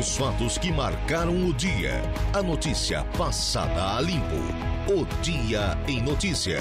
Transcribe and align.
Os 0.00 0.16
fatos 0.16 0.56
que 0.56 0.72
marcaram 0.72 1.46
o 1.46 1.52
dia. 1.52 2.00
A 2.32 2.42
notícia 2.42 3.04
passada 3.18 3.98
a 3.98 4.00
limpo. 4.00 4.40
O 4.88 5.04
Dia 5.20 5.76
em 5.86 6.00
Notícia. 6.00 6.58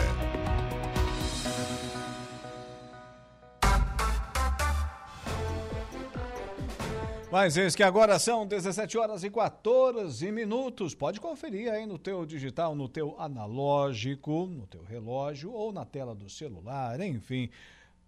Mas 7.31 7.55
eis 7.55 7.77
que 7.77 7.81
agora 7.83 8.19
são 8.19 8.45
17 8.45 8.97
horas 8.97 9.23
e 9.23 9.29
14 9.29 10.29
minutos. 10.33 10.93
Pode 10.93 11.21
conferir 11.21 11.71
aí 11.71 11.85
no 11.85 11.97
teu 11.97 12.25
digital, 12.25 12.75
no 12.75 12.89
teu 12.89 13.15
analógico, 13.17 14.47
no 14.47 14.67
teu 14.67 14.83
relógio 14.83 15.53
ou 15.53 15.71
na 15.71 15.85
tela 15.85 16.13
do 16.13 16.29
celular, 16.29 16.99
enfim. 16.99 17.49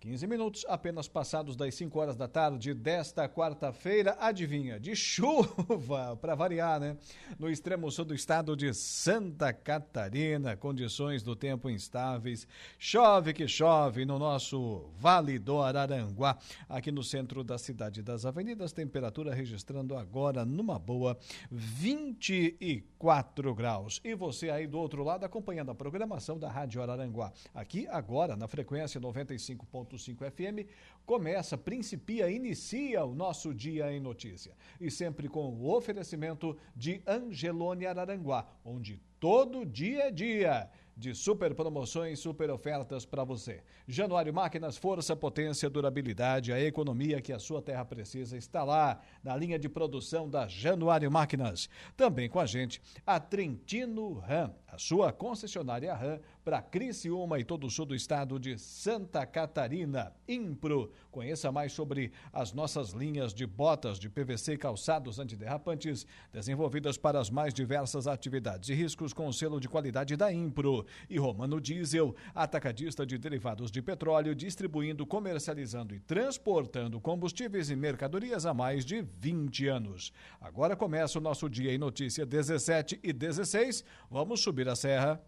15 0.02 0.26
minutos 0.26 0.66
apenas 0.68 1.08
passados 1.08 1.56
das 1.56 1.76
5 1.76 2.00
horas 2.00 2.16
da 2.16 2.28
tarde 2.28 2.74
desta 2.74 3.30
quarta-feira. 3.30 4.18
Adivinha? 4.20 4.80
De 4.80 4.96
chuva, 4.96 6.18
para 6.20 6.34
variar, 6.34 6.80
né? 6.80 6.98
No 7.38 7.48
extremo 7.48 7.92
sul 7.92 8.06
do 8.06 8.16
estado 8.16 8.58
de 8.58 8.74
Santa 8.74 9.54
Catarina, 9.54 10.58
condições 10.58 11.22
do 11.22 11.36
tempo 11.36 11.70
instáveis. 11.70 12.48
Chove 12.80 13.32
que 13.32 13.48
chove 13.48 14.04
no 14.04 14.18
nosso 14.18 14.90
Vale 14.98 15.38
do 15.38 15.62
Araranguá, 15.62 16.36
aqui 16.68 16.92
no 16.92 17.04
centro 17.04 17.44
da 17.44 17.60
cidade 17.60 18.02
das 18.02 18.26
avenidas. 18.26 18.72
Temperatura 18.72 19.36
registrando 19.36 19.96
agora 19.96 20.44
numa 20.44 20.80
boa 20.80 21.16
24 21.52 23.54
graus. 23.54 24.02
E 24.04 24.16
você 24.16 24.50
aí 24.50 24.66
do 24.66 24.80
outro 24.80 25.04
lado 25.04 25.26
acompanhando 25.26 25.70
a 25.70 25.76
programação 25.76 26.40
da 26.40 26.50
Rádio 26.50 26.82
Araranguá. 26.82 27.32
Aqui 27.54 27.88
agora 27.88 28.36
na 28.36 28.48
frequência 28.48 29.00
95. 29.00 29.68
101.5 29.98 30.32
FM, 30.32 30.70
começa, 31.06 31.58
principia, 31.58 32.30
inicia 32.30 33.04
o 33.04 33.14
nosso 33.14 33.54
Dia 33.54 33.92
em 33.92 34.00
Notícia. 34.00 34.54
E 34.80 34.90
sempre 34.90 35.28
com 35.28 35.50
o 35.50 35.76
oferecimento 35.76 36.58
de 36.76 37.02
Angelone 37.06 37.86
Araranguá, 37.86 38.48
onde 38.64 39.00
todo 39.20 39.66
dia 39.66 40.08
é 40.08 40.12
dia 40.12 40.70
de 40.96 41.16
super 41.16 41.56
promoções, 41.56 42.20
super 42.20 42.50
ofertas 42.52 43.06
para 43.06 43.24
você. 43.24 43.64
Januário 43.88 44.34
Máquinas, 44.34 44.78
força, 44.78 45.16
potência, 45.16 45.70
durabilidade, 45.70 46.52
a 46.52 46.62
economia 46.62 47.22
que 47.22 47.34
a 47.34 47.40
sua 47.40 47.62
terra 47.62 47.84
precisa 47.84 48.38
está 48.38 48.64
lá 48.64 49.02
na 49.24 49.36
linha 49.36 49.58
de 49.58 49.70
produção 49.70 50.30
da 50.30 50.48
Januário 50.48 51.12
Máquinas. 51.12 51.70
Também 51.98 52.30
com 52.30 52.40
a 52.40 52.46
gente 52.46 52.82
a 53.06 53.20
Trentino 53.20 54.14
Ram, 54.14 54.54
a 54.72 54.78
sua 54.78 55.12
concessionária 55.12 55.94
RAM 55.94 56.20
para 56.46 56.62
Criciúma 56.62 57.38
e 57.38 57.44
todo 57.44 57.68
o 57.68 57.70
sul 57.70 57.86
do 57.86 57.94
estado 57.94 58.40
de 58.40 58.58
Santa 58.58 59.26
Catarina. 59.26 60.14
Impro. 60.28 60.92
Conheça 61.12 61.52
mais 61.52 61.74
sobre 61.74 62.14
as 62.32 62.54
nossas 62.54 62.92
linhas 62.92 63.34
de 63.34 63.46
botas 63.46 64.00
de 64.00 64.10
PVC 64.10 64.58
calçados 64.58 65.20
antiderrapantes, 65.20 66.08
desenvolvidas 66.32 66.98
para 66.98 67.20
as 67.20 67.30
mais 67.30 67.54
diversas 67.54 68.08
atividades 68.08 68.70
e 68.70 68.74
riscos 68.74 69.12
com 69.12 69.32
selo 69.34 69.60
de 69.60 69.68
qualidade 69.68 70.16
da 70.16 70.32
Impro. 70.32 70.86
E 71.10 71.20
Romano 71.20 71.60
Diesel, 71.60 72.16
atacadista 72.34 73.06
de 73.06 73.18
derivados 73.18 73.70
de 73.70 73.82
petróleo, 73.82 74.34
distribuindo, 74.34 75.06
comercializando 75.06 75.94
e 75.94 76.00
transportando 76.00 77.02
combustíveis 77.02 77.70
e 77.70 77.76
mercadorias 77.76 78.46
há 78.46 78.54
mais 78.54 78.86
de 78.86 79.02
20 79.02 79.68
anos. 79.68 80.14
Agora 80.40 80.78
começa 80.78 81.20
o 81.20 81.22
nosso 81.22 81.50
dia 81.50 81.74
em 81.74 81.78
notícia 81.78 82.26
17 82.26 83.02
e 83.04 83.12
16. 83.12 83.84
Vamos 84.10 84.40
subir 84.40 84.61
a 84.70 84.76
serra. 84.76 85.22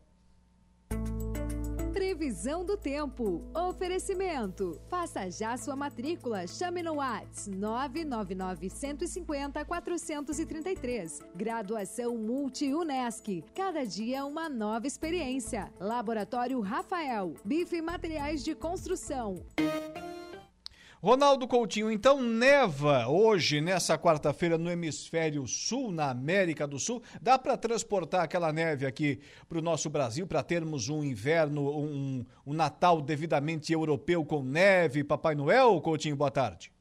Previsão 1.93 2.63
do 2.63 2.77
tempo. 2.77 3.43
Oferecimento. 3.55 4.79
Faça 4.87 5.29
já 5.31 5.57
sua 5.57 5.75
matrícula. 5.75 6.45
Chame 6.47 6.83
no 6.83 6.95
Whats 6.95 7.47
999 7.47 8.69
150 8.69 9.65
433. 9.65 11.21
Graduação 11.35 12.17
Multi-UNESC. 12.17 13.43
Cada 13.55 13.83
dia 13.83 14.25
uma 14.25 14.47
nova 14.47 14.85
experiência. 14.85 15.71
Laboratório 15.79 16.59
Rafael. 16.61 17.33
Bife 17.43 17.81
Materiais 17.81 18.43
de 18.43 18.53
Construção. 18.53 19.43
Ronaldo 21.03 21.45
Coutinho, 21.49 21.91
então 21.91 22.21
neva 22.21 23.09
hoje, 23.09 23.59
nessa 23.59 23.97
quarta-feira, 23.97 24.57
no 24.57 24.71
hemisfério 24.71 25.45
sul, 25.45 25.91
na 25.91 26.09
América 26.09 26.65
do 26.65 26.79
Sul. 26.79 27.03
Dá 27.21 27.37
para 27.37 27.57
transportar 27.57 28.23
aquela 28.23 28.53
neve 28.53 28.85
aqui 28.85 29.19
para 29.49 29.57
o 29.57 29.61
nosso 29.61 29.89
Brasil, 29.89 30.25
para 30.25 30.41
termos 30.41 30.87
um 30.87 31.03
inverno, 31.03 31.61
um, 31.77 32.25
um, 32.47 32.53
Natal 32.53 33.01
devidamente 33.01 33.73
europeu 33.73 34.23
com 34.23 34.41
neve, 34.41 35.03
Papai 35.03 35.35
Noel? 35.35 35.81
Coutinho, 35.81 36.15
boa 36.15 36.31
tarde. 36.31 36.71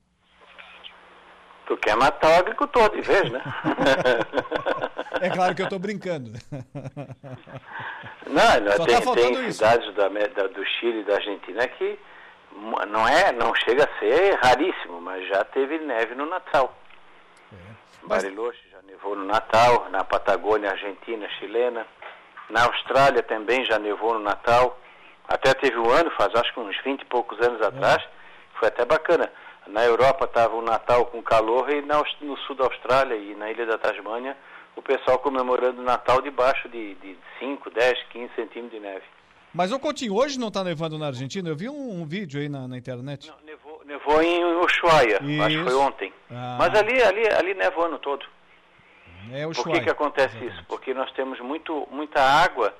Tu 1.67 1.77
quer 1.79 1.97
matar 1.97 2.31
o 2.31 2.39
agricultor 2.43 2.91
de 2.91 3.01
vez, 3.01 3.29
né? 3.29 3.43
é 5.21 5.31
claro 5.31 5.53
que 5.53 5.63
eu 5.63 5.67
estou 5.67 5.81
brincando. 5.81 6.31
Não, 8.29 8.77
Só 8.77 8.87
tem, 8.87 9.01
tá 9.01 9.15
tem 9.15 9.51
cidades 9.51 9.93
da, 9.97 10.09
da, 10.09 10.47
do 10.47 10.65
Chile 10.65 11.01
e 11.01 11.05
da 11.07 11.15
Argentina 11.15 11.67
que 11.67 11.99
não 12.89 13.07
é, 13.07 13.33
não 13.33 13.55
chega 13.55 13.85
a 13.85 13.99
ser 13.99 14.35
raríssimo, 14.35 15.01
mas 15.01 15.27
já 15.29 15.45
teve 15.45 15.79
neve 15.79 16.15
no 16.15 16.27
Natal. 16.27 16.75
É. 17.53 17.57
Mas... 18.03 18.23
Bariloche 18.23 18.63
já 18.71 18.81
nevou 18.83 19.17
no 19.17 19.25
Natal, 19.25 19.89
na 19.91 20.05
Patagônia 20.05 20.71
Argentina, 20.71 21.29
chilena, 21.39 21.87
na 22.51 22.65
Austrália 22.65 23.23
também 23.23 23.65
já 23.65 23.79
nevou 23.79 24.15
no 24.15 24.21
Natal. 24.21 24.79
Até 25.29 25.55
teve 25.55 25.79
um 25.79 25.91
ano, 25.91 26.11
faz 26.13 26.35
acho 26.35 26.53
que 26.53 26.61
uns 26.61 26.77
20 26.83 27.01
e 27.01 27.05
poucos 27.07 27.41
anos 27.41 27.61
é. 27.61 27.67
atrás, 27.67 28.05
foi 28.59 28.69
até 28.69 28.85
bacana. 28.85 29.33
Na 29.67 29.85
Europa 29.85 30.25
estava 30.25 30.55
o 30.55 30.63
Natal 30.63 31.07
com 31.07 31.23
calor 31.23 31.71
e 31.71 31.83
no 31.83 32.37
sul 32.39 32.57
da 32.57 32.65
Austrália 32.65 33.15
e 33.15 33.35
na 33.35 33.51
ilha 33.51 33.65
da 33.65 33.79
Tasmânia 33.79 34.37
o 34.75 34.83
pessoal 34.83 35.19
comemorando 35.19 35.81
o 35.81 35.85
Natal 35.85 36.21
debaixo 36.21 36.69
de, 36.69 36.95
de 36.97 37.17
5, 37.39 37.71
10, 37.71 38.03
15 38.11 38.35
centímetros 38.35 38.71
de 38.71 38.81
neve. 38.81 39.05
Mas 39.55 39.71
o 39.71 39.79
Coutinho, 39.79 40.15
hoje 40.15 40.39
não 40.39 40.49
está 40.49 40.65
nevando 40.65 40.99
na 40.99 41.09
Argentina? 41.09 41.49
Eu 41.49 41.57
vi 41.57 41.69
um, 41.69 42.01
um 42.01 42.07
vídeo 42.07 42.41
aí 42.41 42.49
na, 42.49 42.67
na 42.67 42.79
internet. 42.79 43.29
Não, 43.29 43.37
nevou, 43.45 43.83
nevou 43.85 44.23
em 44.23 44.43
Ushuaia, 44.65 45.19
Isso. 45.23 45.43
acho 45.43 45.59
que 45.59 45.65
foi 45.65 45.75
ontem. 45.75 46.13
Ah. 46.31 46.57
Mas 46.59 46.79
ali, 46.79 47.03
ali, 47.03 47.29
ali 47.35 47.55
neva 47.55 47.79
o 47.79 47.85
ano 47.85 47.99
todo. 47.99 48.25
É 49.31 49.47
Ushuaia. 49.47 49.65
Por 49.65 49.73
que, 49.73 49.81
que 49.81 49.91
acontece 49.91 50.37
Exatamente. 50.37 50.55
isso? 50.55 50.67
Porque 50.67 50.95
nós 50.95 51.13
temos 51.13 51.39
muito, 51.41 51.87
muita 51.91 52.21
água 52.21 52.75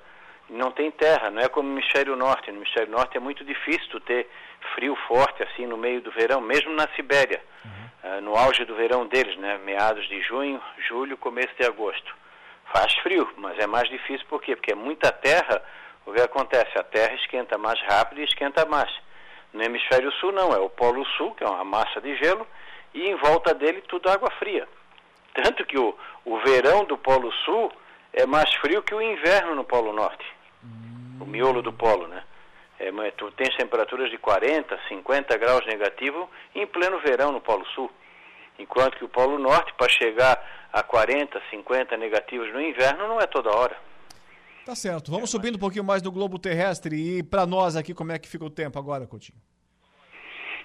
e 0.49 0.55
não 0.55 0.71
tem 0.71 0.91
terra, 0.91 1.31
não 1.31 1.43
é 1.43 1.49
como 1.49 1.69
no 1.69 1.75
hemisfério 1.79 2.17
norte. 2.17 2.51
No 2.51 2.59
hemisfério 2.59 2.91
norte 2.91 3.17
é 3.17 3.21
muito 3.21 3.45
difícil 3.45 4.01
ter 4.01 4.29
frio 4.75 4.97
forte 5.07 5.43
assim 5.43 5.67
no 5.67 5.77
meio 5.77 6.01
do 6.01 6.11
verão, 6.11 6.41
mesmo 6.41 6.73
na 6.73 6.89
Sibéria, 6.97 7.43
uhum. 7.65 8.19
uh, 8.19 8.21
no 8.23 8.35
auge 8.35 8.65
do 8.65 8.75
verão 8.75 9.07
deles, 9.07 9.37
né? 9.37 9.59
meados 9.59 10.09
de 10.09 10.23
junho, 10.23 10.61
julho, 10.89 11.19
começo 11.19 11.55
de 11.59 11.67
agosto. 11.67 12.15
Faz 12.73 12.95
frio, 13.03 13.29
mas 13.37 13.59
é 13.59 13.67
mais 13.67 13.89
difícil 13.91 14.27
por 14.29 14.41
quê? 14.41 14.57
Porque 14.57 14.73
é 14.73 14.75
muita 14.75 15.13
terra 15.13 15.63
o 16.07 16.13
que 16.13 16.21
acontece? 16.21 16.79
A 16.79 16.83
Terra 16.83 17.15
esquenta 17.15 17.57
mais 17.57 17.81
rápido 17.83 18.21
e 18.21 18.25
esquenta 18.25 18.67
mais. 18.67 18.91
No 19.53 19.63
hemisfério 19.63 20.11
sul 20.13 20.33
não, 20.33 20.53
é 20.53 20.59
o 20.59 20.71
Polo 20.71 21.05
Sul, 21.17 21.35
que 21.35 21.45
é 21.45 21.47
uma 21.47 21.65
massa 21.65 22.01
de 22.01 22.17
gelo, 22.17 22.47
e 22.95 23.09
em 23.09 23.15
volta 23.17 23.55
dele 23.55 23.83
tudo 23.83 24.11
água 24.11 24.31
fria. 24.39 24.67
Tanto 25.35 25.65
que 25.65 25.79
o, 25.79 25.97
o 26.25 26.39
verão 26.41 26.85
do 26.85 26.97
Polo 26.97 27.31
Sul 27.45 27.71
é 28.13 28.27
mais 28.27 28.53
frio 28.57 28.83
que 28.83 28.95
o 28.95 29.01
inverno 29.01 29.55
no 29.55 29.65
Polo 29.65 29.93
Norte. 29.93 30.25
O 31.21 31.25
miolo 31.25 31.63
do 31.63 31.73
polo, 31.73 32.09
né? 32.09 32.25
É, 32.79 32.91
tu 33.13 33.31
tens 33.33 33.55
temperaturas 33.57 34.11
de 34.11 34.19
40, 34.19 34.79
50 34.89 35.37
graus 35.37 35.65
negativo 35.67 36.29
em 36.55 36.67
pleno 36.67 36.99
verão 36.99 37.31
no 37.31 37.41
Polo 37.41 37.65
Sul. 37.67 37.91
Enquanto 38.59 38.97
que 38.97 39.05
o 39.05 39.09
Polo 39.09 39.39
Norte, 39.39 39.73
para 39.75 39.89
chegar 39.89 40.45
a 40.73 40.83
40, 40.83 41.41
50 41.51 41.97
negativos 41.97 42.53
no 42.53 42.61
inverno, 42.61 43.07
não 43.07 43.21
é 43.21 43.27
toda 43.27 43.55
hora. 43.55 43.77
Tá 44.65 44.77
certo. 44.77 45.11
Vamos 45.11 45.31
subindo 45.31 45.57
um 45.57 45.59
pouquinho 45.59 45.85
mais 45.85 46.01
do 46.01 46.13
globo 46.13 46.39
terrestre 46.39 47.19
e 47.19 47.23
para 47.23 47.45
nós 47.45 47.75
aqui, 47.75 47.93
como 47.93 48.13
é 48.13 48.19
que 48.19 48.29
fica 48.29 48.45
o 48.45 48.51
tempo 48.51 48.79
agora, 48.79 49.07
Coutinho? 49.07 49.39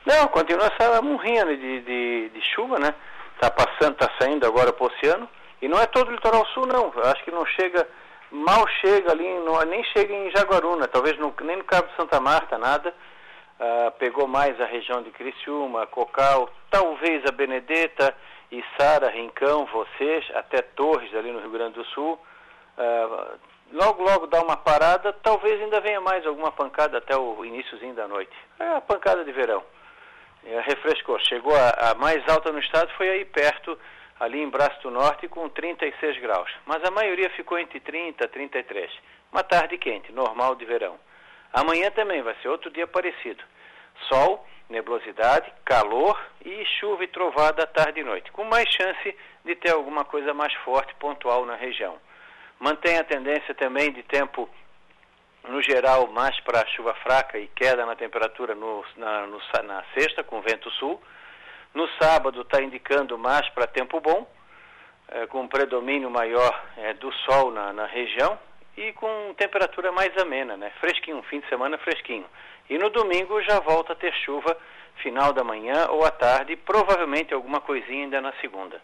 Não, 0.06 0.28
continua 0.28 0.68
essa 0.68 1.02
murrinha 1.02 1.46
de, 1.46 1.82
de, 1.82 2.30
de 2.30 2.42
chuva, 2.54 2.80
né? 2.80 2.94
Tá 3.42 3.50
passando, 3.52 3.96
tá 3.96 4.10
saindo 4.20 4.46
agora 4.46 4.72
pro 4.72 4.86
oceano. 4.86 5.28
E 5.62 5.68
não 5.68 5.80
é 5.80 5.86
todo 5.88 6.10
o 6.10 6.12
litoral 6.12 6.46
sul, 6.48 6.68
não. 6.68 6.94
Acho 7.04 7.24
que 7.26 7.32
não 7.32 7.46
chega, 7.46 7.88
mal 8.32 8.68
chega 8.82 9.12
ali, 9.12 9.28
não, 9.40 9.60
nem 9.64 9.84
chega 9.86 10.14
em 10.14 10.32
Jaguaruna, 10.32 10.88
talvez 10.88 11.18
no, 11.18 11.34
nem 11.42 11.58
no 11.58 11.64
Cabo 11.64 11.88
de 11.90 11.96
Santa 11.96 12.20
Marta, 12.20 12.58
nada. 12.58 12.94
Uh, 13.60 13.92
pegou 13.98 14.28
mais 14.28 14.60
a 14.62 14.66
região 14.66 15.02
de 15.02 15.10
Criciúma, 15.10 15.88
Cocal, 15.88 16.48
talvez 16.70 17.26
a 17.26 17.32
Benedeta, 17.32 18.16
Sara, 18.78 19.10
Rincão, 19.10 19.66
vocês, 19.66 20.24
até 20.36 20.62
Torres 20.62 21.14
ali 21.16 21.32
no 21.32 21.40
Rio 21.40 21.52
Grande 21.52 21.74
do 21.74 21.86
Sul. 21.86 22.20
Uh, 22.78 23.57
logo, 23.72 24.04
logo 24.04 24.28
dá 24.28 24.42
uma 24.42 24.58
parada, 24.58 25.14
talvez 25.14 25.62
ainda 25.62 25.80
venha 25.82 26.02
mais 26.02 26.26
alguma 26.26 26.52
pancada 26.52 26.98
até 26.98 27.16
o 27.16 27.44
iníciozinho 27.46 27.94
da 27.94 28.08
noite. 28.08 28.32
É 28.60 28.76
a 28.76 28.82
pancada 28.82 29.24
de 29.24 29.32
verão. 29.32 29.64
É, 30.46 30.62
refrescou. 30.62 31.20
Chegou 31.20 31.56
a, 31.56 31.92
a, 31.92 31.96
mais 31.96 32.28
alta 32.30 32.52
no 32.52 32.60
estado, 32.60 32.92
foi 32.96 33.10
aí 33.10 33.26
perto, 33.26 33.78
ali 34.20 34.42
em 34.42 34.50
Braço 34.50 34.82
do 34.82 34.92
Norte, 34.92 35.28
com 35.28 35.50
36 35.50 36.20
graus. 36.20 36.50
Mas 36.66 36.84
a 36.84 36.92
maioria 36.92 37.30
ficou 37.32 37.60
entre 37.60 37.80
30 37.80 38.24
e 38.24 38.28
33. 38.28 38.92
Uma 39.32 39.44
tarde 39.44 39.78
quente, 39.78 40.12
normal 40.12 40.56
de 40.56 40.66
verão. 40.66 40.98
Amanhã 41.52 41.92
também 41.92 42.22
vai 42.22 42.36
ser 42.42 42.48
outro 42.48 42.70
dia 42.70 42.88
parecido. 42.88 43.44
Sol, 44.08 44.46
nebulosidade, 44.70 45.52
calor 45.66 46.20
e 46.46 46.66
chuva 46.80 47.04
e 47.04 47.08
trovada 47.08 47.64
à 47.64 47.68
tarde 47.68 48.02
e 48.02 48.04
noite, 48.04 48.32
com 48.32 48.44
mais 48.44 48.70
chance 48.70 49.18
de 49.44 49.56
ter 49.56 49.72
alguma 49.72 50.06
coisa 50.06 50.34
mais 50.34 50.54
forte 50.56 50.94
pontual 50.96 51.46
na 51.46 51.56
região. 51.56 51.98
Mantém 52.60 52.98
a 52.98 53.04
tendência 53.04 53.54
também 53.54 53.92
de 53.92 54.04
tempo, 54.04 54.50
no 55.48 55.62
geral, 55.62 56.08
mais 56.08 56.40
para 56.42 56.68
chuva 56.68 56.94
fraca 56.96 57.38
e 57.38 57.48
queda 57.48 57.86
na 57.86 57.96
temperatura 57.96 58.56
no, 58.56 58.84
na, 58.96 59.28
no, 59.28 59.40
na 59.64 59.84
sexta, 59.94 60.24
com 60.24 60.42
vento 60.42 60.70
sul. 60.72 61.02
No 61.74 61.88
sábado 62.02 62.42
está 62.42 62.62
indicando 62.62 63.18
mais 63.18 63.48
para 63.50 63.68
tempo 63.68 64.00
bom, 64.02 64.28
é, 65.10 65.28
com 65.28 65.42
um 65.42 65.48
predomínio 65.48 66.10
maior 66.10 66.66
é, 66.78 66.94
do 66.94 67.12
sol 67.14 67.52
na, 67.52 67.72
na 67.72 67.86
região 67.86 68.38
e 68.76 68.92
com 68.94 69.34
temperatura 69.36 69.92
mais 69.92 70.16
amena, 70.18 70.58
né? 70.58 70.72
Fresquinho, 70.80 71.18
um 71.18 71.24
fim 71.24 71.40
de 71.40 71.48
semana 71.50 71.78
fresquinho. 71.78 72.26
E 72.70 72.78
no 72.78 72.90
domingo 72.90 73.42
já 73.42 73.60
volta 73.60 73.94
a 73.94 73.96
ter 73.96 74.14
chuva 74.26 74.58
final 74.98 75.32
da 75.32 75.44
manhã 75.44 75.88
ou 75.90 76.04
à 76.06 76.12
tarde, 76.12 76.56
provavelmente 76.56 77.34
alguma 77.34 77.62
coisinha 77.62 78.04
ainda 78.04 78.22
na 78.22 78.34
segunda. 78.42 78.82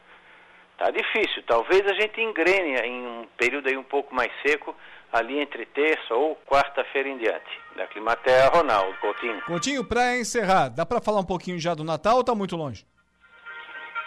Tá 0.77 0.89
difícil, 0.89 1.43
talvez 1.47 1.81
a 1.85 1.93
gente 1.93 2.19
engrene 2.19 2.75
em 2.79 3.07
um 3.07 3.27
período 3.37 3.67
aí 3.69 3.77
um 3.77 3.83
pouco 3.83 4.13
mais 4.13 4.31
seco, 4.45 4.75
ali 5.11 5.39
entre 5.39 5.65
terça 5.67 6.13
ou 6.15 6.35
quarta-feira 6.47 7.07
em 7.07 7.17
diante. 7.17 7.61
Da 7.77 7.87
Climatea, 7.87 8.49
Ronaldo 8.49 8.97
Coutinho. 8.99 9.41
Coutinho, 9.45 9.83
para 9.85 10.17
encerrar, 10.17 10.69
dá 10.69 10.85
para 10.85 10.99
falar 10.99 11.19
um 11.19 11.25
pouquinho 11.25 11.59
já 11.59 11.73
do 11.75 11.83
Natal 11.83 12.17
ou 12.17 12.23
tá 12.23 12.33
muito 12.33 12.55
longe? 12.55 12.85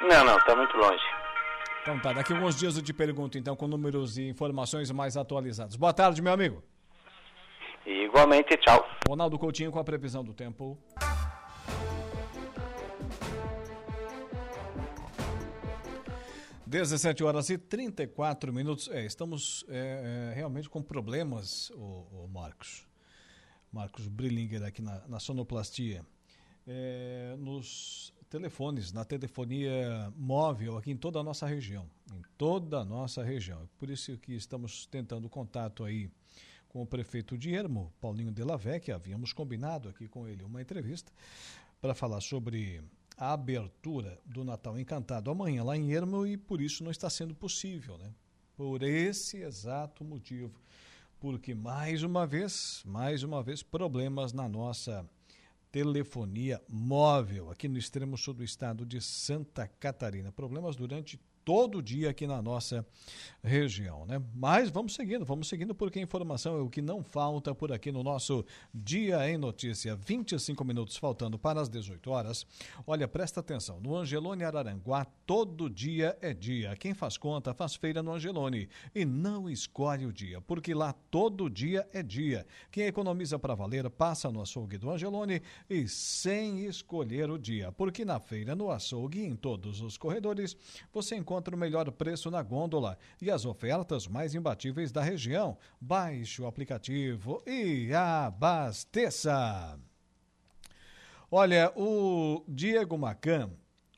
Não, 0.00 0.24
não, 0.24 0.38
tá 0.40 0.54
muito 0.54 0.76
longe. 0.76 1.04
Então 1.82 2.00
tá, 2.00 2.12
daqui 2.12 2.32
a 2.32 2.36
alguns 2.36 2.58
dias 2.58 2.76
eu 2.76 2.82
te 2.82 2.92
pergunto 2.92 3.38
então 3.38 3.54
com 3.54 3.68
números 3.68 4.18
e 4.18 4.28
informações 4.28 4.90
mais 4.90 5.16
atualizados. 5.16 5.76
Boa 5.76 5.92
tarde, 5.92 6.20
meu 6.20 6.32
amigo. 6.32 6.62
igualmente, 7.86 8.56
tchau. 8.56 8.84
Ronaldo 9.08 9.38
Coutinho 9.38 9.70
com 9.70 9.78
a 9.78 9.84
previsão 9.84 10.24
do 10.24 10.34
tempo. 10.34 10.76
17 16.76 17.25
horas 17.25 17.49
e 17.49 17.56
34 17.56 18.52
minutos. 18.52 18.88
É, 18.88 19.06
estamos 19.06 19.64
é, 19.67 20.32
é, 20.32 20.34
realmente 20.34 20.69
com 20.69 20.82
problemas, 20.82 21.70
o, 21.70 22.25
o, 22.25 22.28
Marcos. 22.31 22.87
Marcos 23.73 24.06
Brillinger 24.06 24.62
aqui 24.62 24.82
na, 24.82 25.08
na 25.08 25.19
sonoplastia. 25.19 26.05
É, 26.67 27.34
nos 27.38 28.12
telefones, 28.28 28.93
na 28.93 29.06
telefonia 29.06 30.12
móvel 30.14 30.76
aqui 30.76 30.90
em 30.90 30.99
toda 30.99 31.19
a 31.19 31.23
nossa 31.23 31.46
região. 31.46 31.88
Em 32.12 32.20
toda 32.37 32.81
a 32.81 32.84
nossa 32.84 33.25
região. 33.25 33.67
Por 33.78 33.88
isso 33.88 34.19
que 34.19 34.34
estamos 34.34 34.84
tentando 34.84 35.31
contato 35.31 35.82
aí 35.82 36.11
com 36.69 36.82
o 36.82 36.87
prefeito 36.87 37.38
de 37.38 37.55
Ermo, 37.55 37.90
Paulinho 38.02 38.31
Delavé, 38.31 38.78
que 38.78 38.93
havíamos 38.93 39.32
combinado 39.32 39.88
aqui 39.88 40.08
com 40.08 40.28
ele 40.28 40.44
uma 40.44 40.61
entrevista 40.61 41.11
para 41.81 41.94
falar 41.94 42.20
sobre 42.20 42.82
a 43.16 43.32
abertura 43.32 44.20
do 44.24 44.44
Natal 44.44 44.78
Encantado 44.78 45.30
amanhã 45.30 45.64
lá 45.64 45.76
em 45.76 45.92
Ermo 45.92 46.26
e 46.26 46.36
por 46.36 46.60
isso 46.60 46.84
não 46.84 46.90
está 46.90 47.08
sendo 47.08 47.34
possível, 47.34 47.96
né? 47.96 48.12
Por 48.56 48.82
esse 48.82 49.38
exato 49.38 50.04
motivo. 50.04 50.60
Porque 51.18 51.54
mais 51.54 52.02
uma 52.02 52.26
vez, 52.26 52.82
mais 52.84 53.22
uma 53.22 53.42
vez, 53.42 53.62
problemas 53.62 54.32
na 54.32 54.48
nossa 54.48 55.08
telefonia 55.72 56.62
móvel 56.68 57.50
aqui 57.50 57.68
no 57.68 57.78
extremo 57.78 58.16
sul 58.16 58.34
do 58.34 58.44
estado 58.44 58.84
de 58.84 59.00
Santa 59.00 59.66
Catarina. 59.66 60.30
Problemas 60.30 60.76
durante 60.76 61.18
todo 61.46 61.81
dia 61.81 62.10
aqui 62.10 62.26
na 62.26 62.43
nossa 62.43 62.84
região, 63.40 64.04
né? 64.04 64.20
Mas 64.34 64.69
vamos 64.69 64.96
seguindo, 64.96 65.25
vamos 65.25 65.48
seguindo 65.48 65.76
porque 65.76 66.00
a 66.00 66.02
informação 66.02 66.58
é 66.58 66.60
o 66.60 66.69
que 66.69 66.82
não 66.82 67.04
falta 67.04 67.54
por 67.54 67.70
aqui 67.70 67.93
no 67.93 68.02
nosso 68.02 68.44
Dia 68.75 69.31
em 69.31 69.38
Notícia. 69.38 69.94
25 69.94 70.64
minutos 70.64 70.96
faltando 70.96 71.38
para 71.38 71.60
as 71.60 71.69
18 71.69 72.10
horas. 72.10 72.44
Olha, 72.84 73.06
presta 73.06 73.38
atenção, 73.38 73.78
no 73.81 73.94
Angelone 73.94 74.43
Araranguá 74.43 75.06
todo 75.25 75.70
dia 75.70 76.19
é 76.20 76.34
dia. 76.34 76.75
Quem 76.75 76.93
faz 76.93 77.16
conta 77.16 77.54
faz 77.54 77.76
feira 77.76 78.02
no 78.02 78.12
Angelone 78.12 78.69
e 78.92 79.04
não 79.04 79.49
escolhe 79.49 80.04
o 80.04 80.12
dia, 80.12 80.40
porque 80.40 80.75
lá 80.75 80.92
todo 81.12 81.49
dia 81.49 81.88
é 81.92 82.02
dia. 82.02 82.44
Quem 82.72 82.87
economiza 82.87 83.38
para 83.38 83.54
valer 83.54 83.88
passa 83.88 84.32
no 84.32 84.42
açougue 84.42 84.78
do 84.78 84.90
Angelone 84.90 85.40
e 85.70 85.87
sem 85.87 86.66
escolher 86.66 87.31
o 87.31 87.38
dia, 87.38 87.70
porque 87.70 88.04
na 88.04 88.19
feira, 88.19 88.56
no 88.56 88.69
açougue 88.69 89.20
e 89.20 89.26
em 89.26 89.37
todos 89.37 89.81
os 89.81 89.96
corredores 89.96 90.56
você 90.92 91.14
encontra 91.14 91.35
encontra 91.36 91.54
o 91.54 91.58
melhor 91.58 91.90
preço 91.92 92.30
na 92.30 92.42
gôndola 92.42 92.96
e 93.20 93.30
as 93.30 93.44
ofertas 93.44 94.08
mais 94.08 94.34
imbatíveis 94.34 94.90
da 94.90 95.02
região. 95.02 95.58
Baixe 95.78 96.40
o 96.40 96.46
aplicativo 96.46 97.42
e 97.46 97.92
abasteça. 97.92 99.78
Olha, 101.30 101.70
o 101.76 102.42
Diego 102.48 102.96
Macan, 102.96 103.50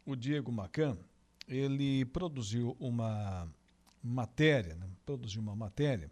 o 0.05 0.17
Diego 0.17 0.51
Macan, 0.51 0.99
ele 1.47 2.05
produziu 2.07 2.77
uma 2.81 3.49
matéria, 4.03 4.75
né? 4.75 4.89
produziu 5.07 5.41
uma 5.41 5.55
matéria 5.55 6.11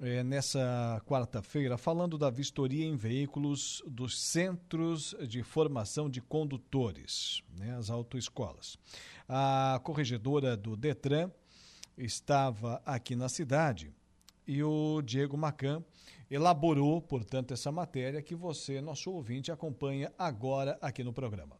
é, 0.00 0.22
nessa 0.22 1.02
quarta-feira 1.06 1.76
falando 1.76 2.16
da 2.16 2.30
vistoria 2.30 2.84
em 2.84 2.96
veículos 2.96 3.82
dos 3.86 4.20
centros 4.20 5.14
de 5.26 5.42
formação 5.42 6.08
de 6.08 6.20
condutores, 6.20 7.42
né, 7.56 7.76
as 7.76 7.90
autoescolas. 7.90 8.78
A 9.30 9.78
corregedora 9.84 10.56
do 10.56 10.74
Detran 10.74 11.30
estava 11.98 12.80
aqui 12.86 13.14
na 13.14 13.28
cidade 13.28 13.92
e 14.46 14.62
o 14.62 15.02
Diego 15.02 15.36
Macan 15.36 15.84
elaborou, 16.30 17.02
portanto, 17.02 17.52
essa 17.52 17.70
matéria 17.70 18.22
que 18.22 18.34
você, 18.34 18.80
nosso 18.80 19.10
ouvinte, 19.10 19.52
acompanha 19.52 20.10
agora 20.18 20.78
aqui 20.80 21.04
no 21.04 21.12
programa. 21.12 21.58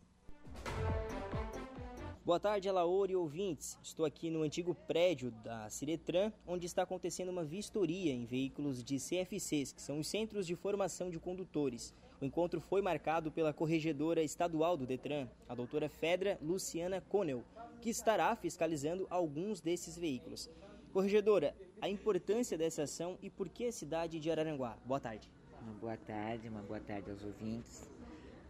Boa 2.25 2.41
tarde, 2.41 2.71
Alaor 2.71 3.11
e 3.11 3.17
ouvintes. 3.17 3.79
Estou 3.83 4.07
aqui 4.07 4.31
no 4.31 4.43
antigo 4.43 4.75
prédio 4.75 5.31
da 5.31 5.69
Ciretran, 5.69 6.33
onde 6.47 6.65
está 6.65 6.85
acontecendo 6.85 7.31
uma 7.31 7.45
vistoria 7.45 8.15
em 8.15 8.25
veículos 8.25 8.83
de 8.83 8.97
CFCs, 8.97 9.73
que 9.73 9.83
são 9.83 9.99
os 9.99 10.09
Centros 10.09 10.47
de 10.47 10.57
Formação 10.57 11.11
de 11.11 11.19
Condutores. 11.19 11.93
O 12.21 12.25
encontro 12.25 12.61
foi 12.61 12.83
marcado 12.83 13.31
pela 13.31 13.53
corregedora 13.53 14.23
estadual 14.23 14.77
do 14.77 14.85
Detran, 14.85 15.29
a 15.49 15.55
doutora 15.55 15.89
Fedra 15.89 16.37
Luciana 16.43 17.01
Conel, 17.01 17.45
que 17.81 17.91
estará 17.91 18.35
fiscalizando 18.35 19.07
alguns 19.09 19.61
desses 19.61 19.97
veículos. 19.97 20.51
Corregedora, 20.93 21.55
a 21.81 21.89
importância 21.89 22.59
dessa 22.59 22.83
ação 22.83 23.17
e 23.23 23.31
por 23.31 23.49
que 23.49 23.67
a 23.67 23.73
cidade 23.73 24.19
de 24.19 24.31
Araranguá? 24.33 24.77
Boa 24.85 24.99
tarde. 24.99 25.31
Uma 25.63 25.75
boa 25.75 25.97
tarde, 25.97 26.49
uma 26.49 26.63
boa 26.63 26.81
tarde 26.81 27.09
aos 27.09 27.23
ouvintes. 27.25 27.89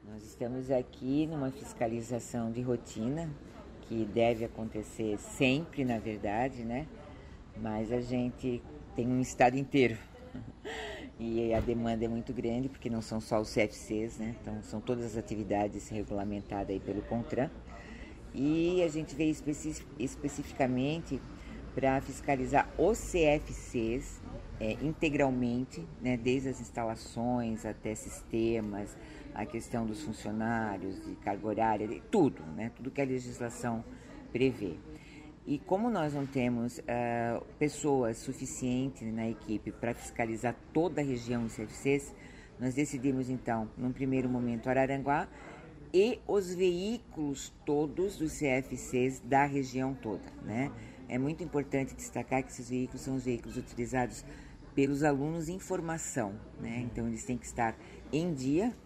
Nós 0.03 0.25
estamos 0.25 0.71
aqui 0.71 1.27
numa 1.27 1.51
fiscalização 1.51 2.51
de 2.51 2.63
rotina 2.63 3.31
que 3.83 4.07
deve 4.07 4.47
acontecer 4.47 5.19
sempre, 5.19 5.85
na 5.85 5.99
verdade, 5.99 6.65
né? 6.65 6.87
Mas 7.55 7.93
a 7.93 8.01
gente 8.01 8.63
tem 8.97 9.07
um 9.07 9.21
estado 9.21 9.59
inteiro. 9.59 9.99
E 11.21 11.53
a 11.53 11.59
demanda 11.59 12.05
é 12.05 12.09
muito 12.09 12.33
grande, 12.33 12.69
porque 12.69 12.89
não 12.89 13.03
são 13.03 13.21
só 13.21 13.41
os 13.41 13.53
CFCs, 13.53 14.19
né? 14.19 14.37
Então, 14.41 14.63
são 14.63 14.81
todas 14.81 15.05
as 15.05 15.17
atividades 15.17 15.89
regulamentadas 15.89 16.71
aí 16.71 16.79
pelo 16.79 17.03
CONTRAN. 17.03 17.51
E 18.33 18.81
a 18.85 18.89
gente 18.89 19.17
veio 19.17 19.33
especi 19.33 19.85
especificamente 19.99 21.21
para 21.75 22.01
fiscalizar 22.01 22.73
os 22.79 23.01
CFCs 23.01 24.21
é, 24.61 24.75
integralmente, 24.75 25.85
né? 26.01 26.17
Desde 26.17 26.51
as 26.51 26.61
instalações 26.61 27.67
até 27.67 27.97
sistemas, 27.97 28.97
a 29.39 29.47
questão 29.47 29.87
dos 29.87 30.03
funcionários, 30.03 31.05
de 31.05 31.15
carga 31.17 31.47
horária, 31.47 32.03
tudo, 32.11 32.43
né? 32.57 32.73
tudo 32.75 32.91
que 32.91 33.01
a 33.01 33.05
legislação 33.05 33.85
prevê. 34.33 34.75
E 35.49 35.59
como 35.59 35.89
nós 35.89 36.13
não 36.13 36.27
temos 36.27 36.77
uh, 36.77 37.43
pessoas 37.59 38.19
suficientes 38.19 39.11
na 39.15 39.31
equipe 39.31 39.73
para 39.73 39.95
fiscalizar 39.95 40.55
toda 40.75 41.01
a 41.01 41.05
região 41.05 41.45
dos 41.45 41.57
CFCs, 41.57 42.15
nós 42.61 42.75
decidimos 42.75 43.31
então, 43.31 43.67
num 43.75 43.91
primeiro 43.91 44.29
momento, 44.29 44.69
Araranguá 44.69 45.27
e 45.91 46.21
os 46.29 46.55
veículos 46.55 47.51
todos 47.65 48.19
dos 48.19 48.39
CFCs 48.39 49.21
da 49.21 49.47
região 49.47 49.95
toda. 49.95 50.31
Né? 50.43 50.71
É 51.09 51.17
muito 51.17 51.43
importante 51.43 51.95
destacar 51.95 52.43
que 52.43 52.53
esses 52.53 52.69
veículos 52.69 53.01
são 53.01 53.17
os 53.17 53.25
veículos 53.25 53.57
utilizados 53.57 54.27
pelos 54.75 55.03
alunos 55.03 55.49
em 55.49 55.59
formação, 55.59 56.35
né? 56.61 56.87
então 56.93 57.09
eles 57.09 57.25
têm 57.25 57.39
que 57.39 57.47
estar 57.47 57.75
em 58.13 58.35
dia 58.35 58.77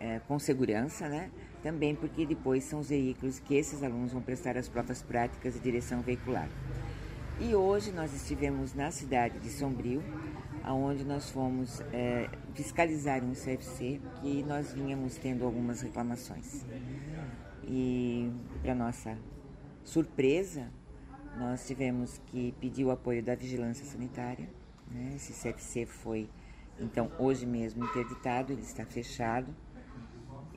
é, 0.00 0.20
com 0.20 0.38
segurança, 0.38 1.06
né? 1.06 1.30
Também 1.62 1.94
porque 1.94 2.24
depois 2.24 2.64
são 2.64 2.80
os 2.80 2.88
veículos 2.88 3.40
que 3.40 3.54
esses 3.54 3.82
alunos 3.82 4.12
vão 4.12 4.22
prestar 4.22 4.56
as 4.56 4.68
provas 4.68 5.02
práticas 5.02 5.54
de 5.54 5.60
direção 5.60 6.00
veicular. 6.02 6.48
E 7.40 7.54
hoje 7.54 7.92
nós 7.92 8.12
estivemos 8.14 8.74
na 8.74 8.90
cidade 8.90 9.38
de 9.38 9.48
Sombrio, 9.50 10.02
aonde 10.62 11.04
nós 11.04 11.30
fomos 11.30 11.80
é, 11.92 12.28
fiscalizar 12.54 13.22
um 13.24 13.32
CFC 13.32 14.00
que 14.20 14.42
nós 14.42 14.72
vínhamos 14.72 15.16
tendo 15.16 15.44
algumas 15.44 15.80
reclamações. 15.80 16.64
E 17.64 18.32
para 18.62 18.74
nossa 18.74 19.16
surpresa, 19.84 20.68
nós 21.36 21.66
tivemos 21.66 22.20
que 22.26 22.52
pedir 22.60 22.84
o 22.84 22.90
apoio 22.90 23.22
da 23.22 23.34
vigilância 23.34 23.84
sanitária. 23.84 24.48
Né? 24.90 25.12
Esse 25.14 25.32
CFC 25.32 25.86
foi 25.86 26.28
então 26.80 27.10
hoje 27.18 27.44
mesmo 27.46 27.84
interditado, 27.84 28.52
ele 28.52 28.62
está 28.62 28.84
fechado 28.84 29.54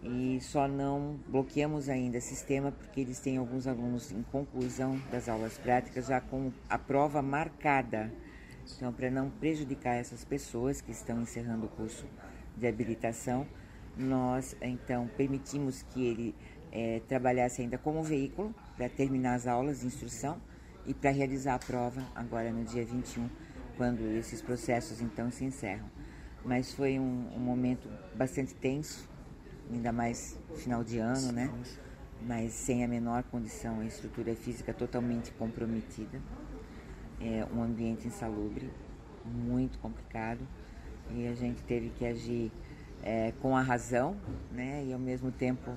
e 0.03 0.39
só 0.41 0.67
não 0.67 1.19
bloqueamos 1.27 1.87
ainda 1.87 2.17
o 2.17 2.21
sistema 2.21 2.71
porque 2.71 3.01
eles 3.01 3.19
têm 3.19 3.37
alguns 3.37 3.67
alunos 3.67 4.11
em 4.11 4.23
conclusão 4.23 4.99
das 5.11 5.29
aulas 5.29 5.57
práticas 5.57 6.07
já 6.07 6.19
com 6.19 6.51
a 6.69 6.77
prova 6.77 7.21
marcada. 7.21 8.11
Então, 8.75 8.91
para 8.91 9.11
não 9.11 9.29
prejudicar 9.29 9.95
essas 9.95 10.23
pessoas 10.23 10.81
que 10.81 10.91
estão 10.91 11.21
encerrando 11.21 11.65
o 11.65 11.69
curso 11.69 12.05
de 12.57 12.67
habilitação, 12.67 13.45
nós 13.95 14.55
então 14.61 15.09
permitimos 15.17 15.83
que 15.83 16.03
ele 16.03 16.35
é, 16.71 17.01
trabalhasse 17.07 17.61
ainda 17.61 17.77
como 17.77 18.01
veículo 18.01 18.55
para 18.77 18.89
terminar 18.89 19.35
as 19.35 19.45
aulas 19.45 19.81
de 19.81 19.87
instrução 19.87 20.41
e 20.85 20.93
para 20.93 21.11
realizar 21.11 21.55
a 21.55 21.59
prova 21.59 22.03
agora 22.15 22.51
no 22.51 22.63
dia 22.63 22.83
21, 22.83 23.29
quando 23.77 24.01
esses 24.17 24.41
processos 24.41 25.01
então 25.01 25.29
se 25.29 25.43
encerram. 25.43 25.89
Mas 26.43 26.73
foi 26.73 26.97
um, 26.97 27.29
um 27.35 27.39
momento 27.39 27.87
bastante 28.15 28.55
tenso, 28.55 29.07
ainda 29.69 29.91
mais 29.91 30.37
final 30.55 30.83
de 30.83 30.97
ano, 30.99 31.31
né? 31.31 31.51
Mas 32.21 32.53
sem 32.53 32.83
a 32.83 32.87
menor 32.87 33.23
condição, 33.23 33.79
a 33.79 33.85
estrutura 33.85 34.35
física 34.35 34.73
totalmente 34.73 35.31
comprometida, 35.31 36.21
é 37.19 37.45
um 37.53 37.63
ambiente 37.63 38.07
insalubre, 38.07 38.69
muito 39.25 39.77
complicado, 39.79 40.39
e 41.13 41.27
a 41.27 41.35
gente 41.35 41.61
teve 41.63 41.89
que 41.89 42.05
agir 42.05 42.51
é, 43.03 43.33
com 43.41 43.55
a 43.55 43.61
razão, 43.61 44.15
né? 44.51 44.85
E 44.85 44.93
ao 44.93 44.99
mesmo 44.99 45.31
tempo 45.31 45.71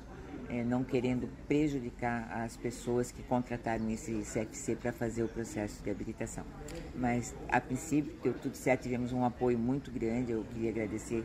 é, 0.49 0.62
não 0.62 0.85
querendo 0.85 1.29
prejudicar 1.49 2.31
as 2.31 2.57
pessoas 2.57 3.11
que 3.11 3.23
contrataram 3.23 3.88
esse 3.91 4.12
CFC 4.23 4.76
para 4.76 4.93
fazer 4.93 5.23
o 5.23 5.29
processo 5.29 5.83
de 5.83 5.91
habilitação. 5.91 6.45
Mas, 6.95 7.35
a 7.49 7.61
princípio, 7.61 8.14
deu 8.23 8.35
tudo 8.35 8.57
certo, 8.57 8.83
tivemos 8.83 9.12
um 9.12 9.25
apoio 9.25 9.59
muito 9.59 9.91
grande. 9.91 10.33
Eu 10.33 10.45
queria 10.45 10.71
agradecer 10.71 11.25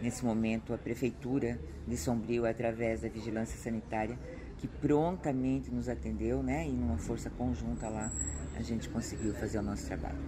nesse 0.00 0.24
momento 0.24 0.72
a 0.72 0.78
Prefeitura 0.78 1.58
de 1.86 1.96
Sombrio, 1.96 2.46
através 2.46 3.02
da 3.02 3.08
Vigilância 3.08 3.58
Sanitária, 3.58 4.18
que 4.58 4.66
prontamente 4.66 5.70
nos 5.70 5.88
atendeu, 5.88 6.42
né? 6.42 6.66
E 6.66 6.72
numa 6.72 6.98
força 6.98 7.30
conjunta 7.30 7.88
lá, 7.88 8.10
a 8.56 8.62
gente 8.62 8.88
conseguiu 8.88 9.34
fazer 9.34 9.58
o 9.58 9.62
nosso 9.62 9.86
trabalho. 9.86 10.18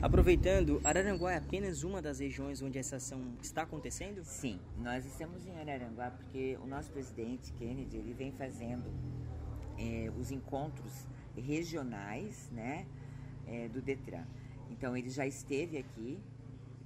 Aproveitando, 0.00 0.80
Araranguá 0.84 1.32
é 1.32 1.36
apenas 1.38 1.82
uma 1.82 2.02
das 2.02 2.18
regiões 2.18 2.60
onde 2.60 2.78
essa 2.78 2.96
ação 2.96 3.20
está 3.42 3.62
acontecendo? 3.62 4.22
Sim, 4.22 4.60
nós 4.78 5.04
estamos 5.06 5.46
em 5.46 5.58
Araranguá 5.58 6.10
porque 6.10 6.58
o 6.62 6.66
nosso 6.66 6.90
presidente 6.92 7.52
Kennedy 7.54 7.96
ele 7.96 8.12
vem 8.12 8.30
fazendo 8.32 8.92
é, 9.78 10.10
os 10.20 10.30
encontros 10.30 11.08
regionais, 11.34 12.48
né, 12.52 12.86
é, 13.46 13.68
do 13.68 13.80
Detran. 13.80 14.24
Então 14.70 14.96
ele 14.96 15.08
já 15.08 15.26
esteve 15.26 15.78
aqui 15.78 16.18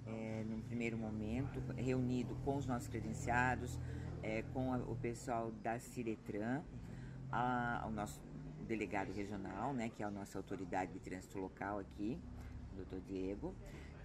é, 0.09 0.45
num 0.49 0.61
primeiro 0.63 0.97
momento, 0.97 1.61
reunido 1.77 2.35
com 2.45 2.57
os 2.57 2.67
nossos 2.67 2.89
credenciados, 2.89 3.79
é, 4.23 4.43
com 4.53 4.73
a, 4.73 4.79
o 4.79 4.97
pessoal 4.97 5.53
da 5.63 5.79
Ciretran, 5.79 6.63
a, 7.31 7.85
o 7.87 7.91
nosso 7.91 8.21
delegado 8.67 9.13
regional, 9.13 9.73
né, 9.73 9.91
que 9.95 10.03
é 10.03 10.07
a 10.07 10.11
nossa 10.11 10.39
autoridade 10.39 10.93
de 10.93 10.99
trânsito 11.01 11.39
local 11.39 11.79
aqui, 11.79 12.19
doutor 12.77 13.01
Diego. 13.01 13.55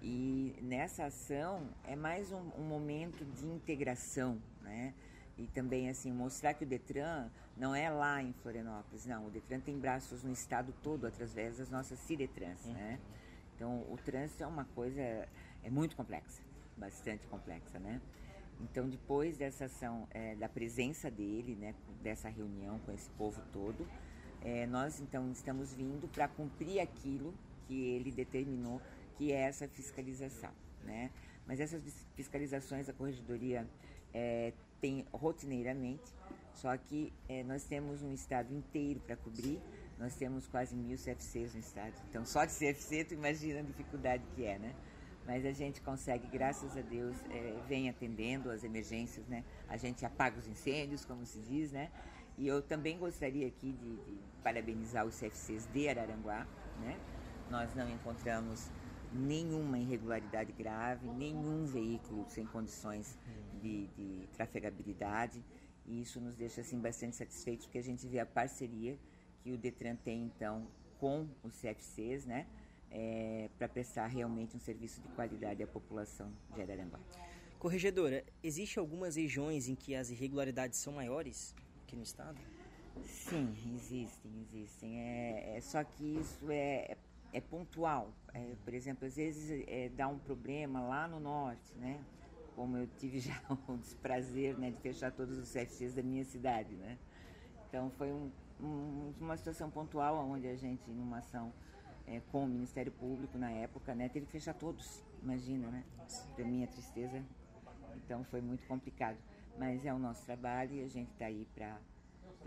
E 0.02 0.56
nessa 0.62 1.06
ação 1.06 1.70
é 1.86 1.96
mais 1.96 2.32
um, 2.32 2.42
um, 2.58 2.64
momento 2.64 3.24
de 3.24 3.48
integração, 3.48 4.38
né? 4.62 4.94
E 5.38 5.48
também 5.48 5.90
assim 5.90 6.12
mostrar 6.12 6.54
que 6.54 6.66
o 6.66 6.68
Detran 6.68 7.30
não 7.56 7.74
é 7.74 7.90
lá 7.90 8.22
em 8.22 8.34
Florianópolis, 8.34 9.06
não. 9.06 9.28
O 9.28 9.32
Detran 9.32 9.62
tem 9.62 9.80
braços 9.80 10.22
no 10.22 10.34
estado 10.34 10.74
todo 10.84 11.08
através 11.08 11.58
das 11.58 11.70
nossas 11.70 12.00
Ciretrans, 12.00 12.66
uhum. 12.66 12.74
né? 12.74 13.00
Então 13.56 13.86
o 13.90 13.98
trânsito 14.04 14.44
é 14.44 14.48
uma 14.48 14.66
coisa 14.66 15.28
é 15.64 15.70
muito 15.70 15.96
complexa, 15.96 16.42
bastante 16.78 17.26
complexa, 17.28 17.80
né? 17.80 18.02
Então 18.62 18.88
depois 18.88 19.38
dessa 19.38 19.66
ação 19.66 20.08
é, 20.12 20.36
da 20.36 20.48
presença 20.48 21.10
dele, 21.10 21.56
né? 21.56 21.74
Dessa 22.02 22.30
reunião 22.30 22.80
com 22.80 22.92
esse 22.92 23.10
povo 23.12 23.42
todo, 23.52 23.88
é, 24.42 24.66
nós 24.68 25.00
então 25.00 25.32
estamos 25.32 25.74
vindo 25.74 26.08
para 26.08 26.28
cumprir 26.28 26.80
aquilo 26.80 27.34
que 27.68 27.74
ele 27.74 28.12
determinou 28.12 28.82
que 29.18 29.32
é 29.32 29.42
essa 29.42 29.68
fiscalização, 29.68 30.52
né? 30.84 31.10
Mas 31.46 31.60
essas 31.60 31.84
fiscalizações 32.16 32.90
a 32.90 32.94
corregedoria 32.94 33.68
é, 34.14 34.54
tem 34.80 35.06
rotineiramente, 35.12 36.14
só 36.54 36.76
que 36.78 37.12
é, 37.28 37.44
nós 37.44 37.64
temos 37.64 38.02
um 38.02 38.14
estado 38.14 38.54
inteiro 38.54 39.00
para 39.00 39.16
cobrir, 39.16 39.60
nós 39.98 40.16
temos 40.16 40.48
quase 40.48 40.76
mil 40.76 40.98
CFCs 40.98 41.54
no 41.54 41.60
estado, 41.60 41.94
então 42.10 42.26
só 42.26 42.46
de 42.46 42.54
CFC 42.54 43.06
tu 43.06 43.14
imagina 43.14 43.60
a 43.60 43.64
dificuldade 43.64 44.24
que 44.36 44.46
é, 44.46 44.58
né? 44.58 44.74
Mas 45.26 45.46
a 45.46 45.52
gente 45.52 45.82
consegue, 45.82 46.28
graças 46.28 46.76
a 46.76 46.82
Deus, 46.82 47.16
é, 47.30 47.62
vem 47.68 47.90
atendendo 47.90 48.50
as 48.52 48.64
emergências, 48.64 49.26
né? 49.28 49.44
A 49.70 49.78
gente 49.78 50.06
apaga 50.06 50.38
os 50.38 50.48
incêndios, 50.48 51.06
como 51.06 51.26
se 51.26 51.40
diz, 51.40 51.72
né? 51.72 51.92
E 52.38 52.48
eu 52.48 52.62
também 52.62 52.98
gostaria 52.98 53.48
aqui 53.48 53.72
de, 53.72 53.96
de 53.96 54.20
parabenizar 54.44 55.06
os 55.06 55.18
CFCs 55.20 55.68
de 55.68 55.88
Araranguá, 55.88 56.48
né? 56.80 57.00
nós 57.50 57.74
não 57.76 57.88
encontramos 57.90 58.72
nenhuma 59.12 59.78
irregularidade 59.78 60.52
grave, 60.52 61.08
nenhum 61.08 61.66
veículo 61.66 62.26
sem 62.28 62.46
condições 62.46 63.18
de, 63.62 63.88
de 63.88 64.28
trafegabilidade. 64.34 65.44
E 65.86 66.02
isso 66.02 66.20
nos 66.20 66.36
deixa 66.36 66.62
assim 66.62 66.80
bastante 66.80 67.16
satisfeitos 67.16 67.68
porque 67.68 67.78
a 67.78 67.84
gente 67.84 68.08
vê 68.08 68.20
a 68.20 68.26
parceria 68.26 68.98
que 69.44 69.52
o 69.52 69.58
Detran 69.58 69.96
tem 69.96 70.24
então 70.24 70.66
com 71.00 71.28
os 71.44 71.60
CFCs, 71.60 72.26
né, 72.26 72.48
é, 72.94 73.50
para 73.58 73.68
prestar 73.68 74.08
realmente 74.08 74.56
um 74.56 74.60
serviço 74.60 75.02
de 75.02 75.10
qualidade 75.10 75.62
à 75.62 75.68
população 75.68 76.32
de 76.54 76.62
Araranguá. 76.62 77.00
Corregedora, 77.60 78.24
existe 78.42 78.80
algumas 78.80 79.16
regiões 79.16 79.68
em 79.68 79.76
que 79.76 79.96
as 79.96 80.10
irregularidades 80.10 80.80
são 80.80 80.94
maiores 80.94 81.54
que 81.88 81.96
no 81.96 82.04
estado? 82.04 82.40
Sim, 83.04 83.54
existem, 83.76 84.32
existem. 84.42 85.00
É, 85.00 85.58
é 85.58 85.62
só 85.62 85.84
que 85.84 86.18
isso 86.18 86.52
é 86.52 86.96
é 87.34 87.42
pontual. 87.42 88.14
É, 88.34 88.56
por 88.64 88.74
exemplo, 88.74 89.08
às 89.08 89.16
vezes 89.16 89.66
é, 89.68 89.90
dá 89.90 90.08
um 90.08 90.20
problema 90.20 90.82
lá 90.82 91.08
no 91.08 91.20
norte, 91.20 91.76
né? 91.76 92.00
Como 92.56 92.78
eu 92.78 92.88
tive 93.00 93.20
já 93.20 93.42
o 93.68 93.76
desprazer 93.78 94.58
né, 94.58 94.70
de 94.70 94.78
fechar 94.78 95.12
todos 95.12 95.38
os 95.38 95.52
CFCs 95.52 95.96
da 95.96 96.04
minha 96.04 96.24
cidade, 96.24 96.76
né? 96.76 96.98
Então 97.68 97.90
foi 97.98 98.12
um, 98.12 98.32
um, 98.62 99.14
uma 99.20 99.36
situação 99.36 99.70
pontual 99.70 100.16
onde 100.30 100.48
a 100.48 100.56
gente, 100.56 100.90
numa 100.92 101.18
ação 101.18 101.52
é, 102.08 102.22
com 102.32 102.44
o 102.44 102.48
Ministério 102.48 102.92
Público 102.92 103.38
na 103.38 103.52
época, 103.52 103.96
né, 103.96 104.10
teve 104.10 104.26
que 104.26 104.32
fechar 104.32 104.54
todos. 104.54 105.04
Imagina, 105.22 105.70
né? 105.70 105.84
Para 106.36 106.46
minha 106.46 106.68
tristeza. 106.68 107.24
Então 107.96 108.24
foi 108.26 108.42
muito 108.42 108.66
complicado. 108.68 109.18
Mas 109.58 109.86
é 109.86 109.94
o 109.94 110.00
nosso 110.00 110.26
trabalho 110.26 110.76
e 110.76 110.84
a 110.84 110.88
gente 110.88 111.12
está 111.12 111.26
aí 111.26 111.48
para 111.54 111.80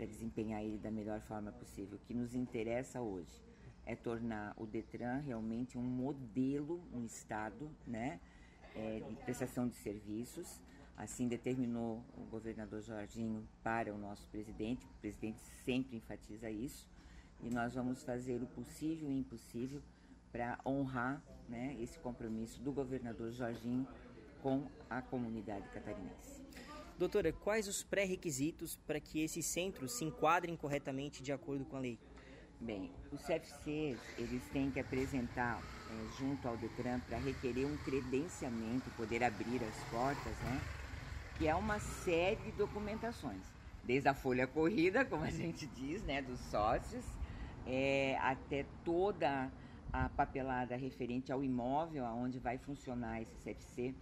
desempenhar 0.05 0.61
ele 0.61 0.77
da 0.77 0.91
melhor 0.91 1.21
forma 1.21 1.51
possível. 1.51 1.97
O 1.97 2.05
que 2.05 2.13
nos 2.13 2.35
interessa 2.35 3.01
hoje 3.01 3.41
é 3.85 3.95
tornar 3.95 4.53
o 4.57 4.65
Detran 4.65 5.19
realmente 5.19 5.77
um 5.77 5.81
modelo 5.81 6.83
no 6.91 7.05
Estado 7.05 7.71
né, 7.85 8.19
é, 8.75 8.99
de 8.99 9.15
prestação 9.15 9.67
de 9.67 9.75
serviços. 9.77 10.61
Assim 10.97 11.27
determinou 11.27 12.03
o 12.17 12.25
governador 12.25 12.81
Jorginho 12.81 13.47
para 13.63 13.93
o 13.93 13.97
nosso 13.97 14.27
presidente, 14.29 14.85
o 14.85 14.99
presidente 14.99 15.39
sempre 15.63 15.95
enfatiza 15.95 16.49
isso, 16.49 16.87
e 17.41 17.49
nós 17.49 17.75
vamos 17.75 18.03
fazer 18.03 18.41
o 18.41 18.47
possível 18.47 19.09
e 19.09 19.13
o 19.13 19.17
impossível 19.17 19.81
para 20.31 20.59
honrar 20.65 21.21
né, 21.47 21.75
esse 21.79 21.97
compromisso 21.99 22.61
do 22.61 22.71
governador 22.71 23.31
Jorginho 23.31 23.87
com 24.41 24.67
a 24.89 25.01
comunidade 25.01 25.67
catarinense. 25.69 26.45
Doutora, 26.97 27.31
quais 27.31 27.67
os 27.67 27.83
pré-requisitos 27.83 28.75
para 28.87 28.99
que 28.99 29.21
esses 29.21 29.45
centros 29.45 29.93
se 29.93 30.03
enquadrem 30.03 30.55
corretamente 30.55 31.21
de 31.21 31.31
acordo 31.31 31.63
com 31.65 31.77
a 31.77 31.79
lei? 31.79 31.99
Bem, 32.59 32.91
os 33.11 33.21
CFCs, 33.21 33.99
eles 34.17 34.43
têm 34.51 34.71
que 34.71 34.79
apresentar 34.79 35.61
é, 35.61 36.17
junto 36.17 36.47
ao 36.47 36.57
Detran 36.57 36.99
para 37.01 37.19
requerer 37.19 37.67
um 37.67 37.77
credenciamento, 37.77 38.89
poder 38.97 39.23
abrir 39.23 39.63
as 39.63 39.75
portas, 39.91 40.35
né? 40.39 40.59
Que 41.37 41.47
é 41.47 41.53
uma 41.53 41.79
série 41.79 42.37
de 42.37 42.51
documentações, 42.53 43.43
desde 43.83 44.09
a 44.09 44.15
folha 44.15 44.47
corrida, 44.47 45.05
como 45.05 45.23
a 45.23 45.29
gente 45.31 45.67
diz, 45.67 46.01
né, 46.01 46.19
dos 46.19 46.39
sócios, 46.49 47.05
é, 47.67 48.17
até 48.21 48.65
toda 48.83 49.51
a 49.91 50.09
papelada 50.09 50.75
referente 50.75 51.31
ao 51.31 51.43
imóvel 51.43 52.05
aonde 52.05 52.39
vai 52.39 52.57
funcionar 52.57 53.21
esse 53.21 53.35
CFC. 53.43 53.93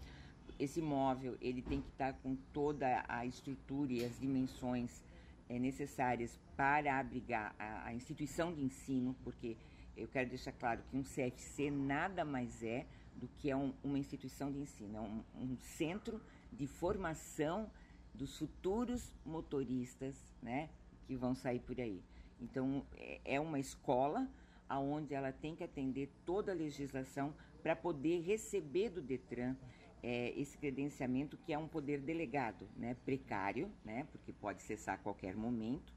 Esse 0.58 0.80
imóvel, 0.80 1.38
ele 1.42 1.62
tem 1.62 1.82
que 1.82 1.90
estar 1.90 2.14
com 2.14 2.36
toda 2.54 3.04
a 3.08 3.26
estrutura 3.26 3.92
e 3.92 4.06
as 4.06 4.18
dimensões 4.20 5.04
é, 5.50 5.60
necessárias 5.60 6.40
para 6.56 6.98
abrigar 7.00 7.54
a, 7.60 7.88
a, 7.88 7.94
instituição 7.94 8.54
de 8.54 8.62
ensino, 8.62 9.16
porque 9.24 9.58
eu 9.98 10.08
quero 10.08 10.30
deixar 10.30 10.54
claro 10.54 10.82
que 10.90 10.98
um 10.98 11.04
CFC 11.04 11.70
nada 11.70 12.24
mais 12.24 12.64
é 12.64 12.86
do 13.16 13.28
que 13.28 13.50
é 13.50 13.56
um, 13.56 13.74
uma 13.84 13.98
instituição 13.98 14.52
de 14.52 14.60
ensino, 14.60 14.98
é 14.98 15.02
um, 15.02 15.24
um, 15.36 15.58
centro 15.58 16.22
de 16.52 16.68
formação 16.68 17.70
dos 18.14 18.38
futuros 18.38 19.14
motoristas, 19.26 20.16
né, 20.42 20.70
que 21.06 21.16
vão 21.16 21.36
sair 21.36 21.60
por 21.60 21.80
aí. 21.80 22.02
Então 22.42 22.86
é, 22.98 23.20
é 23.26 23.40
uma 23.40 23.60
escola 23.60 24.28
aonde 24.68 25.14
ela 25.14 25.32
tem 25.32 25.56
que 25.56 25.64
atender 25.64 26.10
toda 26.26 26.52
a 26.52 26.56
legislação 26.56 27.34
para 27.62 27.76
poder 27.76 28.22
receber 28.22 28.90
do 28.90 29.02
Detran 29.02 29.56
é, 30.04 30.32
esse 30.40 30.58
credenciamento 30.58 31.38
que 31.38 31.52
é 31.52 31.58
um 31.58 31.68
poder 31.68 32.00
delegado, 32.00 32.68
né, 32.78 32.96
precário, 33.06 33.72
né, 33.84 34.08
porque 34.12 34.32
pode 34.32 34.62
cessar 34.62 34.96
a 34.96 34.98
qualquer 35.00 35.36
momento, 35.36 35.92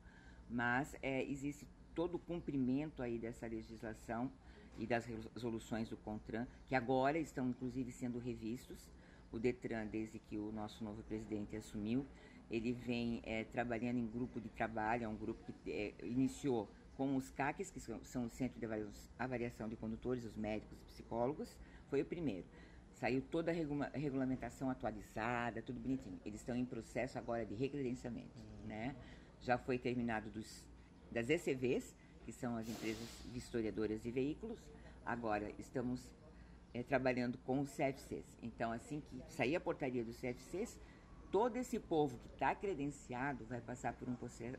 mas 0.49 0.97
é, 1.03 1.23
existe 1.25 1.67
todo 1.95 2.15
o 2.15 2.19
cumprimento 2.19 3.03
aí 3.03 3.19
dessa 3.19 3.47
legislação 3.47 4.31
e 4.79 4.87
das 4.87 5.05
resoluções 5.05 5.91
do 5.91 5.97
CONTRAN, 5.99 6.47
que 6.67 6.75
agora 6.75 7.19
estão 7.19 7.51
inclusive 7.51 7.93
sendo 7.93 8.19
revistos. 8.19 8.89
O 9.31 9.39
DETRAN, 9.39 9.87
desde 9.89 10.19
que 10.19 10.39
o 10.39 10.51
nosso 10.53 10.83
novo 10.83 11.03
presidente 11.03 11.55
assumiu, 11.55 12.07
ele 12.51 12.73
vem 12.73 13.21
é, 13.25 13.45
trabalhando 13.45 13.99
em 13.99 14.07
grupo 14.07 14.41
de 14.41 14.49
trabalho, 14.49 15.05
é 15.05 15.09
um 15.09 15.17
grupo 15.17 15.53
que 15.65 15.71
é, 15.71 15.95
iniciou 16.03 16.69
com 16.97 17.15
os 17.15 17.31
CACs, 17.31 17.71
que 17.71 17.79
são, 17.79 18.25
o 18.25 18.31
Centro 18.31 18.59
de 18.59 18.67
Avaliação 19.19 19.69
de 19.69 19.77
Condutores, 19.77 20.25
os 20.25 20.37
médicos 20.37 20.77
e 20.81 20.85
psicólogos, 20.87 21.57
foi 21.89 22.03
o 22.03 22.05
primeiro. 22.05 22.45
Saiu 22.95 23.23
toda 23.31 23.53
a 23.53 23.55
regula 23.55 23.89
regulamentação 23.95 24.69
atualizada, 24.69 25.63
tudo 25.63 25.79
bonitinho. 25.79 26.19
Eles 26.25 26.41
estão 26.41 26.57
em 26.57 26.65
processo 26.65 27.17
agora 27.17 27.47
de 27.47 27.55
recredenciamento, 27.55 28.37
uhum. 28.37 28.67
né? 28.67 28.97
Já 29.43 29.57
foi 29.57 29.79
terminado 29.79 30.29
dos, 30.31 30.65
das 31.13 31.31
ECVs, 31.31 31.95
que 32.25 32.33
são 32.33 32.57
as 32.57 32.69
empresas 32.69 33.09
vistoriadoras 33.33 34.03
de 34.03 34.11
veículos. 34.11 34.59
Agora 35.07 35.53
estamos 35.59 36.11
é, 36.75 36.83
trabalhando 36.83 37.39
com 37.39 37.61
os 37.61 37.71
CFCs. 37.71 38.37
Então, 38.43 38.73
assim 38.73 39.01
que 39.01 39.23
sair 39.29 39.55
a 39.55 39.61
portaria 39.61 40.05
dos 40.05 40.21
CFCs, 40.21 40.81
todo 41.31 41.57
esse 41.57 41.79
povo 41.79 42.19
que 42.19 42.29
está 42.29 42.55
credenciado 42.55 43.45
vai 43.47 43.61
passar 43.61 43.93
por 43.93 44.09
um 44.09 44.17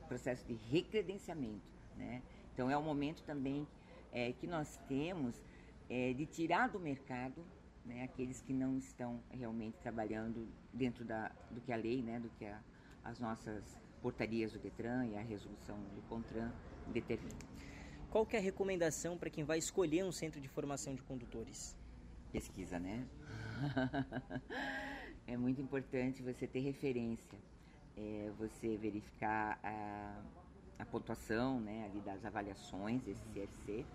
processo 0.08 0.46
de 0.46 0.54
recredenciamento. 0.54 1.62
Né? 1.96 2.22
Então, 2.54 2.70
é 2.70 2.78
o 2.78 2.82
momento 2.82 3.24
também 3.24 3.68
é, 4.12 4.32
que 4.34 4.48
nós 4.48 4.78
temos 4.88 5.42
é, 5.90 6.14
de 6.14 6.26
tirar 6.26 6.70
do 6.70 6.80
mercado 6.80 7.44
né, 7.86 8.04
aqueles 8.04 8.42
que 8.42 8.54
não 8.54 8.78
estão 8.78 9.20
realmente 9.32 9.78
trabalhando 9.80 10.48
dentro 10.74 11.04
da, 11.04 11.32
do 11.50 11.60
que 11.62 11.72
a 11.72 11.76
lei, 11.76 12.02
né, 12.02 12.20
do 12.20 12.30
que 12.38 12.46
a, 12.46 12.60
as 13.04 13.20
nossas 13.20 13.64
portarias 14.02 14.54
do 14.54 14.60
Detran 14.60 15.06
e 15.08 15.18
a 15.18 15.22
resolução 15.22 15.78
do 15.96 16.02
CONTRAN 16.08 16.52
determinam. 16.88 17.38
Qual 18.10 18.26
que 18.26 18.36
é 18.36 18.40
a 18.40 18.42
recomendação 18.42 19.18
para 19.18 19.30
quem 19.30 19.44
vai 19.44 19.58
escolher 19.58 20.04
um 20.04 20.12
centro 20.12 20.40
de 20.40 20.48
formação 20.48 20.96
de 20.96 21.02
condutores? 21.04 21.76
Pesquisa, 22.32 22.80
né? 22.80 23.06
é 25.32 25.38
muito 25.38 25.62
importante 25.62 26.24
você 26.24 26.48
ter 26.48 26.60
referência, 26.60 27.38
é, 27.96 28.32
você 28.38 28.76
verificar 28.78 29.60
a, 29.64 30.22
a 30.80 30.86
pontuação 30.86 31.60
né, 31.60 31.86
ali 31.86 32.00
das 32.02 32.26
avaliações 32.26 33.02
desse 33.04 33.22
CFC 33.30 33.86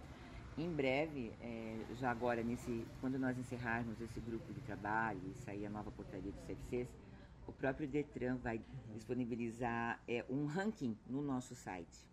em 0.57 0.71
breve, 0.73 1.33
é, 1.41 1.85
já 1.97 2.13
agora, 2.13 2.41
nesse, 2.41 2.87
quando 3.01 3.19
nós 3.19 3.37
encerrarmos 3.37 4.01
esse 4.01 4.21
grupo 4.21 4.53
de 4.53 4.61
trabalho 4.61 5.21
e 5.27 5.35
sair 5.43 5.67
a 5.67 5.71
nova 5.71 5.91
portaria 5.91 6.31
do 6.31 6.41
CFCs, 6.47 6.89
o 7.49 7.53
próprio 7.53 7.89
Detran 7.89 8.37
vai 8.37 8.61
disponibilizar 8.95 10.01
é, 10.07 10.25
um 10.31 10.47
ranking 10.47 10.97
no 11.09 11.21
nosso 11.21 11.57
site. 11.57 12.07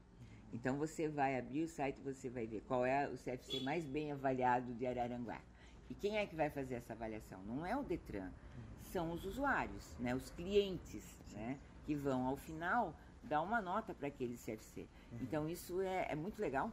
Então 0.52 0.78
você 0.78 1.08
vai 1.08 1.38
abrir 1.38 1.64
o 1.64 1.68
site 1.68 2.00
e 2.00 2.04
você 2.04 2.30
vai 2.32 2.48
ver 2.48 2.62
qual 2.68 2.84
é 2.84 3.08
o 3.08 3.16
CFC 3.16 3.60
mais 3.60 3.86
bem 3.86 4.12
avaliado 4.12 4.74
de 4.74 4.88
Araranguá. 4.88 5.40
E 5.88 5.94
quem 5.94 6.18
é 6.18 6.26
que 6.26 6.36
vai 6.36 6.50
fazer 6.50 6.76
essa 6.76 6.94
avaliação? 6.94 7.44
Não 7.44 7.64
é 7.64 7.78
o 7.78 7.84
Detran, 7.84 8.32
são 8.92 9.12
os 9.12 9.26
usuários, 9.26 9.96
né, 10.00 10.14
os 10.14 10.30
clientes, 10.32 11.04
né, 11.34 11.58
que 11.86 11.96
vão 11.96 12.28
ao 12.28 12.36
final 12.36 12.94
dar 13.24 13.42
uma 13.42 13.62
nota 13.62 13.94
para 13.94 14.08
aquele 14.08 14.36
CFC. 14.36 14.88
Então 15.22 15.50
isso 15.50 15.82
é, 15.82 16.08
é 16.10 16.16
muito 16.16 16.42
legal 16.42 16.72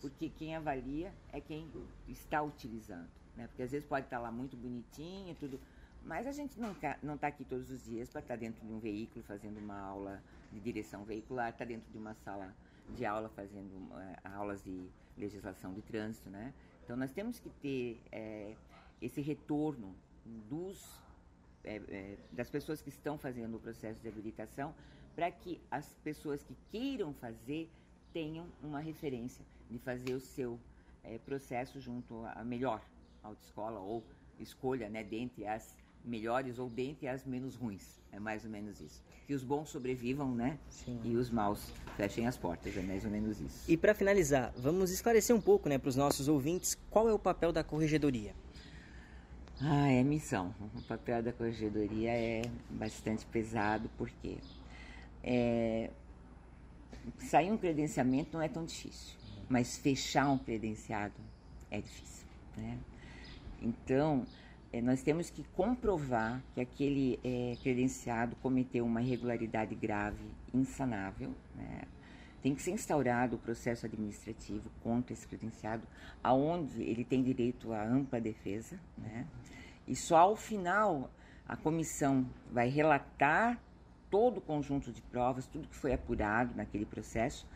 porque 0.00 0.28
quem 0.28 0.54
avalia 0.54 1.12
é 1.32 1.40
quem 1.40 1.68
está 2.06 2.42
utilizando, 2.42 3.08
né? 3.36 3.46
Porque 3.48 3.62
às 3.62 3.70
vezes 3.72 3.86
pode 3.86 4.06
estar 4.06 4.18
lá 4.18 4.30
muito 4.30 4.56
bonitinho, 4.56 5.34
tudo, 5.34 5.60
mas 6.04 6.26
a 6.26 6.32
gente 6.32 6.58
não 6.60 6.72
está 6.72 6.96
não 7.02 7.18
tá 7.18 7.26
aqui 7.26 7.44
todos 7.44 7.70
os 7.70 7.84
dias 7.84 8.08
para 8.08 8.20
estar 8.20 8.34
tá 8.34 8.40
dentro 8.40 8.64
de 8.64 8.72
um 8.72 8.78
veículo 8.78 9.24
fazendo 9.24 9.58
uma 9.58 9.78
aula 9.78 10.22
de 10.52 10.60
direção 10.60 11.04
veicular, 11.04 11.50
está 11.50 11.64
dentro 11.64 11.90
de 11.90 11.98
uma 11.98 12.14
sala 12.14 12.54
de 12.94 13.04
aula 13.04 13.28
fazendo 13.30 13.72
uh, 13.72 14.36
aulas 14.36 14.62
de 14.62 14.88
legislação 15.16 15.74
de 15.74 15.82
trânsito, 15.82 16.30
né? 16.30 16.54
Então 16.84 16.96
nós 16.96 17.10
temos 17.10 17.38
que 17.38 17.50
ter 17.50 18.00
é, 18.10 18.54
esse 19.02 19.20
retorno 19.20 19.94
dos 20.48 21.02
das 22.32 22.48
pessoas 22.48 22.80
que 22.80 22.88
estão 22.88 23.18
fazendo 23.18 23.56
o 23.56 23.60
processo 23.60 24.00
de 24.00 24.08
habilitação 24.08 24.74
para 25.14 25.30
que 25.30 25.60
as 25.70 25.92
pessoas 26.04 26.42
que 26.42 26.54
queiram 26.70 27.12
fazer 27.14 27.68
tenham 28.12 28.46
uma 28.62 28.80
referência 28.80 29.44
de 29.70 29.78
fazer 29.78 30.14
o 30.14 30.20
seu 30.20 30.58
é, 31.04 31.18
processo 31.18 31.80
junto 31.80 32.24
à 32.34 32.44
melhor 32.44 32.80
autoescola 33.22 33.80
ou 33.80 34.02
escolha, 34.38 34.88
né, 34.88 35.02
dentre 35.02 35.46
as 35.46 35.76
melhores 36.04 36.58
ou 36.58 36.70
dentre 36.70 37.08
as 37.08 37.24
menos 37.24 37.54
ruins. 37.54 37.98
É 38.12 38.18
mais 38.18 38.44
ou 38.44 38.50
menos 38.50 38.80
isso. 38.80 39.02
Que 39.26 39.34
os 39.34 39.42
bons 39.42 39.68
sobrevivam, 39.68 40.34
né? 40.34 40.58
Sim. 40.70 40.98
E 41.04 41.16
os 41.16 41.30
maus 41.30 41.70
fechem 41.96 42.26
as 42.26 42.38
portas. 42.38 42.74
É 42.76 42.80
mais 42.80 43.04
ou 43.04 43.10
menos 43.10 43.40
isso. 43.40 43.70
E 43.70 43.76
para 43.76 43.94
finalizar, 43.94 44.52
vamos 44.56 44.90
esclarecer 44.90 45.36
um 45.36 45.40
pouco, 45.40 45.68
né, 45.68 45.76
para 45.78 45.88
os 45.88 45.96
nossos 45.96 46.28
ouvintes, 46.28 46.78
qual 46.90 47.08
é 47.08 47.12
o 47.12 47.18
papel 47.18 47.52
da 47.52 47.62
corregedoria? 47.62 48.34
Ah, 49.60 49.88
é 49.88 50.02
missão. 50.02 50.54
O 50.76 50.82
papel 50.82 51.22
da 51.22 51.32
corregedoria 51.32 52.10
é 52.10 52.42
bastante 52.70 53.26
pesado, 53.26 53.90
porque 53.98 54.36
é, 55.22 55.90
sair 57.18 57.50
um 57.50 57.58
credenciamento 57.58 58.30
não 58.32 58.42
é 58.42 58.48
tão 58.48 58.64
difícil 58.64 59.18
mas 59.48 59.78
fechar 59.78 60.28
um 60.28 60.38
credenciado 60.38 61.14
é 61.70 61.80
difícil. 61.80 62.26
Né? 62.56 62.78
Então, 63.62 64.26
é, 64.72 64.80
nós 64.80 65.02
temos 65.02 65.30
que 65.30 65.42
comprovar 65.54 66.42
que 66.54 66.60
aquele 66.60 67.18
é, 67.24 67.56
credenciado 67.62 68.36
cometeu 68.36 68.84
uma 68.84 69.00
irregularidade 69.00 69.74
grave, 69.74 70.24
insanável. 70.52 71.32
Né? 71.56 71.82
Tem 72.42 72.54
que 72.54 72.62
ser 72.62 72.70
instaurado 72.70 73.36
o 73.36 73.38
processo 73.38 73.86
administrativo 73.86 74.70
contra 74.82 75.12
esse 75.12 75.26
credenciado, 75.26 75.82
aonde 76.22 76.82
ele 76.82 77.04
tem 77.04 77.22
direito 77.22 77.72
à 77.72 77.84
ampla 77.84 78.20
defesa. 78.20 78.78
Né? 78.96 79.26
E 79.86 79.96
só 79.96 80.18
ao 80.18 80.36
final 80.36 81.10
a 81.48 81.56
comissão 81.56 82.26
vai 82.52 82.68
relatar 82.68 83.58
todo 84.10 84.38
o 84.38 84.40
conjunto 84.40 84.92
de 84.92 85.00
provas, 85.02 85.46
tudo 85.46 85.68
que 85.68 85.76
foi 85.76 85.92
apurado 85.92 86.54
naquele 86.54 86.86
processo, 86.86 87.46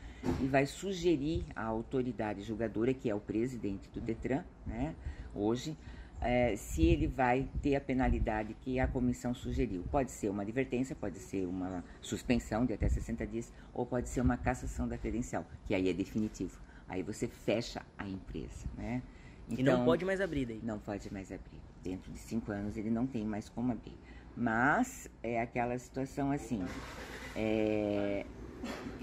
e 0.40 0.46
vai 0.46 0.66
sugerir 0.66 1.44
à 1.54 1.64
autoridade 1.64 2.42
julgadora, 2.42 2.94
que 2.94 3.10
é 3.10 3.14
o 3.14 3.20
presidente 3.20 3.88
do 3.90 4.00
Detran, 4.00 4.44
né, 4.66 4.94
hoje, 5.34 5.76
é, 6.22 6.54
se 6.56 6.84
ele 6.84 7.06
vai 7.06 7.48
ter 7.60 7.74
a 7.74 7.80
penalidade 7.80 8.54
que 8.60 8.78
a 8.78 8.86
comissão 8.86 9.34
sugeriu. 9.34 9.84
Pode 9.90 10.10
ser 10.10 10.28
uma 10.28 10.42
advertência, 10.42 10.94
pode 10.94 11.18
ser 11.18 11.46
uma 11.46 11.84
suspensão 12.00 12.64
de 12.64 12.72
até 12.72 12.88
60 12.88 13.26
dias, 13.26 13.52
ou 13.74 13.84
pode 13.84 14.08
ser 14.08 14.20
uma 14.20 14.36
cassação 14.36 14.86
da 14.86 14.96
credencial, 14.96 15.44
que 15.66 15.74
aí 15.74 15.88
é 15.88 15.92
definitivo. 15.92 16.58
Aí 16.88 17.02
você 17.02 17.26
fecha 17.26 17.82
a 17.98 18.08
empresa, 18.08 18.66
né? 18.76 19.02
Então, 19.48 19.58
e 19.58 19.62
não 19.62 19.72
então, 19.72 19.84
pode 19.84 20.04
mais 20.04 20.20
abrir 20.20 20.46
daí? 20.46 20.60
Não 20.62 20.78
pode 20.78 21.12
mais 21.12 21.32
abrir. 21.32 21.60
Dentro 21.82 22.12
de 22.12 22.18
cinco 22.18 22.52
anos 22.52 22.76
ele 22.76 22.90
não 22.90 23.06
tem 23.06 23.24
mais 23.24 23.48
como 23.48 23.72
abrir. 23.72 23.96
Mas 24.36 25.10
é 25.22 25.40
aquela 25.40 25.76
situação 25.78 26.30
assim, 26.30 26.64
é, 27.34 28.24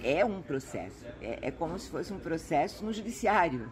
é 0.03 0.25
um 0.25 0.41
processo, 0.41 1.05
é, 1.21 1.47
é 1.47 1.51
como 1.51 1.77
se 1.77 1.89
fosse 1.89 2.11
um 2.13 2.19
processo 2.19 2.83
no 2.83 2.93
judiciário. 2.93 3.71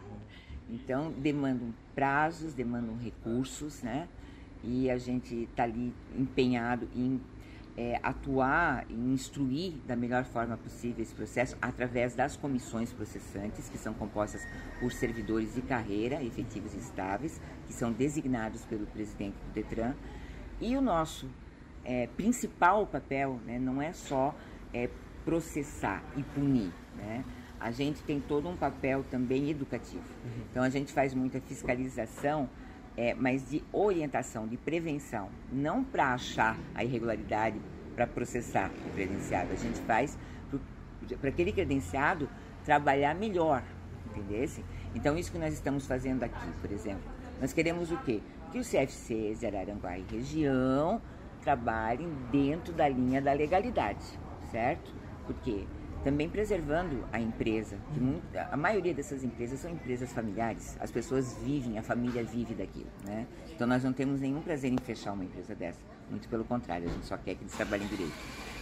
Então 0.69 1.11
demandam 1.11 1.73
prazos, 1.97 2.53
demandam 2.53 2.95
recursos, 2.95 3.81
né? 3.81 4.07
E 4.63 4.87
a 4.87 4.99
gente 4.99 5.33
está 5.49 5.63
ali 5.63 5.91
empenhado 6.15 6.87
em 6.95 7.19
é, 7.75 7.99
atuar 8.03 8.85
e 8.87 8.93
instruir 8.93 9.73
da 9.87 9.95
melhor 9.95 10.23
forma 10.23 10.55
possível 10.57 11.01
esse 11.01 11.15
processo 11.15 11.57
através 11.59 12.13
das 12.13 12.37
comissões 12.37 12.93
processantes, 12.93 13.67
que 13.67 13.79
são 13.79 13.95
compostas 13.95 14.43
por 14.79 14.91
servidores 14.91 15.55
de 15.55 15.63
carreira 15.63 16.21
efetivos 16.23 16.75
e 16.75 16.77
estáveis, 16.77 17.41
que 17.65 17.73
são 17.73 17.91
designados 17.91 18.63
pelo 18.65 18.85
presidente 18.85 19.35
do 19.47 19.53
Detran. 19.53 19.95
E 20.61 20.77
o 20.77 20.81
nosso 20.81 21.27
é, 21.83 22.05
principal 22.15 22.85
papel 22.85 23.39
né, 23.43 23.57
não 23.57 23.81
é 23.81 23.91
só 23.91 24.35
é, 24.71 24.87
processar 25.25 26.03
e 26.15 26.21
punir, 26.21 26.71
né? 26.95 27.25
A 27.59 27.71
gente 27.71 28.01
tem 28.03 28.19
todo 28.19 28.47
um 28.47 28.55
papel 28.55 29.03
também 29.09 29.49
educativo. 29.49 30.03
Uhum. 30.23 30.43
Então 30.51 30.63
a 30.63 30.69
gente 30.69 30.93
faz 30.93 31.13
muita 31.13 31.39
fiscalização, 31.41 32.49
é, 32.95 33.13
mas 33.13 33.49
de 33.49 33.63
orientação, 33.71 34.47
de 34.47 34.57
prevenção, 34.57 35.29
não 35.51 35.83
para 35.83 36.13
achar 36.13 36.57
a 36.75 36.83
irregularidade, 36.83 37.59
para 37.95 38.05
processar 38.05 38.71
o 38.87 38.93
credenciado. 38.93 39.51
A 39.51 39.55
gente 39.55 39.79
faz 39.81 40.17
para 41.19 41.29
aquele 41.29 41.51
credenciado 41.51 42.29
trabalhar 42.65 43.15
melhor, 43.15 43.63
entendesse? 44.07 44.63
Então 44.93 45.17
isso 45.17 45.31
que 45.31 45.37
nós 45.37 45.53
estamos 45.53 45.85
fazendo 45.85 46.23
aqui, 46.23 46.51
por 46.61 46.71
exemplo, 46.71 47.03
nós 47.39 47.53
queremos 47.53 47.91
o 47.91 47.97
quê? 47.97 48.19
Que 48.51 48.59
os 48.59 48.69
CFCs 48.69 49.39
de 49.39 49.45
Araranguá 49.45 49.97
e 49.97 50.05
região 50.11 51.01
trabalhem 51.41 52.09
dentro 52.31 52.73
da 52.73 52.89
linha 52.89 53.21
da 53.21 53.31
legalidade, 53.31 54.03
certo? 54.51 54.91
Porque 55.25 55.65
também 56.07 56.29
preservando 56.29 57.03
a 57.11 57.19
empresa. 57.19 57.77
Que 57.93 58.39
a 58.39 58.55
maioria 58.55 58.93
dessas 58.93 59.25
empresas 59.25 59.59
são 59.59 59.69
empresas 59.69 60.13
familiares. 60.13 60.77
As 60.79 60.89
pessoas 60.89 61.37
vivem, 61.43 61.77
a 61.77 61.83
família 61.83 62.23
vive 62.23 62.53
daquilo, 62.53 62.87
né? 63.05 63.27
Então 63.53 63.67
nós 63.67 63.83
não 63.83 63.91
temos 63.91 64.21
nenhum 64.21 64.41
prazer 64.41 64.71
em 64.71 64.77
fechar 64.77 65.11
uma 65.11 65.25
empresa 65.25 65.53
dessa. 65.53 65.81
Muito 66.09 66.29
pelo 66.29 66.45
contrário, 66.45 66.87
a 66.87 66.93
gente 66.93 67.05
só 67.05 67.17
quer 67.17 67.35
que 67.35 67.43
eles 67.43 67.51
trabalhem 67.51 67.85
direito. 67.87 68.13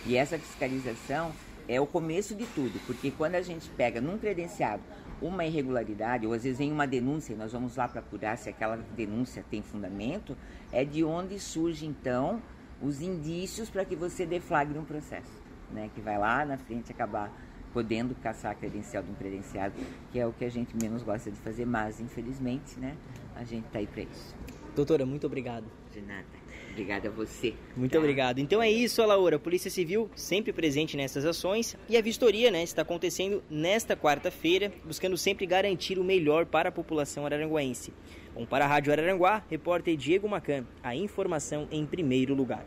E 0.08 0.18
essa 0.18 0.40
fiscalização 0.40 1.32
é 1.68 1.80
o 1.80 1.86
começo 1.86 2.34
de 2.34 2.48
tudo, 2.48 2.80
porque 2.88 3.12
quando 3.12 3.36
a 3.36 3.44
gente 3.44 3.70
pega 3.70 4.02
num 4.02 4.18
credenciado 4.18 4.82
uma 5.22 5.46
irregularidade, 5.46 6.26
ou 6.26 6.34
às 6.34 6.44
vezes 6.44 6.58
vem 6.58 6.72
uma 6.72 6.88
denúncia 6.88 7.34
e 7.34 7.36
nós 7.36 7.52
vamos 7.52 7.76
lá 7.76 7.88
para 7.88 8.00
apurar 8.00 8.40
se 8.40 8.50
aquela 8.50 8.78
denúncia 8.96 9.46
tem 9.52 9.62
fundamento, 9.62 10.36
é 10.72 10.84
de 10.84 11.04
onde 11.04 11.40
surge 11.40 11.86
então 11.86 12.42
os 12.82 13.02
indícios 13.02 13.70
para 13.70 13.86
que 13.86 13.96
você 13.96 14.26
deflagre 14.26 14.80
um 14.80 14.84
processo, 14.84 15.32
né? 15.76 15.92
Que 15.94 16.02
vai 16.02 16.18
lá 16.18 16.44
na 16.46 16.58
frente 16.58 16.92
acabar 16.92 17.32
podendo 17.74 18.16
caçar 18.16 18.54
a 18.54 18.56
credencial 18.56 19.04
de 19.04 19.12
um 19.12 19.16
credenciado, 19.16 19.76
que 20.10 20.18
é 20.18 20.26
o 20.26 20.32
que 20.32 20.46
a 20.46 20.50
gente 20.50 20.74
menos 20.82 21.04
gosta 21.04 21.30
de 21.30 21.38
fazer, 21.38 21.66
mas 21.66 22.00
infelizmente, 22.00 22.80
né? 22.80 22.96
A 23.36 23.44
gente 23.44 23.66
está 23.66 23.80
aí 23.80 23.86
para 23.86 24.04
isso. 24.04 24.34
Doutora, 24.74 25.06
muito 25.06 25.28
obrigado. 25.28 25.66
De 25.92 26.02
nada. 26.02 26.26
Obrigada 26.72 27.08
a 27.10 27.12
você. 27.12 27.54
Muito 27.76 27.94
tá? 27.94 28.00
obrigado. 28.00 28.40
Então 28.40 28.62
é 28.62 28.70
isso, 28.70 29.06
Laura. 29.06 29.36
A 29.36 29.40
Polícia 29.40 29.70
Civil 29.70 30.10
sempre 30.16 30.52
presente 30.52 30.98
nessas 30.98 31.26
ações 31.26 31.78
e 31.88 31.98
a 31.98 32.02
vistoria 32.02 32.50
né, 32.52 32.64
está 32.64 32.82
acontecendo 32.82 33.44
nesta 33.50 33.96
quarta-feira, 33.96 34.72
buscando 34.84 35.18
sempre 35.18 35.46
garantir 35.46 36.00
o 36.00 36.04
melhor 36.04 36.46
para 36.46 36.70
a 36.70 36.72
população 36.72 37.26
araranguaense. 37.26 37.94
Bom, 38.34 38.46
para 38.46 38.66
a 38.66 38.68
Rádio 38.68 38.92
Araranguá, 38.92 39.44
repórter 39.50 39.96
Diego 39.96 40.28
Macan, 40.28 40.66
a 40.84 40.94
informação 40.94 41.68
em 41.72 41.86
primeiro 41.86 42.34
lugar. 42.34 42.66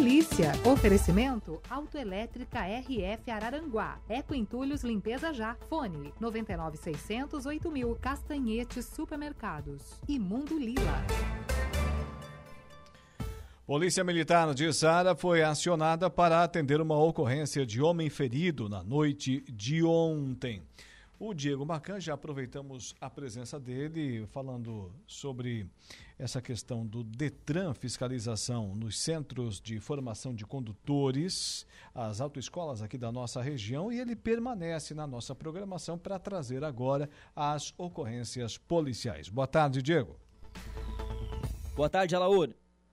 Polícia. 0.00 0.52
Oferecimento 0.64 1.60
Autoelétrica 1.68 2.60
RF 2.60 3.30
Araranguá. 3.30 4.00
Eco 4.08 4.34
Entulhos 4.34 4.82
Limpeza 4.82 5.30
Já. 5.34 5.56
Fone 5.68 6.14
99600 6.18 7.44
8000. 7.44 7.94
Castanhetes 7.96 8.86
Supermercados. 8.86 10.00
E 10.08 10.18
Mundo 10.18 10.58
Lila. 10.58 11.04
Polícia 13.66 14.02
Militar 14.02 14.54
de 14.54 14.72
Sara 14.72 15.14
foi 15.14 15.42
acionada 15.42 16.08
para 16.08 16.42
atender 16.42 16.80
uma 16.80 16.96
ocorrência 16.96 17.66
de 17.66 17.82
homem 17.82 18.08
ferido 18.08 18.70
na 18.70 18.82
noite 18.82 19.44
de 19.52 19.84
ontem. 19.84 20.62
O 21.18 21.34
Diego 21.34 21.66
Macan, 21.66 22.00
já 22.00 22.14
aproveitamos 22.14 22.94
a 22.98 23.10
presença 23.10 23.60
dele 23.60 24.26
falando 24.28 24.90
sobre 25.06 25.66
essa 26.20 26.42
questão 26.42 26.86
do 26.86 27.02
Detran 27.02 27.72
fiscalização 27.72 28.74
nos 28.74 28.98
centros 28.98 29.58
de 29.58 29.80
formação 29.80 30.34
de 30.34 30.44
condutores, 30.44 31.66
as 31.94 32.20
autoescolas 32.20 32.82
aqui 32.82 32.98
da 32.98 33.10
nossa 33.10 33.40
região, 33.40 33.90
e 33.90 33.98
ele 33.98 34.14
permanece 34.14 34.92
na 34.92 35.06
nossa 35.06 35.34
programação 35.34 35.96
para 35.96 36.18
trazer 36.18 36.62
agora 36.62 37.08
as 37.34 37.72
ocorrências 37.78 38.58
policiais. 38.58 39.30
Boa 39.30 39.46
tarde, 39.46 39.80
Diego. 39.80 40.14
Boa 41.74 41.88
tarde, 41.88 42.14
Alaor. 42.14 42.50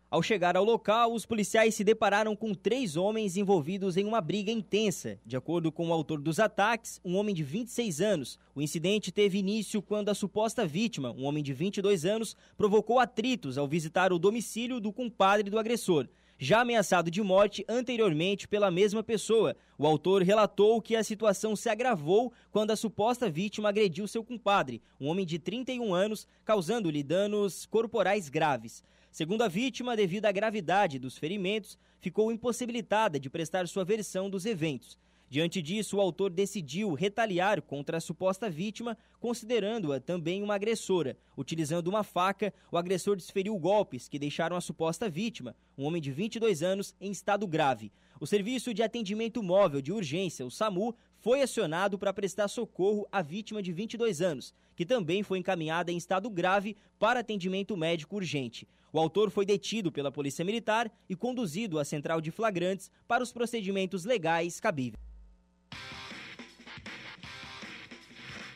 Ao 0.09 0.23
chegar 0.23 0.55
ao 0.55 0.63
local, 0.63 1.13
os 1.13 1.25
policiais 1.25 1.75
se 1.75 1.83
depararam 1.83 2.33
com 2.33 2.53
três 2.53 2.95
homens 2.95 3.35
envolvidos 3.35 3.97
em 3.97 4.05
uma 4.05 4.21
briga 4.21 4.49
intensa. 4.49 5.19
De 5.25 5.35
acordo 5.35 5.69
com 5.69 5.89
o 5.89 5.91
autor 5.91 6.21
dos 6.21 6.39
ataques, 6.39 7.01
um 7.03 7.17
homem 7.17 7.35
de 7.35 7.43
26 7.43 7.99
anos, 7.99 8.39
o 8.55 8.61
incidente 8.61 9.11
teve 9.11 9.37
início 9.37 9.81
quando 9.81 10.07
a 10.07 10.15
suposta 10.15 10.65
vítima, 10.65 11.11
um 11.11 11.25
homem 11.25 11.43
de 11.43 11.51
22 11.51 12.05
anos, 12.05 12.37
provocou 12.57 12.99
atritos 12.99 13.57
ao 13.57 13.67
visitar 13.67 14.13
o 14.13 14.17
domicílio 14.17 14.79
do 14.79 14.93
compadre 14.93 15.49
do 15.49 15.59
agressor. 15.59 16.07
Já 16.39 16.61
ameaçado 16.61 17.11
de 17.11 17.21
morte 17.21 17.65
anteriormente 17.67 18.47
pela 18.47 18.71
mesma 18.71 19.03
pessoa, 19.03 19.57
o 19.77 19.85
autor 19.85 20.21
relatou 20.21 20.81
que 20.81 20.95
a 20.95 21.03
situação 21.03 21.53
se 21.53 21.67
agravou 21.67 22.31
quando 22.49 22.71
a 22.71 22.77
suposta 22.77 23.29
vítima 23.29 23.67
agrediu 23.67 24.07
seu 24.07 24.23
compadre, 24.23 24.81
um 25.01 25.07
homem 25.07 25.25
de 25.25 25.37
31 25.37 25.93
anos, 25.93 26.25
causando-lhe 26.45 27.03
danos 27.03 27.65
corporais 27.65 28.29
graves. 28.29 28.83
Segundo 29.11 29.41
a 29.41 29.47
vítima, 29.47 29.95
devido 29.95 30.25
à 30.25 30.31
gravidade 30.31 30.99
dos 30.99 31.17
ferimentos, 31.17 31.77
ficou 31.99 32.31
impossibilitada 32.31 33.19
de 33.19 33.29
prestar 33.29 33.67
sua 33.67 33.83
versão 33.83 34.29
dos 34.29 34.45
eventos. 34.45 34.97
Diante 35.29 35.61
disso, 35.61 35.97
o 35.97 36.01
autor 36.01 36.31
decidiu 36.31 36.93
retaliar 36.93 37.61
contra 37.61 37.97
a 37.97 38.01
suposta 38.01 38.49
vítima, 38.49 38.97
considerando-a 39.19 39.99
também 39.99 40.41
uma 40.41 40.55
agressora. 40.55 41.17
Utilizando 41.35 41.89
uma 41.89 42.01
faca, 42.01 42.53
o 42.71 42.77
agressor 42.77 43.17
desferiu 43.17 43.57
golpes 43.59 44.07
que 44.07 44.17
deixaram 44.17 44.55
a 44.55 44.61
suposta 44.61 45.09
vítima, 45.09 45.53
um 45.77 45.83
homem 45.83 46.01
de 46.01 46.11
22 46.11 46.63
anos, 46.63 46.95
em 47.01 47.11
estado 47.11 47.45
grave. 47.45 47.91
O 48.21 48.25
Serviço 48.25 48.73
de 48.73 48.81
Atendimento 48.81 49.43
Móvel 49.43 49.81
de 49.81 49.91
Urgência, 49.91 50.45
o 50.45 50.51
SAMU, 50.51 50.95
foi 51.19 51.41
acionado 51.41 51.99
para 51.99 52.13
prestar 52.13 52.47
socorro 52.47 53.05
à 53.11 53.21
vítima 53.21 53.61
de 53.61 53.73
22 53.73 54.21
anos, 54.21 54.53
que 54.77 54.85
também 54.85 55.23
foi 55.23 55.39
encaminhada 55.39 55.91
em 55.91 55.97
estado 55.97 56.29
grave 56.29 56.77
para 56.97 57.19
atendimento 57.19 57.75
médico 57.75 58.15
urgente. 58.15 58.65
O 58.91 58.99
autor 58.99 59.29
foi 59.29 59.45
detido 59.45 59.91
pela 59.91 60.11
Polícia 60.11 60.45
Militar 60.45 60.91
e 61.09 61.15
conduzido 61.15 61.79
à 61.79 61.85
central 61.85 62.21
de 62.21 62.31
flagrantes 62.31 62.89
para 63.07 63.23
os 63.23 63.31
procedimentos 63.31 64.05
legais 64.05 64.59
cabíveis. 64.59 65.07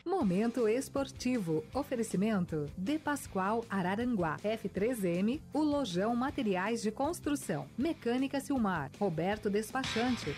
Momento 0.04 0.68
esportivo. 0.68 1.64
Oferecimento 1.74 2.70
De 2.76 2.98
Pascoal 2.98 3.64
Araranguá. 3.68 4.36
F3M, 4.44 5.40
o 5.52 5.60
Lojão 5.60 6.14
Materiais 6.14 6.82
de 6.82 6.90
Construção. 6.90 7.66
Mecânica 7.76 8.38
Silmar. 8.38 8.90
Roberto 8.98 9.50
Despachante. 9.50 10.34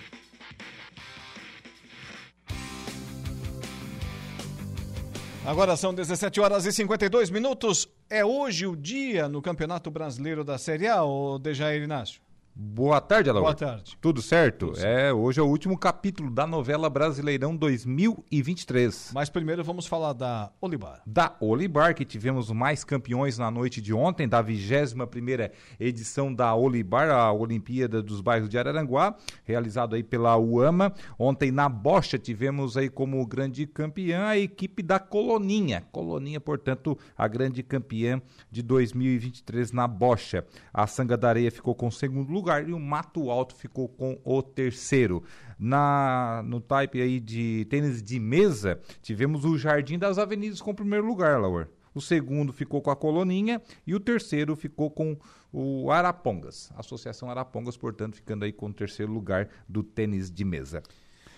Agora 5.46 5.76
são 5.76 5.92
17 5.92 6.40
horas 6.40 6.64
e 6.64 6.72
52 6.72 7.28
minutos. 7.28 7.86
É 8.08 8.24
hoje 8.24 8.66
o 8.66 8.74
dia 8.74 9.28
no 9.28 9.42
Campeonato 9.42 9.90
Brasileiro 9.90 10.42
da 10.42 10.56
Série 10.56 10.88
A, 10.88 11.02
ou 11.02 11.38
Dejair 11.38 11.82
Inácio? 11.82 12.23
Boa 12.56 13.00
tarde, 13.00 13.28
Alaor. 13.28 13.46
Boa 13.46 13.54
tarde. 13.54 13.98
Tudo 14.00 14.22
certo? 14.22 14.66
Tudo 14.66 14.76
certo? 14.76 14.86
É, 14.86 15.12
hoje 15.12 15.40
é 15.40 15.42
o 15.42 15.46
último 15.46 15.76
capítulo 15.76 16.30
da 16.30 16.46
novela 16.46 16.88
Brasileirão 16.88 17.56
2023. 17.56 19.10
Mas 19.12 19.28
primeiro 19.28 19.64
vamos 19.64 19.88
falar 19.88 20.12
da 20.12 20.52
Olibar. 20.60 21.02
Da 21.04 21.34
Olibar, 21.40 21.96
que 21.96 22.04
tivemos 22.04 22.52
mais 22.52 22.84
campeões 22.84 23.38
na 23.38 23.50
noite 23.50 23.80
de 23.80 23.92
ontem, 23.92 24.28
da 24.28 24.42
21ª 24.42 25.50
edição 25.80 26.32
da 26.32 26.54
Olibar, 26.54 27.10
a 27.10 27.32
Olimpíada 27.32 28.00
dos 28.00 28.20
Bairros 28.20 28.48
de 28.48 28.56
Araranguá, 28.56 29.16
realizado 29.42 29.96
aí 29.96 30.04
pela 30.04 30.36
UAMA. 30.36 30.94
Ontem 31.18 31.50
na 31.50 31.68
Bocha 31.68 32.20
tivemos 32.20 32.76
aí 32.76 32.88
como 32.88 33.26
grande 33.26 33.66
campeã 33.66 34.26
a 34.26 34.38
equipe 34.38 34.80
da 34.80 35.00
Coloninha. 35.00 35.84
Coloninha, 35.90 36.38
portanto, 36.38 36.96
a 37.18 37.26
grande 37.26 37.64
campeã 37.64 38.22
de 38.48 38.62
2023 38.62 39.72
na 39.72 39.88
Bocha. 39.88 40.46
A 40.72 40.86
Sanga 40.86 41.16
da 41.16 41.30
Areia 41.30 41.50
ficou 41.50 41.74
com 41.74 41.88
o 41.88 41.92
segundo 41.92 42.30
lugar 42.30 42.43
lugar 42.44 42.68
e 42.68 42.72
o 42.74 42.78
Mato 42.78 43.30
Alto 43.30 43.56
ficou 43.56 43.88
com 43.88 44.18
o 44.22 44.42
terceiro. 44.42 45.24
Na 45.58 46.42
no 46.44 46.60
type 46.60 47.00
aí 47.00 47.18
de 47.18 47.66
tênis 47.70 48.02
de 48.02 48.20
mesa, 48.20 48.78
tivemos 49.00 49.46
o 49.46 49.56
Jardim 49.56 49.98
das 49.98 50.18
Avenidas 50.18 50.60
com 50.60 50.72
o 50.72 50.74
primeiro 50.74 51.06
lugar, 51.06 51.40
Laura. 51.40 51.70
O 51.94 52.00
segundo 52.00 52.52
ficou 52.52 52.82
com 52.82 52.90
a 52.90 52.96
Coloninha 52.96 53.62
e 53.86 53.94
o 53.94 54.00
terceiro 54.00 54.54
ficou 54.56 54.90
com 54.90 55.16
o 55.52 55.90
Arapongas. 55.90 56.72
Associação 56.76 57.30
Arapongas, 57.30 57.76
portanto, 57.76 58.16
ficando 58.16 58.44
aí 58.44 58.52
com 58.52 58.66
o 58.66 58.72
terceiro 58.72 59.12
lugar 59.12 59.48
do 59.68 59.82
tênis 59.82 60.30
de 60.30 60.44
mesa. 60.44 60.82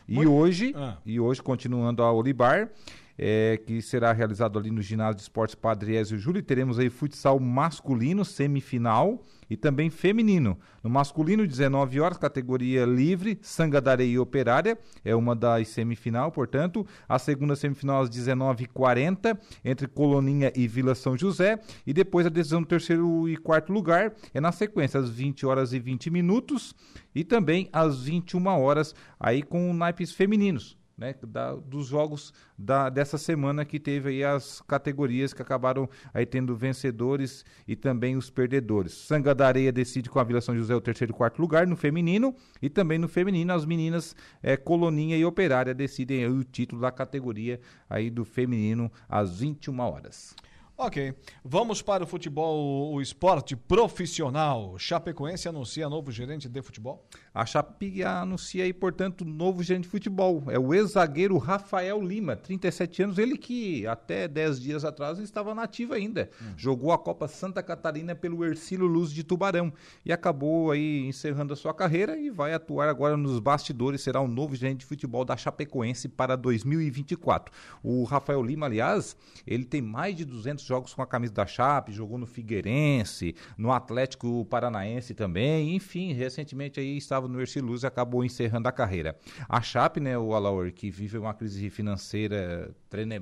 E 0.09 0.14
Muito... 0.14 0.33
hoje, 0.33 0.73
ah. 0.75 0.97
e 1.05 1.21
hoje 1.21 1.42
continuando 1.42 2.03
a 2.03 2.11
Olibar, 2.11 2.71
é, 3.19 3.61
que 3.66 3.83
será 3.83 4.12
realizado 4.12 4.59
ali 4.59 4.71
no 4.71 4.81
ginásio 4.81 5.16
de 5.16 5.23
esportes 5.23 5.55
Padre 5.55 5.97
Ezio 5.97 6.19
Júlio, 6.19 6.42
teremos 6.42 6.79
aí 6.79 6.88
futsal 6.88 7.38
masculino 7.38 8.25
semifinal 8.25 9.23
e 9.48 9.56
também 9.56 9.90
feminino. 9.90 10.59
No 10.82 10.90
masculino, 10.90 11.46
19 11.46 12.00
horas, 12.00 12.18
categoria 12.18 12.85
livre, 12.85 13.38
Sangadareia 13.42 14.12
e 14.12 14.18
Operária, 14.18 14.78
é 15.04 15.14
uma 15.14 15.35
das 15.35 15.68
semifinal, 15.68 16.30
portanto. 16.30 16.87
A 17.09 17.18
segunda 17.18 17.56
semifinal 17.56 18.02
às 18.02 18.11
19h40, 18.11 19.38
entre 19.64 19.87
Coloninha 19.87 20.52
e 20.54 20.66
Vila 20.66 20.94
São 20.94 21.16
José. 21.16 21.61
E 21.87 21.92
depois 21.92 22.26
a 22.26 22.30
decisão 22.30 22.62
do 22.62 22.68
terceiro 22.68 23.28
e 23.28 23.37
quarto 23.37 23.72
lugar 23.72 24.14
é 24.32 24.40
na 24.40 24.52
sequência, 24.52 25.00
às 25.00 25.11
20 25.11 25.46
horas 25.46 25.72
e 25.72 25.78
20 25.78 26.11
minutos. 26.11 26.74
E 27.14 27.24
também 27.24 27.68
às 27.72 28.02
21 28.02 28.46
horas, 28.46 28.94
aí 29.18 29.42
com 29.42 29.72
naipes 29.72 30.12
femininos 30.12 30.76
né, 30.96 31.14
da, 31.26 31.54
dos 31.54 31.87
jogos 31.87 32.32
da, 32.56 32.88
dessa 32.88 33.18
semana 33.18 33.64
que 33.64 33.78
teve 33.78 34.09
aí 34.09 34.24
as 34.24 34.62
categorias 34.62 35.35
que 35.35 35.42
acabaram 35.42 35.88
aí 36.14 36.24
tendo 36.24 36.56
vencedores 36.56 37.44
e 37.68 37.76
também 37.76 38.16
os 38.16 38.30
perdedores. 38.30 38.92
Sanga 38.92 39.35
da 39.35 39.46
Areia 39.46 39.70
decide 39.70 40.09
com 40.09 40.18
a 40.18 40.24
Vila 40.24 40.40
São 40.40 40.56
José 40.56 40.74
o 40.74 40.80
terceiro 40.80 41.12
e 41.12 41.16
quarto 41.16 41.40
lugar 41.40 41.66
no 41.66 41.76
feminino 41.76 42.35
e 42.62 42.70
também 42.70 42.98
no 42.98 43.09
feminino 43.09 43.52
as 43.52 43.66
meninas 43.66 44.16
é, 44.42 44.56
Coloninha 44.56 45.16
e 45.16 45.24
Operária 45.24 45.74
decidem 45.74 46.26
o 46.26 46.42
título 46.42 46.80
da 46.80 46.90
categoria 46.90 47.61
aí 47.90 48.09
do 48.09 48.24
feminino 48.24 48.90
às 49.09 49.38
21 49.38 49.78
horas. 49.80 50.35
Ok. 50.79 51.15
Vamos 51.43 51.81
para 51.81 52.05
o 52.05 52.07
futebol, 52.07 52.93
o 52.93 53.01
esporte 53.01 53.57
profissional. 53.57 54.79
Chapecoense 54.79 55.49
anuncia 55.49 55.89
novo 55.89 56.12
gerente 56.12 56.51
de 56.51 56.61
futebol? 56.61 57.03
A 57.33 57.47
Chape 57.47 58.03
anuncia 58.03 58.62
aí, 58.62 58.75
portanto, 58.75 59.25
novo 59.25 59.62
gerente 59.62 59.85
de 59.85 59.89
futebol. 59.89 60.45
É 60.49 60.59
o 60.59 60.75
ex-zagueiro 60.75 61.39
Rafael 61.39 62.03
Lima, 62.03 62.37
37 62.37 63.05
anos. 63.05 63.19
Ele 63.19 63.39
que 63.39 63.87
até 63.87 64.29
10 64.29 64.61
dias 64.61 64.85
atrás 64.85 65.19
estava 65.19 65.55
nativo 65.55 65.95
ainda. 65.95 66.29
Hum. 66.43 66.53
Jogou 66.59 66.93
a 66.93 66.99
Copa 66.99 67.27
Santa 67.27 67.62
Catarina 67.62 68.15
pelo 68.15 68.45
Ercílio 68.45 68.87
Luz 68.87 69.11
de 69.11 69.25
Tubarão 69.25 69.73
e 70.05 70.12
acabou 70.12 70.71
aí 70.71 71.07
encerrando 71.07 71.55
a 71.55 71.57
sua 71.57 71.73
carreira 71.73 72.19
e 72.19 72.29
vai 72.29 72.53
atuar 72.53 72.91
agora 72.91 73.17
nos 73.17 73.39
bastidores. 73.39 74.03
Será 74.03 74.21
o 74.21 74.29
novo 74.29 74.55
gerente 74.55 74.81
de 74.81 74.87
futebol 74.87 75.25
da 75.25 75.39
Chapecoense 75.39 76.07
para 76.07 76.37
2024. 76.37 77.51
O 77.83 78.05
Rafael 78.05 78.43
Lima, 78.43 78.67
aliás, 78.67 79.17
ele 79.47 79.65
tem 79.65 79.81
mais 79.81 80.15
de 80.15 80.27
200 80.27 80.65
jogos 80.66 80.92
com 80.92 81.02
a 81.02 81.07
camisa 81.07 81.33
da 81.33 81.46
Chape, 81.46 81.92
jogou 81.92 82.18
no 82.18 82.26
Figueirense, 82.26 83.35
no 83.57 83.72
Atlético 83.72 84.44
Paranaense 84.46 85.14
também, 85.14 85.74
enfim, 85.74 86.12
recentemente 86.12 86.81
aí 86.81 86.96
estava 86.96 87.29
no 87.29 87.40
Erci 87.40 87.61
Luz 87.61 87.83
e 87.83 87.87
acabou 87.87 88.24
encerrando 88.24 88.68
a 88.68 88.72
carreira. 88.72 89.16
A 89.48 89.61
Chape, 89.61 90.00
né, 90.00 90.18
o 90.18 90.35
Alaor, 90.35 90.72
que 90.72 90.90
vive 90.90 91.18
uma 91.18 91.35
crise 91.35 91.70
financeira 91.70 92.74
trene, 92.88 93.16
é, 93.16 93.20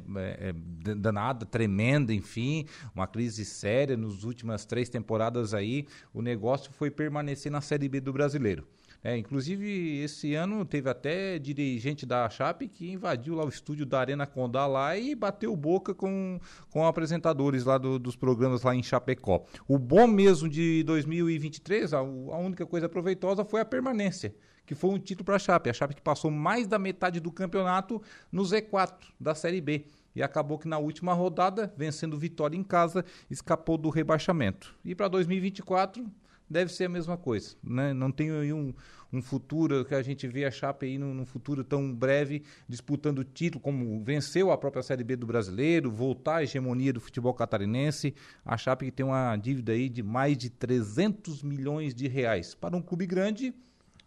é, 0.50 0.94
danada, 0.94 1.44
tremenda, 1.44 2.12
enfim, 2.12 2.66
uma 2.94 3.07
crise 3.07 3.44
séria 3.44 3.96
nos 3.96 4.24
últimas 4.24 4.64
três 4.64 4.88
temporadas 4.88 5.54
aí, 5.54 5.87
o 6.12 6.22
negócio 6.22 6.72
foi 6.72 6.90
permanecer 6.90 7.50
na 7.50 7.61
Série 7.61 7.88
B 7.88 8.00
do 8.00 8.12
Brasileiro. 8.12 8.66
É, 9.07 9.19
inclusive, 9.19 9.99
esse 9.99 10.35
ano 10.35 10.64
teve 10.64 10.88
até 10.88 11.38
dirigente 11.38 12.07
da 12.07 12.27
Chape 12.31 12.67
que 12.67 12.90
invadiu 12.90 13.35
lá 13.35 13.45
o 13.45 13.51
estúdio 13.51 13.85
da 13.85 14.01
Arena 14.01 14.27
Condá 14.27 14.67
lá 14.67 14.97
e 14.97 15.14
bateu 15.14 15.55
boca 15.55 15.95
com, 15.95 16.40
com 16.71 16.87
apresentadores 16.87 17.67
lá 17.67 17.77
do, 17.77 17.99
dos 17.99 18.17
programas 18.17 18.62
lá 18.62 18.75
em 18.75 18.83
Chapecó. 18.83 19.45
O 19.69 19.79
bom 19.79 20.07
mesmo 20.07 20.49
de 20.49 20.83
2023, 20.85 21.93
a, 21.93 21.99
a 21.99 22.03
única 22.03 22.64
coisa 22.64 22.88
proveitosa 22.88 23.45
foi 23.45 23.61
a 23.61 23.64
permanência 23.67 24.35
que 24.67 24.75
foi 24.75 24.88
um 24.88 24.99
título 24.99 25.27
para 25.27 25.37
a 25.37 25.38
Chape. 25.38 25.69
A 25.69 25.75
Chape 25.75 25.95
que 25.95 26.01
passou 26.01 26.31
mais 26.31 26.67
da 26.67 26.79
metade 26.79 27.21
do 27.21 27.31
campeonato 27.31 28.01
no 28.33 28.43
Z4 28.43 28.95
da 29.21 29.35
Série 29.35 29.61
B. 29.61 29.85
E 30.17 30.23
acabou 30.23 30.59
que 30.59 30.67
na 30.67 30.79
última 30.79 31.12
rodada, 31.12 31.75
vencendo 31.77 32.17
Vitória 32.17 32.57
em 32.57 32.62
casa, 32.62 33.05
escapou 33.31 33.77
do 33.77 33.90
rebaixamento. 33.90 34.75
E 34.83 34.95
para 34.95 35.09
2024, 35.09 36.11
deve 36.48 36.72
ser 36.72 36.85
a 36.85 36.88
mesma 36.88 37.16
coisa. 37.16 37.57
Né? 37.62 37.92
Não 37.92 38.11
tem 38.11 38.30
um, 38.52 38.74
um 39.12 39.22
futuro 39.22 39.85
que 39.85 39.94
a 39.94 40.02
gente 40.02 40.26
vê 40.26 40.44
a 40.44 40.50
Chape 40.50 40.87
aí 40.87 40.98
num, 40.98 41.24
futuro 41.24 41.62
tão 41.62 41.92
breve 41.92 42.42
disputando 42.68 43.20
o 43.20 43.24
título, 43.24 43.61
como 43.61 44.02
venceu 44.02 44.50
a 44.50 44.59
própria 44.59 44.83
Série 44.83 45.04
B 45.04 45.16
do 45.16 45.26
Brasileiro, 45.26 45.90
voltar 45.90 46.37
à 46.37 46.42
hegemonia 46.42 46.92
do 46.92 47.00
futebol 47.00 47.33
catarinense. 47.33 48.14
A 48.44 48.57
Chape 48.57 48.90
tem 48.90 49.07
uma 49.07 49.37
dívida 49.37 49.72
aí 49.72 49.88
de 49.88 50.02
mais 50.02 50.37
de 50.37 50.50
300 50.50 51.42
milhões 51.42 51.94
de 51.94 52.09
reais. 52.09 52.54
Para 52.54 52.76
um 52.76 52.83
clube 52.83 53.07
grande, 53.07 53.54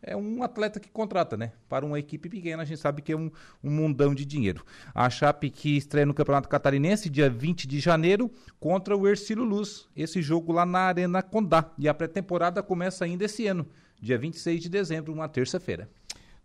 é 0.02 0.16
um 0.16 0.44
atleta 0.44 0.80
que 0.80 0.90
contrata, 0.90 1.36
né? 1.36 1.52
Para 1.68 1.86
uma 1.86 2.00
equipe 2.00 2.30
pequena, 2.30 2.64
a 2.64 2.66
gente 2.66 2.80
sabe 2.80 3.02
que 3.02 3.12
é 3.12 3.18
um, 3.18 3.32
um 3.64 3.70
mundão 3.70 4.14
de 4.14 4.26
dinheiro. 4.26 4.64
A 4.94 5.10
Chape 5.10 5.50
que 5.50 5.76
estreia 5.76 6.06
no 6.06 6.14
Campeonato 6.14 6.48
Catarinense, 6.48 7.10
dia 7.10 7.30
20 7.30 7.68
de 7.68 7.80
janeiro, 7.80 8.32
contra 8.60 8.96
o 8.96 9.08
Ercílio 9.08 9.44
Luz. 9.44 9.88
Esse 9.96 10.22
jogo 10.22 10.52
lá 10.52 10.66
na 10.66 10.80
Arena 10.80 11.22
Condá. 11.22 11.72
E 11.78 11.88
a 11.88 11.94
pré-temporada 11.94 12.62
começa 12.62 13.06
ainda 13.06 13.26
esse 13.26 13.48
ano, 13.48 13.68
dia 14.00 14.18
26 14.18 14.62
de 14.62 14.70
dezembro, 14.70 15.14
uma 15.14 15.28
terça-feira. 15.28 15.90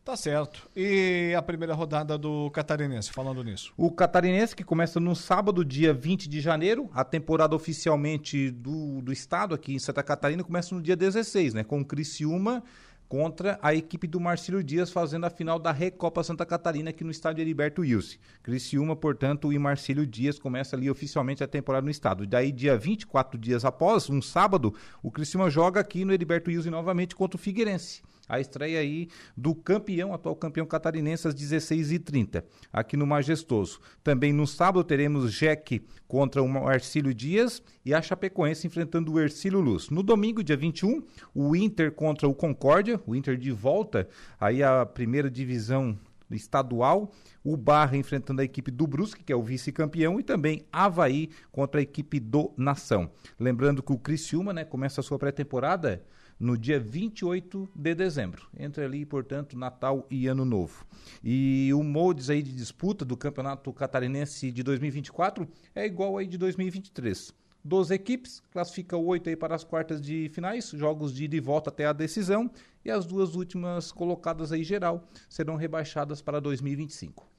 Tá 0.04 0.16
certo. 0.16 0.68
E 0.74 1.32
a 1.36 1.40
primeira 1.40 1.74
rodada 1.74 2.18
do 2.18 2.50
Catarinense, 2.50 3.12
falando 3.12 3.44
nisso? 3.44 3.72
O 3.76 3.88
Catarinense, 3.88 4.56
que 4.56 4.64
começa 4.64 4.98
no 4.98 5.14
sábado, 5.14 5.64
dia 5.64 5.94
20 5.94 6.28
de 6.28 6.40
janeiro. 6.40 6.90
A 6.92 7.04
temporada 7.04 7.54
oficialmente 7.54 8.50
do, 8.50 9.00
do 9.00 9.12
estado 9.12 9.54
aqui 9.54 9.72
em 9.72 9.78
Santa 9.78 10.02
Catarina 10.02 10.42
começa 10.42 10.74
no 10.74 10.82
dia 10.82 10.96
16, 10.96 11.54
né? 11.54 11.62
Com 11.62 11.80
o 11.80 11.84
Criciúma 11.84 12.64
contra 13.12 13.58
a 13.60 13.74
equipe 13.74 14.06
do 14.06 14.18
Marcílio 14.18 14.64
Dias 14.64 14.90
fazendo 14.90 15.26
a 15.26 15.30
final 15.30 15.58
da 15.58 15.70
Recopa 15.70 16.24
Santa 16.24 16.46
Catarina 16.46 16.88
aqui 16.88 17.04
no 17.04 17.10
estádio 17.10 17.42
Heriberto 17.42 17.82
Wilson. 17.82 18.16
Criciúma, 18.42 18.96
portanto, 18.96 19.52
e 19.52 19.58
Marcílio 19.58 20.06
Dias 20.06 20.38
começa 20.38 20.74
ali 20.76 20.88
oficialmente 20.88 21.44
a 21.44 21.46
temporada 21.46 21.84
no 21.84 21.90
estado. 21.90 22.26
Daí, 22.26 22.50
dia 22.50 22.74
24 22.74 23.38
dias 23.38 23.66
após, 23.66 24.08
um 24.08 24.22
sábado, 24.22 24.74
o 25.02 25.10
Criciúma 25.10 25.50
joga 25.50 25.78
aqui 25.78 26.06
no 26.06 26.12
Heriberto 26.14 26.48
Wilson 26.48 26.70
novamente 26.70 27.14
contra 27.14 27.36
o 27.36 27.38
Figueirense 27.38 28.00
a 28.28 28.40
estreia 28.40 28.80
aí 28.80 29.08
do 29.36 29.54
campeão, 29.54 30.14
atual 30.14 30.36
campeão 30.36 30.66
catarinense 30.66 31.28
às 31.28 31.34
16h30, 31.34 32.44
aqui 32.72 32.96
no 32.96 33.06
Majestoso. 33.06 33.80
Também 34.02 34.32
no 34.32 34.46
sábado 34.46 34.84
teremos 34.84 35.32
Jeque 35.32 35.84
contra 36.06 36.42
o 36.42 36.48
Marcílio 36.48 37.12
Dias 37.12 37.62
e 37.84 37.92
a 37.92 38.00
Chapecoense 38.00 38.66
enfrentando 38.66 39.12
o 39.12 39.20
Ercílio 39.20 39.60
Luz. 39.60 39.90
No 39.90 40.02
domingo, 40.02 40.42
dia 40.42 40.56
21, 40.56 41.02
o 41.34 41.56
Inter 41.56 41.92
contra 41.92 42.28
o 42.28 42.34
Concórdia, 42.34 43.00
o 43.06 43.14
Inter 43.14 43.36
de 43.36 43.50
volta 43.50 44.08
aí 44.40 44.62
a 44.62 44.86
primeira 44.86 45.30
divisão 45.30 45.98
estadual, 46.34 47.12
o 47.44 47.56
Barra 47.56 47.96
enfrentando 47.96 48.40
a 48.40 48.44
equipe 48.44 48.70
do 48.70 48.86
Brusque, 48.86 49.22
que 49.22 49.32
é 49.32 49.36
o 49.36 49.42
vice-campeão, 49.42 50.18
e 50.18 50.22
também 50.22 50.66
Havaí 50.72 51.30
contra 51.50 51.80
a 51.80 51.82
equipe 51.82 52.18
do 52.18 52.52
Nação. 52.56 53.10
Lembrando 53.38 53.82
que 53.82 53.92
o 53.92 53.98
Criciúma 53.98 54.52
né, 54.52 54.64
começa 54.64 55.00
a 55.00 55.04
sua 55.04 55.18
pré-temporada 55.18 56.02
no 56.42 56.58
dia 56.58 56.80
28 56.80 57.68
de 57.72 57.94
dezembro. 57.94 58.48
Entre 58.58 58.84
ali, 58.84 59.06
portanto, 59.06 59.56
Natal 59.56 60.04
e 60.10 60.26
Ano 60.26 60.44
Novo. 60.44 60.84
E 61.22 61.72
o 61.72 61.84
moldes 61.84 62.28
aí 62.28 62.42
de 62.42 62.52
disputa 62.52 63.04
do 63.04 63.16
Campeonato 63.16 63.72
Catarinense 63.72 64.50
de 64.50 64.60
2024 64.64 65.48
é 65.72 65.86
igual 65.86 66.18
aí 66.18 66.26
de 66.26 66.36
2023. 66.36 67.32
12 67.64 67.94
equipes, 67.94 68.42
classifica 68.50 68.96
oito 68.96 69.28
aí 69.30 69.36
para 69.36 69.54
as 69.54 69.62
quartas 69.62 70.00
de 70.00 70.28
finais, 70.30 70.70
jogos 70.70 71.14
de 71.14 71.26
ida 71.26 71.36
e 71.36 71.40
volta 71.40 71.70
até 71.70 71.86
a 71.86 71.92
decisão, 71.92 72.50
e 72.84 72.90
as 72.90 73.06
duas 73.06 73.36
últimas 73.36 73.92
colocadas 73.92 74.50
aí 74.50 74.64
geral 74.64 75.06
serão 75.28 75.54
rebaixadas 75.54 76.20
para 76.20 76.40
2025. 76.40 77.31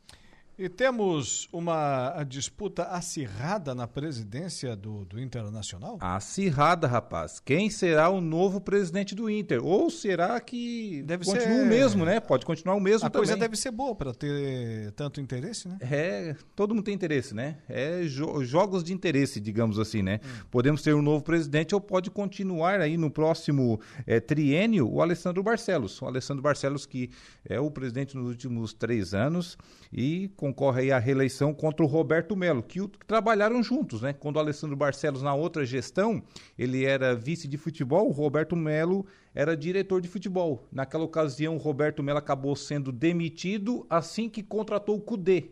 E 0.56 0.70
temos 0.70 1.50
uma 1.52 2.24
disputa 2.28 2.84
acirrada 2.84 3.74
na 3.74 3.88
presidência 3.88 4.76
do, 4.76 5.04
do 5.04 5.20
Internacional? 5.20 5.98
Acirrada, 6.00 6.88
rapaz. 6.88 7.40
Quem 7.40 7.72
será 7.72 8.08
o 8.10 8.22
novo 8.22 8.62
presidente 8.62 9.16
do 9.16 9.28
Inter? 9.28 9.66
Ou 9.66 9.90
será 9.90 10.40
que 10.40 11.02
deve 11.08 11.26
continua 11.26 11.56
ser... 11.56 11.64
o 11.64 11.66
mesmo, 11.66 12.06
né? 12.06 12.20
Pode 12.20 12.46
continuar 12.46 12.76
o 12.76 12.80
mesmo 12.80 13.08
A 13.08 13.10
também. 13.10 13.28
coisa 13.28 13.36
deve 13.36 13.56
ser 13.56 13.72
boa 13.72 13.96
para 13.96 14.14
ter 14.14 14.92
tanto 14.92 15.20
interesse, 15.20 15.68
né? 15.68 15.78
É, 15.82 16.36
todo 16.56 16.76
mundo 16.76 16.84
tem 16.84 16.94
interesse, 16.94 17.34
né? 17.34 17.58
É 17.68 18.04
jo 18.04 18.44
jogos 18.44 18.84
de 18.84 18.94
interesse, 18.94 19.40
digamos 19.40 19.80
assim, 19.80 20.04
né? 20.04 20.20
Hum. 20.24 20.46
Podemos 20.52 20.84
ter 20.84 20.94
um 20.94 21.02
novo 21.02 21.24
presidente 21.24 21.74
ou 21.74 21.82
pode 21.82 22.12
continuar 22.12 22.80
aí 22.80 22.96
no 22.96 23.10
próximo 23.10 23.82
é, 24.06 24.20
triênio 24.20 24.88
o 24.88 25.02
Alessandro 25.02 25.42
Barcelos. 25.42 26.00
O 26.00 26.06
Alessandro 26.06 26.44
Barcelos 26.44 26.86
que 26.86 27.10
é 27.44 27.60
o 27.60 27.72
presidente 27.72 28.16
nos 28.16 28.28
últimos 28.28 28.72
três 28.72 29.16
anos 29.16 29.58
e 29.92 30.30
concorre 30.44 30.92
à 30.92 31.00
reeleição 31.00 31.54
contra 31.54 31.86
o 31.86 31.88
Roberto 31.88 32.36
Melo, 32.36 32.62
que, 32.62 32.86
que, 32.86 33.06
trabalharam 33.08 33.64
juntos, 33.64 34.02
né? 34.02 34.12
Quando 34.12 34.36
o 34.36 34.40
Alessandro 34.40 34.76
Barcelos, 34.76 35.22
na 35.22 35.34
outra 35.34 35.66
gestão, 35.66 36.22
ele 36.60 36.84
era 36.84 37.16
vice 37.16 37.48
de 37.48 37.58
futebol, 37.58 38.10
o 38.10 38.12
Roberto 38.12 38.54
Melo 38.54 39.06
era 39.34 39.56
diretor 39.56 40.02
de 40.02 40.10
futebol. 40.10 40.68
Naquela 40.70 41.06
ocasião, 41.06 41.56
o 41.56 41.60
Roberto 41.60 42.04
Melo 42.04 42.18
acabou 42.18 42.58
sendo 42.58 42.92
demitido 42.92 43.88
assim 43.90 44.28
que 44.28 44.44
contratou 44.44 44.98
o 44.98 45.02
Cudê. 45.02 45.46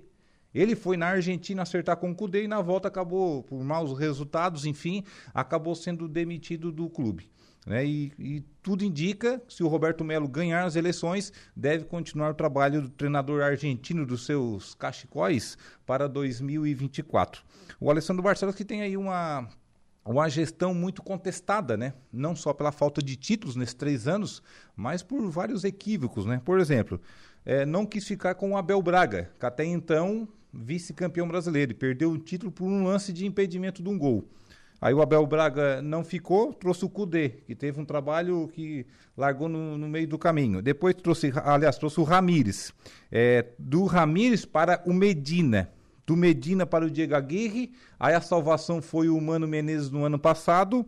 Ele 0.54 0.76
foi 0.76 0.98
na 0.98 1.08
Argentina 1.08 1.62
acertar 1.62 1.96
com 1.96 2.12
o 2.12 2.16
Cudê 2.16 2.44
e 2.44 2.48
na 2.50 2.62
volta 2.62 2.90
acabou, 2.90 3.44
por 3.44 3.64
maus 3.64 3.98
resultados, 3.98 4.66
enfim, 4.66 5.06
acabou 5.34 5.74
sendo 5.74 6.06
demitido 6.06 6.70
do 6.70 6.90
clube. 6.90 7.32
Né? 7.66 7.86
E, 7.86 8.14
e, 8.18 8.42
tudo 8.64 8.84
indica, 8.84 9.42
se 9.48 9.64
o 9.64 9.68
Roberto 9.68 10.04
Melo 10.04 10.28
ganhar 10.28 10.64
as 10.66 10.76
eleições, 10.76 11.32
deve 11.56 11.86
continuar 11.86 12.32
o 12.32 12.36
trabalho 12.36 12.82
do 12.82 12.90
treinador 12.90 13.42
argentino 13.42 14.06
dos 14.06 14.26
seus 14.26 14.74
cachecóis 14.74 15.58
para 15.86 16.08
2024. 16.08 17.44
O 17.80 17.90
Alessandro 17.90 18.24
Barcelos 18.24 18.56
que 18.56 18.66
tem 18.66 18.82
aí 18.82 18.98
uma, 18.98 19.48
uma 20.04 20.28
gestão 20.30 20.74
muito 20.74 21.04
contestada, 21.04 21.78
né? 21.78 21.94
não 22.12 22.36
só 22.36 22.54
pela 22.54 22.72
falta 22.72 23.02
de 23.02 23.16
títulos 23.16 23.56
nesses 23.56 23.76
três 23.76 24.08
anos, 24.08 24.42
mas 24.76 25.04
por 25.04 25.30
vários 25.30 25.64
equívocos. 25.64 26.26
Né? 26.26 26.42
Por 26.44 26.60
exemplo, 26.60 27.00
é, 27.46 27.66
não 27.66 27.86
quis 27.86 28.08
ficar 28.08 28.36
com 28.36 28.52
o 28.52 28.58
Abel 28.58 28.82
Braga, 28.82 29.32
que 29.40 29.46
até 29.46 29.66
então 29.66 30.28
vice-campeão 30.54 31.28
brasileiro, 31.28 31.72
e 31.72 31.76
perdeu 31.76 32.12
o 32.12 32.18
título 32.18 32.52
por 32.52 32.66
um 32.66 32.84
lance 32.84 33.14
de 33.14 33.26
impedimento 33.26 33.82
de 33.82 33.88
um 33.88 33.98
gol. 33.98 34.28
Aí 34.82 34.96
o 34.96 35.02
Abel 35.02 35.28
Braga 35.28 35.80
não 35.80 36.04
ficou, 36.04 36.52
trouxe 36.52 36.84
o 36.84 36.90
Cudê, 36.90 37.30
que 37.30 37.54
teve 37.54 37.80
um 37.80 37.86
trabalho 37.86 38.48
que 38.52 38.88
largou 39.16 39.48
no, 39.48 39.78
no 39.78 39.88
meio 39.88 40.08
do 40.08 40.18
caminho. 40.18 40.60
Depois 40.60 40.96
trouxe, 40.96 41.32
aliás, 41.46 41.78
trouxe 41.78 42.00
o 42.00 42.04
Ramires. 42.04 42.74
É, 43.12 43.46
do 43.60 43.86
Ramires 43.86 44.44
para 44.44 44.82
o 44.88 44.92
Medina. 44.92 45.70
Do 46.04 46.18
Medina 46.18 46.66
para 46.66 46.84
o 46.84 46.90
Diego 46.90 47.14
Aguirre. 47.14 47.72
Aí 48.00 48.16
a 48.16 48.22
salvação 48.22 48.82
foi 48.82 49.08
o 49.08 49.22
Mano 49.22 49.48
Menezes 49.48 49.92
no 49.92 50.04
ano 50.04 50.18
passado. 50.18 50.84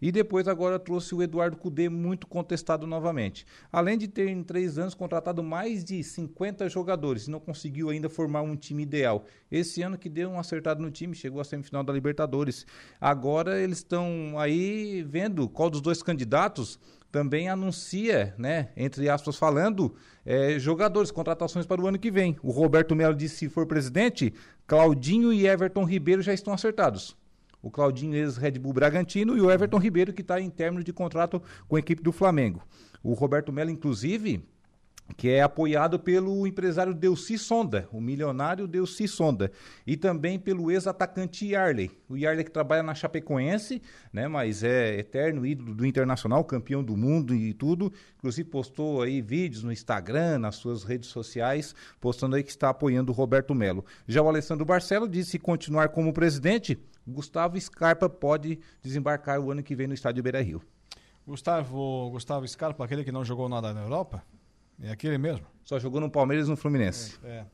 E 0.00 0.12
depois 0.12 0.46
agora 0.46 0.78
trouxe 0.78 1.14
o 1.14 1.22
Eduardo 1.22 1.56
Cudê, 1.56 1.88
muito 1.88 2.26
contestado 2.26 2.86
novamente. 2.86 3.44
Além 3.72 3.98
de 3.98 4.06
ter 4.06 4.28
em 4.28 4.42
três 4.42 4.78
anos 4.78 4.94
contratado 4.94 5.42
mais 5.42 5.84
de 5.84 6.02
50 6.02 6.68
jogadores, 6.68 7.26
não 7.26 7.40
conseguiu 7.40 7.90
ainda 7.90 8.08
formar 8.08 8.42
um 8.42 8.56
time 8.56 8.84
ideal. 8.84 9.24
Esse 9.50 9.82
ano 9.82 9.98
que 9.98 10.08
deu 10.08 10.30
um 10.30 10.38
acertado 10.38 10.80
no 10.80 10.90
time, 10.90 11.14
chegou 11.14 11.40
à 11.40 11.44
semifinal 11.44 11.82
da 11.82 11.92
Libertadores. 11.92 12.66
Agora 13.00 13.60
eles 13.60 13.78
estão 13.78 14.38
aí 14.38 15.02
vendo 15.02 15.48
qual 15.48 15.68
dos 15.68 15.80
dois 15.80 16.02
candidatos 16.02 16.78
também 17.10 17.48
anuncia, 17.48 18.34
né, 18.38 18.68
entre 18.76 19.08
aspas 19.08 19.36
falando, 19.36 19.94
é, 20.26 20.58
jogadores, 20.58 21.10
contratações 21.10 21.66
para 21.66 21.80
o 21.80 21.86
ano 21.86 21.98
que 21.98 22.10
vem. 22.10 22.36
O 22.42 22.50
Roberto 22.50 22.94
Melo 22.94 23.14
disse 23.14 23.36
se 23.36 23.48
for 23.48 23.66
presidente, 23.66 24.34
Claudinho 24.66 25.32
e 25.32 25.46
Everton 25.46 25.84
Ribeiro 25.84 26.22
já 26.22 26.34
estão 26.34 26.52
acertados. 26.52 27.16
O 27.62 27.70
Claudinho 27.70 28.14
ex-Red 28.14 28.52
Bull 28.52 28.72
Bragantino 28.72 29.36
e 29.36 29.40
o 29.40 29.50
Everton 29.50 29.78
Ribeiro 29.78 30.12
que 30.12 30.22
está 30.22 30.40
em 30.40 30.50
término 30.50 30.84
de 30.84 30.92
contrato 30.92 31.42
com 31.66 31.76
a 31.76 31.78
equipe 31.78 32.02
do 32.02 32.12
Flamengo. 32.12 32.62
O 33.02 33.12
Roberto 33.14 33.52
Melo, 33.52 33.70
inclusive, 33.70 34.42
que 35.16 35.30
é 35.30 35.42
apoiado 35.42 35.98
pelo 35.98 36.46
empresário 36.46 36.92
Delci 36.92 37.38
Sonda, 37.38 37.88
o 37.92 38.00
milionário 38.00 38.68
Delci 38.68 39.08
Sonda, 39.08 39.50
e 39.86 39.96
também 39.96 40.38
pelo 40.38 40.70
ex-atacante 40.70 41.46
Yarley. 41.46 41.90
O 42.08 42.16
Yarley 42.16 42.44
que 42.44 42.50
trabalha 42.50 42.82
na 42.82 42.94
Chapecoense, 42.94 43.80
né, 44.12 44.28
mas 44.28 44.62
é 44.62 44.98
eterno 44.98 45.46
ídolo 45.46 45.74
do 45.74 45.86
Internacional, 45.86 46.44
campeão 46.44 46.84
do 46.84 46.96
mundo 46.96 47.34
e 47.34 47.54
tudo. 47.54 47.92
Inclusive 48.18 48.48
postou 48.48 49.02
aí 49.02 49.22
vídeos 49.22 49.62
no 49.62 49.72
Instagram, 49.72 50.38
nas 50.38 50.56
suas 50.56 50.84
redes 50.84 51.08
sociais, 51.08 51.74
postando 52.00 52.36
aí 52.36 52.42
que 52.42 52.50
está 52.50 52.68
apoiando 52.68 53.10
o 53.10 53.14
Roberto 53.14 53.54
Melo. 53.54 53.84
Já 54.06 54.22
o 54.22 54.28
Alessandro 54.28 54.64
Barcelo 54.64 55.08
disse 55.08 55.38
continuar 55.38 55.88
como 55.88 56.12
presidente, 56.12 56.78
Gustavo 57.08 57.60
Scarpa 57.60 58.08
pode 58.08 58.60
desembarcar 58.82 59.40
o 59.40 59.50
ano 59.50 59.62
que 59.62 59.74
vem 59.74 59.86
no 59.86 59.94
estádio 59.94 60.22
Beira-Rio. 60.22 60.62
Gustavo, 61.26 62.10
Gustavo 62.10 62.46
Scarpa, 62.46 62.84
aquele 62.84 63.04
que 63.04 63.12
não 63.12 63.24
jogou 63.24 63.48
nada 63.48 63.72
na 63.72 63.82
Europa? 63.82 64.22
É 64.82 64.90
aquele 64.90 65.18
mesmo? 65.18 65.46
Só 65.64 65.78
jogou 65.78 66.00
no 66.00 66.10
Palmeiras 66.10 66.46
e 66.46 66.50
no 66.50 66.56
Fluminense. 66.56 67.18
É, 67.24 67.28
é. 67.28 67.46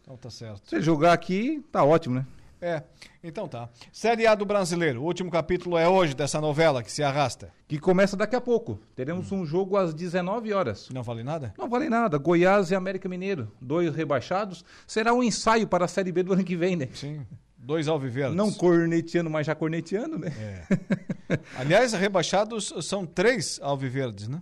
Então 0.00 0.16
tá 0.16 0.30
certo. 0.30 0.68
Se 0.68 0.80
jogar 0.80 1.12
aqui, 1.12 1.64
tá 1.70 1.84
ótimo, 1.84 2.16
né? 2.16 2.26
É, 2.62 2.82
então 3.24 3.48
tá. 3.48 3.70
Série 3.90 4.26
A 4.26 4.34
do 4.34 4.44
Brasileiro. 4.44 5.00
O 5.00 5.04
último 5.04 5.30
capítulo 5.30 5.78
é 5.78 5.88
hoje 5.88 6.14
dessa 6.14 6.40
novela 6.40 6.82
que 6.82 6.92
se 6.92 7.02
arrasta. 7.02 7.50
Que 7.66 7.78
começa 7.78 8.16
daqui 8.16 8.36
a 8.36 8.40
pouco. 8.40 8.78
Teremos 8.94 9.32
hum. 9.32 9.40
um 9.40 9.46
jogo 9.46 9.76
às 9.76 9.94
19 9.94 10.52
horas. 10.52 10.90
Não 10.90 11.02
vale 11.02 11.22
nada? 11.22 11.54
Não 11.56 11.68
vale 11.68 11.88
nada. 11.88 12.18
Goiás 12.18 12.70
e 12.70 12.74
América 12.74 13.08
Mineiro, 13.08 13.50
dois 13.60 13.94
rebaixados. 13.94 14.64
Será 14.86 15.14
um 15.14 15.22
ensaio 15.22 15.66
para 15.66 15.86
a 15.86 15.88
Série 15.88 16.12
B 16.12 16.22
do 16.22 16.34
ano 16.34 16.44
que 16.44 16.56
vem, 16.56 16.76
né? 16.76 16.88
Sim. 16.92 17.24
Dois 17.62 17.88
alviverdes. 17.88 18.34
Não 18.34 18.50
corneteando, 18.50 19.28
mas 19.28 19.46
já 19.46 19.54
corneteando, 19.54 20.18
né? 20.18 20.28
É. 20.38 21.38
Aliás, 21.60 21.92
rebaixados 21.92 22.72
são 22.82 23.04
três 23.04 23.60
alviverdes, 23.62 24.28
né? 24.28 24.40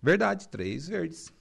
Verdade, 0.00 0.48
três 0.48 0.86
verdes. 0.86 1.32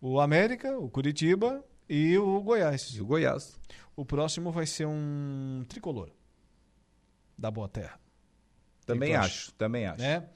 O 0.00 0.18
América, 0.18 0.76
o 0.78 0.88
Curitiba 0.88 1.62
e 1.88 2.16
o 2.16 2.40
Goiás. 2.40 2.94
E 2.94 3.00
o 3.02 3.06
Goiás. 3.06 3.60
O 3.94 4.06
próximo 4.06 4.50
vai 4.50 4.66
ser 4.66 4.86
um 4.86 5.64
tricolor 5.68 6.10
da 7.36 7.50
Boa 7.50 7.68
Terra. 7.68 8.00
Também 8.86 9.14
acho, 9.14 9.52
também 9.54 9.86
acho. 9.86 10.00
Né? 10.00 10.26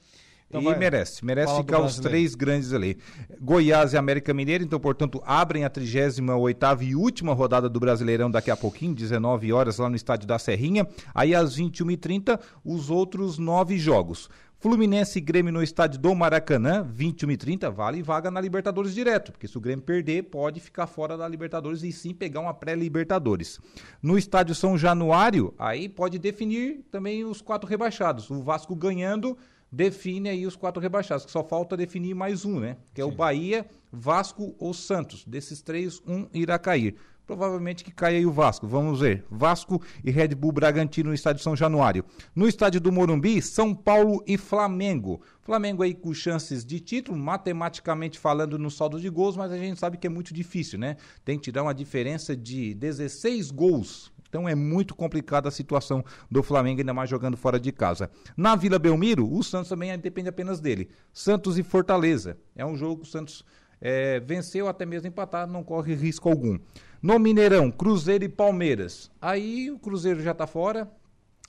Então 0.49 0.61
e 0.61 0.65
vai, 0.65 0.77
merece, 0.77 1.23
merece 1.23 1.55
ficar 1.57 1.79
os 1.79 1.99
três 1.99 2.33
grandes 2.33 2.73
ali. 2.73 2.97
Goiás 3.39 3.93
e 3.93 3.97
América 3.97 4.33
Mineira, 4.33 4.63
então, 4.63 4.79
portanto, 4.79 5.21
abrem 5.23 5.63
a 5.63 5.69
38 5.69 6.83
e 6.83 6.95
última 6.95 7.33
rodada 7.33 7.69
do 7.69 7.79
Brasileirão 7.79 8.31
daqui 8.31 8.49
a 8.49 8.57
pouquinho, 8.57 8.95
19 8.95 9.53
horas, 9.53 9.77
lá 9.77 9.87
no 9.87 9.95
estádio 9.95 10.27
da 10.27 10.39
Serrinha. 10.39 10.87
Aí, 11.13 11.35
às 11.35 11.55
21h30, 11.55 12.39
os 12.65 12.89
outros 12.89 13.37
nove 13.37 13.77
jogos. 13.77 14.27
Fluminense 14.57 15.19
e 15.19 15.21
Grêmio 15.21 15.53
no 15.53 15.63
estádio 15.63 15.97
do 16.01 16.13
Maracanã, 16.13 16.83
21 16.83 17.31
e 17.31 17.37
30, 17.37 17.71
vale 17.71 18.01
vaga 18.01 18.29
na 18.29 18.41
Libertadores 18.41 18.93
direto, 18.93 19.31
porque 19.31 19.47
se 19.47 19.57
o 19.57 19.61
Grêmio 19.61 19.85
perder, 19.85 20.23
pode 20.23 20.59
ficar 20.59 20.85
fora 20.85 21.15
da 21.15 21.25
Libertadores 21.25 21.81
e 21.81 21.93
sim 21.93 22.13
pegar 22.13 22.41
uma 22.41 22.53
pré-Libertadores. 22.53 23.57
No 24.03 24.17
estádio 24.17 24.53
São 24.53 24.77
Januário, 24.77 25.53
aí 25.57 25.87
pode 25.87 26.19
definir 26.19 26.83
também 26.91 27.23
os 27.23 27.39
quatro 27.39 27.69
rebaixados. 27.69 28.29
O 28.29 28.41
Vasco 28.41 28.75
ganhando 28.75 29.37
define 29.71 30.29
aí 30.29 30.45
os 30.45 30.55
quatro 30.55 30.81
rebaixados, 30.81 31.25
que 31.25 31.31
só 31.31 31.43
falta 31.43 31.77
definir 31.77 32.13
mais 32.13 32.45
um, 32.45 32.59
né? 32.59 32.77
Que 32.93 33.01
é 33.01 33.05
sim. 33.05 33.11
o 33.11 33.15
Bahia, 33.15 33.65
Vasco 33.91 34.55
ou 34.59 34.73
Santos. 34.73 35.25
Desses 35.25 35.61
três, 35.61 36.01
um 36.07 36.27
irá 36.33 36.57
cair 36.57 36.95
provavelmente 37.29 37.83
que 37.83 37.91
caia 37.91 38.17
aí 38.17 38.25
o 38.25 38.31
Vasco. 38.31 38.65
Vamos 38.65 39.01
ver. 39.01 39.23
Vasco 39.29 39.79
e 40.03 40.09
Red 40.09 40.29
Bull 40.29 40.51
Bragantino 40.51 41.09
no 41.09 41.13
estádio 41.13 41.43
São 41.43 41.55
Januário. 41.55 42.03
No 42.35 42.47
estádio 42.47 42.81
do 42.81 42.91
Morumbi, 42.91 43.39
São 43.39 43.75
Paulo 43.75 44.23
e 44.25 44.35
Flamengo. 44.35 45.21
Flamengo 45.43 45.83
aí 45.83 45.93
com 45.93 46.11
chances 46.11 46.65
de 46.65 46.79
título, 46.79 47.15
matematicamente 47.15 48.17
falando 48.17 48.57
no 48.57 48.71
saldo 48.71 48.99
de 48.99 49.07
gols, 49.11 49.37
mas 49.37 49.51
a 49.51 49.59
gente 49.59 49.79
sabe 49.79 49.99
que 49.99 50.07
é 50.07 50.09
muito 50.09 50.33
difícil, 50.33 50.79
né? 50.79 50.97
Tem 51.23 51.37
que 51.37 51.43
tirar 51.43 51.61
uma 51.61 51.73
diferença 51.73 52.35
de 52.35 52.73
16 52.73 53.51
gols 53.51 54.11
então 54.29 54.47
é 54.47 54.53
muito 54.53 54.95
complicada 54.95 55.49
a 55.49 55.51
situação 55.51 56.05
do 56.29 56.41
Flamengo, 56.43 56.79
ainda 56.79 56.93
mais 56.93 57.09
jogando 57.09 57.35
fora 57.35 57.59
de 57.59 57.71
casa. 57.71 58.09
Na 58.37 58.55
Vila 58.55 58.79
Belmiro, 58.79 59.29
o 59.29 59.43
Santos 59.43 59.69
também 59.69 59.97
depende 59.97 60.29
apenas 60.29 60.59
dele. 60.59 60.89
Santos 61.11 61.57
e 61.57 61.63
Fortaleza. 61.63 62.37
É 62.55 62.63
um 62.63 62.77
jogo 62.77 63.01
que 63.01 63.07
o 63.07 63.11
Santos 63.11 63.43
é, 63.81 64.19
venceu, 64.19 64.67
até 64.67 64.85
mesmo 64.85 65.07
empatar, 65.07 65.47
não 65.47 65.63
corre 65.63 65.95
risco 65.95 66.29
algum. 66.29 66.59
No 67.01 67.17
Mineirão, 67.17 67.71
Cruzeiro 67.71 68.23
e 68.23 68.29
Palmeiras. 68.29 69.11
Aí 69.21 69.71
o 69.71 69.79
Cruzeiro 69.79 70.21
já 70.21 70.31
está 70.31 70.45
fora, 70.45 70.89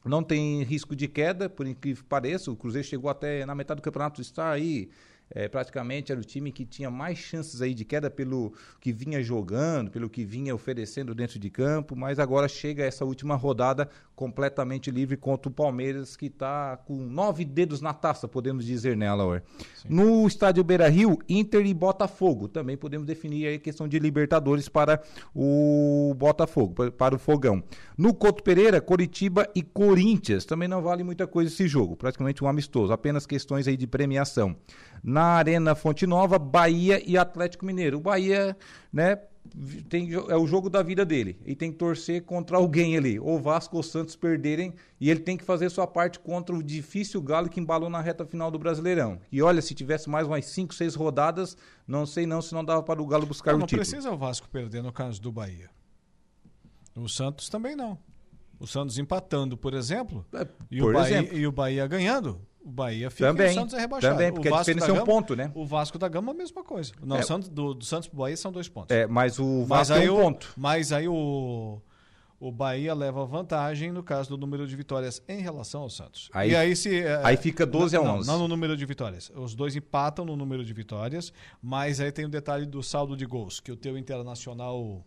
não 0.05 0.23
tem 0.23 0.63
risco 0.63 0.97
de 0.97 1.07
queda, 1.07 1.51
por 1.51 1.67
incrível 1.67 2.03
que 2.03 2.09
pareça. 2.09 2.51
O 2.51 2.57
Cruzeiro 2.57 2.87
chegou 2.87 3.11
até 3.11 3.45
na 3.45 3.55
metade 3.55 3.81
do 3.81 3.85
campeonato, 3.85 4.21
está 4.21 4.51
aí 4.51 4.89
é, 5.31 5.49
praticamente 5.49 6.11
era 6.11 6.21
o 6.21 6.25
time 6.25 6.51
que 6.51 6.65
tinha 6.65 6.91
mais 6.91 7.19
chances 7.19 7.63
aí 7.63 7.73
de 7.73 7.85
queda 7.85 8.11
pelo 8.11 8.53
que 8.81 8.93
vinha 8.93 9.23
jogando, 9.23 9.91
pelo 9.91 10.11
que 10.11 10.25
vinha 10.25 10.55
oferecendo 10.55 11.15
dentro 11.15 11.39
de 11.39 11.49
campo, 11.49 11.95
mas 11.95 12.19
agora 12.19 12.49
chega 12.49 12.85
essa 12.85 13.05
última 13.05 13.37
rodada 13.37 13.89
completamente 14.21 14.91
livre 14.91 15.17
contra 15.17 15.49
o 15.49 15.55
Palmeiras, 15.55 16.15
que 16.15 16.27
está 16.27 16.77
com 16.77 16.95
nove 16.95 17.43
dedos 17.43 17.81
na 17.81 17.95
taça, 17.95 18.29
podemos 18.29 18.67
dizer, 18.67 18.95
né, 18.95 19.11
Laura? 19.11 19.43
No 19.89 20.27
estádio 20.27 20.63
Beira 20.63 20.91
Rio, 20.91 21.19
Inter 21.27 21.65
e 21.65 21.73
Botafogo. 21.73 22.47
Também 22.47 22.77
podemos 22.77 23.07
definir 23.07 23.47
aí 23.47 23.55
a 23.55 23.59
questão 23.59 23.89
de 23.89 23.99
Libertadores 23.99 24.69
para 24.69 25.03
o 25.35 26.15
Botafogo, 26.19 26.93
para 26.93 27.15
o 27.15 27.19
Fogão. 27.19 27.63
No 27.97 28.13
Couto 28.13 28.43
Pereira, 28.43 28.79
Coritiba 28.79 29.49
e 29.55 29.63
Corinthians. 29.63 30.45
Também 30.45 30.69
não 30.69 30.83
vale 30.83 31.03
muita 31.03 31.27
coisa 31.27 31.51
esse 31.51 31.67
jogo, 31.67 31.97
praticamente 31.97 32.45
um 32.45 32.47
amistoso, 32.47 32.93
apenas 32.93 33.25
questões 33.25 33.67
aí 33.67 33.77
de 33.77 33.87
premiação 33.87 34.55
na 35.03 35.23
Arena 35.23 35.75
Fonte 35.75 36.07
Nova, 36.07 36.39
Bahia 36.39 37.03
e 37.07 37.17
Atlético 37.17 37.65
Mineiro. 37.65 37.97
O 37.97 38.03
Bahia, 38.03 38.55
né, 38.93 39.19
tem, 39.89 40.13
é 40.13 40.37
o 40.37 40.47
jogo 40.47 40.71
da 40.71 40.83
vida 40.83 41.05
dele. 41.05 41.37
E 41.45 41.55
tem 41.55 41.71
que 41.71 41.79
torcer 41.79 42.23
contra 42.23 42.57
alguém 42.57 42.97
ali. 42.97 43.19
Ou 43.19 43.41
Vasco 43.41 43.77
ou 43.77 43.83
Santos 43.83 44.17
perderem. 44.17 44.75
E 45.01 45.11
ele 45.11 45.21
tem 45.21 45.37
que 45.37 45.45
fazer 45.45 45.71
sua 45.71 45.87
parte 45.87 46.19
contra 46.19 46.55
o 46.55 46.63
difícil 46.63 47.21
Galo 47.23 47.49
que 47.49 47.61
embalou 47.61 47.91
na 47.91 48.01
reta 48.01 48.25
final 48.25 48.51
do 48.51 48.59
Brasileirão. 48.59 49.21
E 49.31 49.43
olha, 49.43 49.61
se 49.61 49.75
tivesse 49.75 50.09
mais 50.09 50.27
umas 50.27 50.47
5, 50.47 50.75
6 50.75 50.95
rodadas, 50.95 51.57
não 51.87 52.07
sei 52.07 52.27
não 52.27 52.41
se 52.41 52.55
não 52.55 52.65
dava 52.65 52.83
para 52.83 53.03
o 53.03 53.07
Galo 53.07 53.27
buscar 53.27 53.53
não, 53.53 53.59
o 53.59 53.61
não 53.61 53.67
título. 53.67 53.83
Não 53.83 53.91
precisa 53.91 54.11
o 54.11 54.17
Vasco 54.17 54.49
perder 54.49 54.83
no 54.83 54.93
caso 54.93 55.21
do 55.21 55.33
Bahia. 55.33 55.71
O 56.95 57.09
Santos 57.09 57.49
também 57.49 57.75
não. 57.75 57.99
O 58.59 58.67
Santos 58.67 58.99
empatando, 58.99 59.57
por 59.57 59.73
exemplo, 59.73 60.27
é, 60.35 60.47
e, 60.71 60.81
por 60.81 60.91
o 60.91 60.93
Bahia, 60.93 61.17
exemplo. 61.19 61.39
e 61.39 61.47
o 61.47 61.53
Bahia 61.53 61.87
ganhando, 61.87 62.41
o 62.63 62.71
Bahia 62.71 63.11
fica 63.11 63.29
também, 63.29 63.49
e 63.49 63.51
o 63.51 63.55
Santos 63.55 63.75
é 63.75 63.81
rebaixado. 63.81 64.15
Também, 64.15 64.33
porque 64.33 64.49
a 64.49 64.59
diferença 64.59 64.91
é 64.91 64.93
um 64.93 65.05
ponto, 65.05 65.35
né? 65.35 65.51
O 65.55 65.65
Vasco 65.65 65.99
da 65.99 66.09
Gama 66.09 66.33
é 66.33 66.35
a 66.35 66.39
mesma 66.39 66.63
coisa. 66.63 66.93
Não, 67.03 67.17
é. 67.17 67.23
Santos, 67.23 67.49
do, 67.49 67.75
do 67.75 67.85
Santos 67.85 68.09
pro 68.09 68.19
Bahia 68.19 68.37
são 68.37 68.53
dois 68.53 68.69
pontos. 68.69 68.95
É, 68.95 69.07
mas 69.07 69.39
o 69.39 69.65
Vasco 69.65 69.95
mas 69.95 70.05
é 70.05 70.11
um 70.11 70.15
o, 70.15 70.23
ponto. 70.23 70.53
Mas 70.57 70.93
aí 70.93 71.09
o, 71.09 71.81
o 72.39 72.53
Bahia 72.53 72.93
leva 72.93 73.25
vantagem 73.25 73.91
no 73.91 74.03
caso 74.03 74.29
do 74.29 74.37
número 74.37 74.67
de 74.67 74.77
vitórias 74.77 75.23
em 75.27 75.41
relação 75.41 75.83
ao 75.83 75.91
Santos. 75.91 76.29
Aí, 76.35 76.51
e 76.51 76.57
aí, 76.57 76.77
se, 76.77 77.01
é, 77.01 77.21
aí 77.25 77.37
fica 77.37 77.65
12 77.65 77.97
não, 77.97 78.07
a 78.07 78.15
11. 78.17 78.27
Não, 78.27 78.35
não 78.35 78.43
no 78.43 78.49
número 78.49 78.77
de 78.77 78.85
vitórias. 78.85 79.33
Os 79.35 79.55
dois 79.55 79.75
empatam 79.75 80.25
no 80.27 80.37
número 80.37 80.63
de 80.63 80.73
vitórias, 80.75 81.33
mas 81.63 81.99
aí 81.99 82.13
tem 82.13 82.27
o 82.27 82.29
detalhe 82.29 82.67
do 82.67 82.83
saldo 82.83 83.17
de 83.17 83.25
gols, 83.25 83.59
que 83.59 83.73
o 83.73 83.77
teu 83.77 83.97
Internacional... 83.97 85.03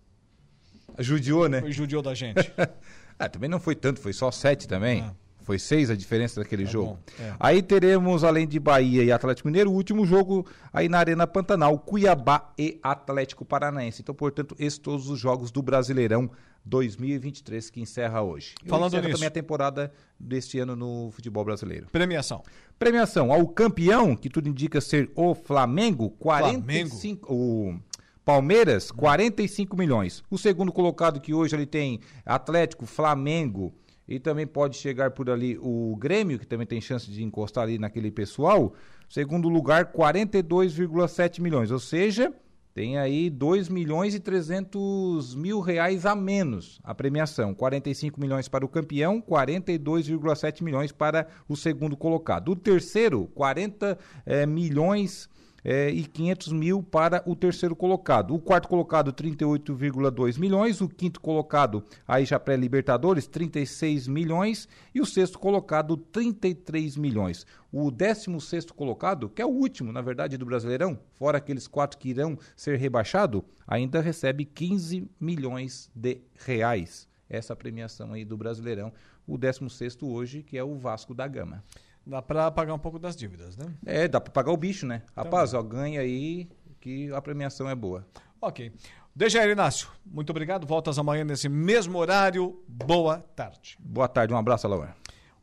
Judiou, 1.00 1.48
né? 1.48 1.64
Judiou 1.72 2.02
da 2.02 2.14
gente. 2.14 2.52
ah, 3.18 3.30
também 3.30 3.50
não 3.50 3.60
foi 3.60 3.76
tanto, 3.76 4.00
foi 4.00 4.14
só 4.14 4.30
7 4.32 4.68
também. 4.68 5.02
Ah. 5.02 5.23
Foi 5.44 5.60
seis 5.60 5.90
a 5.90 5.96
diferença 5.96 6.42
daquele 6.42 6.64
é 6.64 6.66
jogo. 6.66 6.98
É. 7.20 7.34
Aí 7.40 7.62
teremos, 7.62 8.24
além 8.24 8.48
de 8.48 8.60
Bahia 8.60 9.04
e 9.04 9.12
Atlético 9.12 9.48
Mineiro, 9.48 9.70
o 9.70 9.74
último 9.74 10.06
jogo 10.06 10.46
aí 10.72 10.90
na 10.90 10.98
Arena 10.98 11.28
Pantanal, 11.28 11.78
Cuiabá 11.78 12.54
e 12.58 12.80
Atlético 12.82 13.46
Paranaense. 13.46 14.02
Então, 14.02 14.16
portanto, 14.16 14.56
esses 14.58 14.80
todos 14.80 15.10
os 15.10 15.20
jogos 15.20 15.52
do 15.52 15.62
Brasileirão 15.62 16.32
2023 16.66 17.70
que 17.70 17.82
encerra 17.82 18.22
hoje. 18.22 18.56
Falando 18.66 18.96
nisso. 18.96 19.12
também 19.12 19.28
a 19.28 19.32
temporada 19.32 19.92
deste 20.20 20.60
ano 20.60 20.76
no 20.76 21.12
futebol 21.12 21.44
brasileiro. 21.44 21.88
Premiação. 21.92 22.42
Premiação 22.80 23.32
ao 23.32 23.48
campeão, 23.48 24.16
que 24.16 24.30
tudo 24.30 24.48
indica 24.48 24.80
ser 24.80 25.12
o 25.16 25.36
Flamengo, 25.36 26.10
45 26.12 27.28
Flamengo. 27.28 27.34
o 27.34 27.80
Palmeiras, 28.24 28.92
45 28.92 29.76
milhões. 29.76 30.24
O 30.30 30.38
segundo 30.38 30.72
colocado 30.72 31.20
que 31.20 31.34
hoje 31.34 31.56
ele 31.56 31.66
tem 31.66 32.00
Atlético, 32.26 32.86
Flamengo, 32.86 33.74
e 34.08 34.20
também 34.20 34.46
pode 34.46 34.78
chegar 34.78 35.12
por 35.12 35.30
ali 35.30 35.58
o 35.62 35.96
Grêmio, 35.98 36.40
que 36.40 36.46
também 36.46 36.68
tem 36.68 36.82
chance 36.82 37.10
de 37.10 37.24
encostar 37.24 37.64
ali 37.64 37.78
naquele 37.78 38.12
pessoal. 38.12 38.74
Segundo 39.10 39.48
lugar, 39.50 39.92
42,7 39.94 41.42
milhões, 41.42 41.72
ou 41.72 41.80
seja, 41.80 42.34
tem 42.74 42.98
aí 42.98 43.30
2 43.30 43.70
milhões 43.70 44.16
e 44.16 44.20
300 44.20 45.36
mil 45.36 45.60
reais 45.60 46.08
a 46.08 46.16
menos 46.16 46.82
a 46.84 46.96
premiação. 46.96 47.54
45 47.54 48.20
milhões 48.20 48.48
para 48.48 48.66
o 48.66 48.68
campeão, 48.68 49.22
42,7 49.22 50.64
milhões 50.64 50.92
para 50.92 51.28
o 51.48 51.56
segundo 51.56 51.96
colocado. 51.96 52.50
O 52.50 52.56
terceiro, 52.56 53.28
40 53.36 53.98
é, 54.26 54.42
eh, 54.42 54.46
milhões 54.48 55.30
é, 55.64 55.90
e 55.90 56.04
500 56.04 56.52
mil 56.52 56.84
para 56.84 57.24
o 57.26 57.36
terceiro 57.36 57.76
colocado. 57.76 58.36
O 58.36 58.40
quarto 58.40 58.68
colocado, 58.68 59.14
38,2 59.14 60.38
milhões. 60.38 60.82
O 60.82 60.90
quinto 60.90 61.22
colocado, 61.22 61.84
aí 62.08 62.26
já 62.26 62.40
pré-Libertadores, 62.40 63.28
36 63.28 64.08
milhões. 64.08 64.68
E 64.94 65.00
o 65.00 65.06
sexto 65.06 65.40
colocado, 65.40 65.96
33 65.96 66.98
milhões. 66.98 67.46
O 67.72 67.90
décimo 67.90 68.40
sexto 68.40 68.74
colocado, 68.74 69.30
que 69.30 69.42
é 69.42 69.46
o 69.46 69.50
último, 69.50 69.92
na 69.92 70.02
verdade, 70.02 70.38
do 70.38 70.46
Brasileirão, 70.46 71.00
fora 71.14 71.38
aqueles 71.38 71.68
quatro 71.68 71.98
que 71.98 72.10
irão 72.10 72.38
ser 72.56 72.78
rebaixados, 72.78 73.42
ainda 73.66 74.02
recebe 74.02 74.46
15 74.46 75.10
milhões 75.20 75.90
de 75.96 76.22
reais. 76.46 77.08
Essa 77.30 77.56
premiação 77.56 78.14
aí 78.14 78.24
do 78.24 78.38
Brasileirão. 78.38 78.94
O 79.26 79.38
décimo 79.38 79.70
sexto 79.70 80.08
hoje, 80.08 80.44
que 80.44 80.58
é 80.58 80.64
o 80.64 80.76
Vasco 80.76 81.16
da 81.16 81.28
Gama. 81.28 81.64
Dá 82.06 82.22
para 82.22 82.52
pagar 82.52 82.74
um 82.74 82.80
pouco 82.80 83.00
das 83.00 83.16
dívidas, 83.16 83.56
né? 83.56 83.74
É, 83.86 84.08
dá 84.08 84.20
para 84.20 84.32
pagar 84.32 84.52
o 84.52 84.58
bicho, 84.58 84.86
né? 84.86 85.04
Rapaz, 85.16 85.54
ó, 85.54 85.64
ganha 85.64 86.02
aí 86.02 86.50
que 86.82 87.12
a 87.14 87.22
premiação 87.22 87.70
é 87.70 87.76
boa. 87.76 88.06
Ok. 88.42 88.74
Dejair 89.16 89.52
Inácio, 89.52 89.88
muito 90.06 90.32
obrigado. 90.32 90.66
Voltas 90.68 90.98
amanhã 90.98 91.24
nesse 91.24 91.48
mesmo 91.48 91.98
horário. 92.00 92.62
Boa 92.68 93.20
tarde. 93.20 93.78
Boa 93.80 94.08
tarde, 94.08 94.34
um 94.34 94.38
abraço, 94.38 94.68
Alain. 94.68 94.90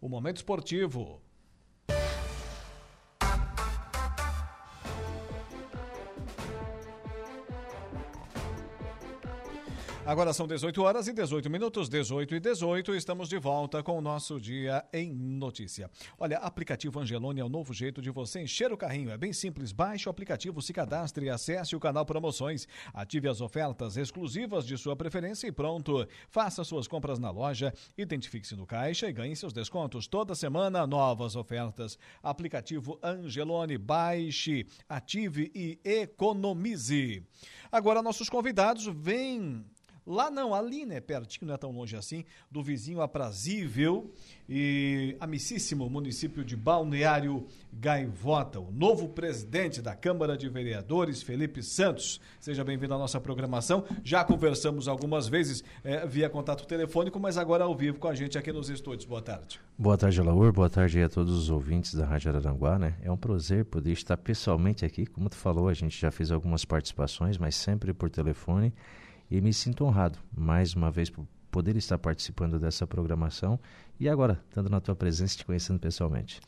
O 0.01 0.09
Momento 0.09 0.37
Esportivo. 0.37 1.21
Agora 10.11 10.33
são 10.33 10.45
18 10.45 10.83
horas 10.83 11.07
e 11.07 11.13
18 11.13 11.49
minutos, 11.49 11.89
18 11.89 12.35
e 12.35 12.41
18. 12.41 12.97
Estamos 12.97 13.29
de 13.29 13.39
volta 13.39 13.81
com 13.81 13.97
o 13.97 14.01
nosso 14.01 14.41
Dia 14.41 14.85
em 14.93 15.15
Notícia. 15.15 15.89
Olha, 16.19 16.39
aplicativo 16.39 16.99
Angelone 16.99 17.41
é 17.41 17.45
o 17.45 17.49
novo 17.49 17.73
jeito 17.73 18.03
de 18.03 18.11
você 18.11 18.41
encher 18.41 18.73
o 18.73 18.77
carrinho. 18.77 19.13
É 19.13 19.17
bem 19.17 19.33
simples. 19.33 19.71
Baixe 19.71 20.09
o 20.09 20.11
aplicativo, 20.11 20.61
se 20.61 20.73
cadastre 20.73 21.27
e 21.27 21.31
acesse 21.31 21.77
o 21.77 21.79
canal 21.79 22.05
Promoções. 22.05 22.67
Ative 22.93 23.29
as 23.29 23.41
ofertas 23.41 23.97
exclusivas 23.97 24.67
de 24.67 24.77
sua 24.77 24.97
preferência 24.97 25.47
e 25.47 25.53
pronto. 25.53 26.05
Faça 26.29 26.65
suas 26.65 26.89
compras 26.89 27.21
na 27.21 27.31
loja, 27.31 27.73
identifique-se 27.97 28.57
no 28.57 28.67
caixa 28.67 29.09
e 29.09 29.13
ganhe 29.13 29.37
seus 29.37 29.53
descontos. 29.53 30.09
Toda 30.09 30.35
semana, 30.35 30.89
novas 30.89 31.37
ofertas. 31.37 31.97
Aplicativo 32.21 32.99
Angelone. 33.01 33.79
Baixe, 33.79 34.67
ative 34.89 35.53
e 35.55 35.79
economize. 35.85 37.23
Agora, 37.71 38.03
nossos 38.03 38.29
convidados 38.29 38.87
vêm 38.87 39.65
Lá 40.07 40.31
não, 40.31 40.55
ali, 40.55 40.87
né, 40.87 41.01
pertinho, 41.01 41.49
não 41.49 41.55
é 41.55 41.59
tão 41.59 41.71
longe 41.71 41.97
assim, 41.97 42.25
do 42.51 42.63
vizinho 42.63 43.01
aprazível 43.01 44.11
e 44.49 45.17
amicíssimo 45.21 45.89
município 45.89 46.45
de 46.45 46.57
Balneário 46.57 47.47
Gaivota, 47.73 48.59
o 48.59 48.73
novo 48.73 49.09
presidente 49.09 49.81
da 49.81 49.95
Câmara 49.95 50.37
de 50.37 50.49
Vereadores, 50.49 51.23
Felipe 51.23 51.63
Santos. 51.63 52.21
Seja 52.41 52.65
bem-vindo 52.65 52.95
à 52.95 52.99
nossa 52.99 53.21
programação. 53.21 53.85
Já 54.03 54.25
conversamos 54.25 54.89
algumas 54.89 55.29
vezes 55.29 55.63
é, 55.85 56.07
via 56.07 56.29
contato 56.29 56.67
telefônico, 56.67 57.21
mas 57.21 57.37
agora 57.39 57.65
ao 57.65 57.75
vivo 57.77 57.99
com 57.99 58.09
a 58.09 58.15
gente 58.15 58.37
aqui 58.37 58.53
nos 58.53 58.69
estúdios. 58.69 59.05
Boa 59.05 59.23
tarde. 59.23 59.61
Boa 59.79 59.97
tarde, 59.97 60.21
Alaur. 60.21 60.53
Boa 60.53 60.69
tarde 60.69 61.01
a 61.03 61.09
todos 61.09 61.35
os 61.35 61.51
ouvintes 61.51 61.95
da 61.95 62.05
Rádio 62.05 62.31
Araranguá, 62.31 62.79
né? 62.79 62.97
É 63.03 63.11
um 63.11 63.17
prazer 63.17 63.65
poder 63.65 63.93
estar 63.93 64.17
pessoalmente 64.17 64.85
aqui. 64.85 65.07
Como 65.07 65.29
tu 65.29 65.37
falou, 65.37 65.69
a 65.69 65.75
gente 65.75 65.99
já 65.99 66.11
fez 66.11 66.31
algumas 66.31 66.65
participações, 66.65 67.39
mas 67.39 67.55
sempre 67.55 67.95
por 67.95 68.11
telefone. 68.11 68.73
E 69.31 69.41
me 69.41 69.55
sinto 69.55 69.85
honrado, 69.85 70.19
mais 70.37 70.75
uma 70.75 70.91
vez, 70.91 71.09
por 71.09 71.25
poder 71.53 71.77
estar 71.77 71.97
participando 71.99 72.59
dessa 72.59 72.85
programação 72.85 73.61
e 73.99 74.09
agora, 74.09 74.43
estando 74.49 74.69
na 74.69 74.81
tua 74.81 74.97
presença 74.97 75.35
e 75.35 75.39
te 75.39 75.45
conhecendo 75.45 75.79
pessoalmente. 75.79 76.41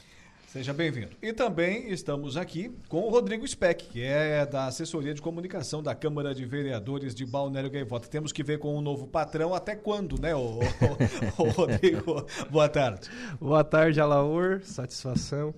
Seja 0.49 0.73
bem-vindo. 0.75 1.13
E 1.23 1.33
também 1.33 1.91
estamos 1.91 2.37
aqui 2.37 2.77
com 2.89 3.03
o 3.03 3.09
Rodrigo 3.09 3.47
Speck, 3.47 3.85
que 3.89 4.03
é 4.03 4.45
da 4.45 4.67
assessoria 4.67 5.15
de 5.15 5.23
comunicação 5.23 5.83
da 5.83 5.95
Câmara 5.95 6.35
de 6.35 6.45
Vereadores 6.45 7.15
de 7.15 7.25
Balneário 7.25 7.71
Gaivota. 7.71 8.09
Temos 8.09 8.33
que 8.33 8.43
ver 8.43 8.59
com 8.59 8.75
o 8.75 8.79
um 8.79 8.83
novo 8.83 9.07
patrão 9.07 9.55
até 9.55 9.77
quando, 9.77 10.21
né, 10.21 10.35
o, 10.35 10.59
o, 10.59 11.43
o 11.43 11.51
Rodrigo? 11.51 12.27
Boa 12.51 12.69
tarde. 12.69 13.09
Boa 13.41 13.65
tarde, 13.65 14.01
Alaor. 14.01 14.61
Satisfação. 14.63 15.55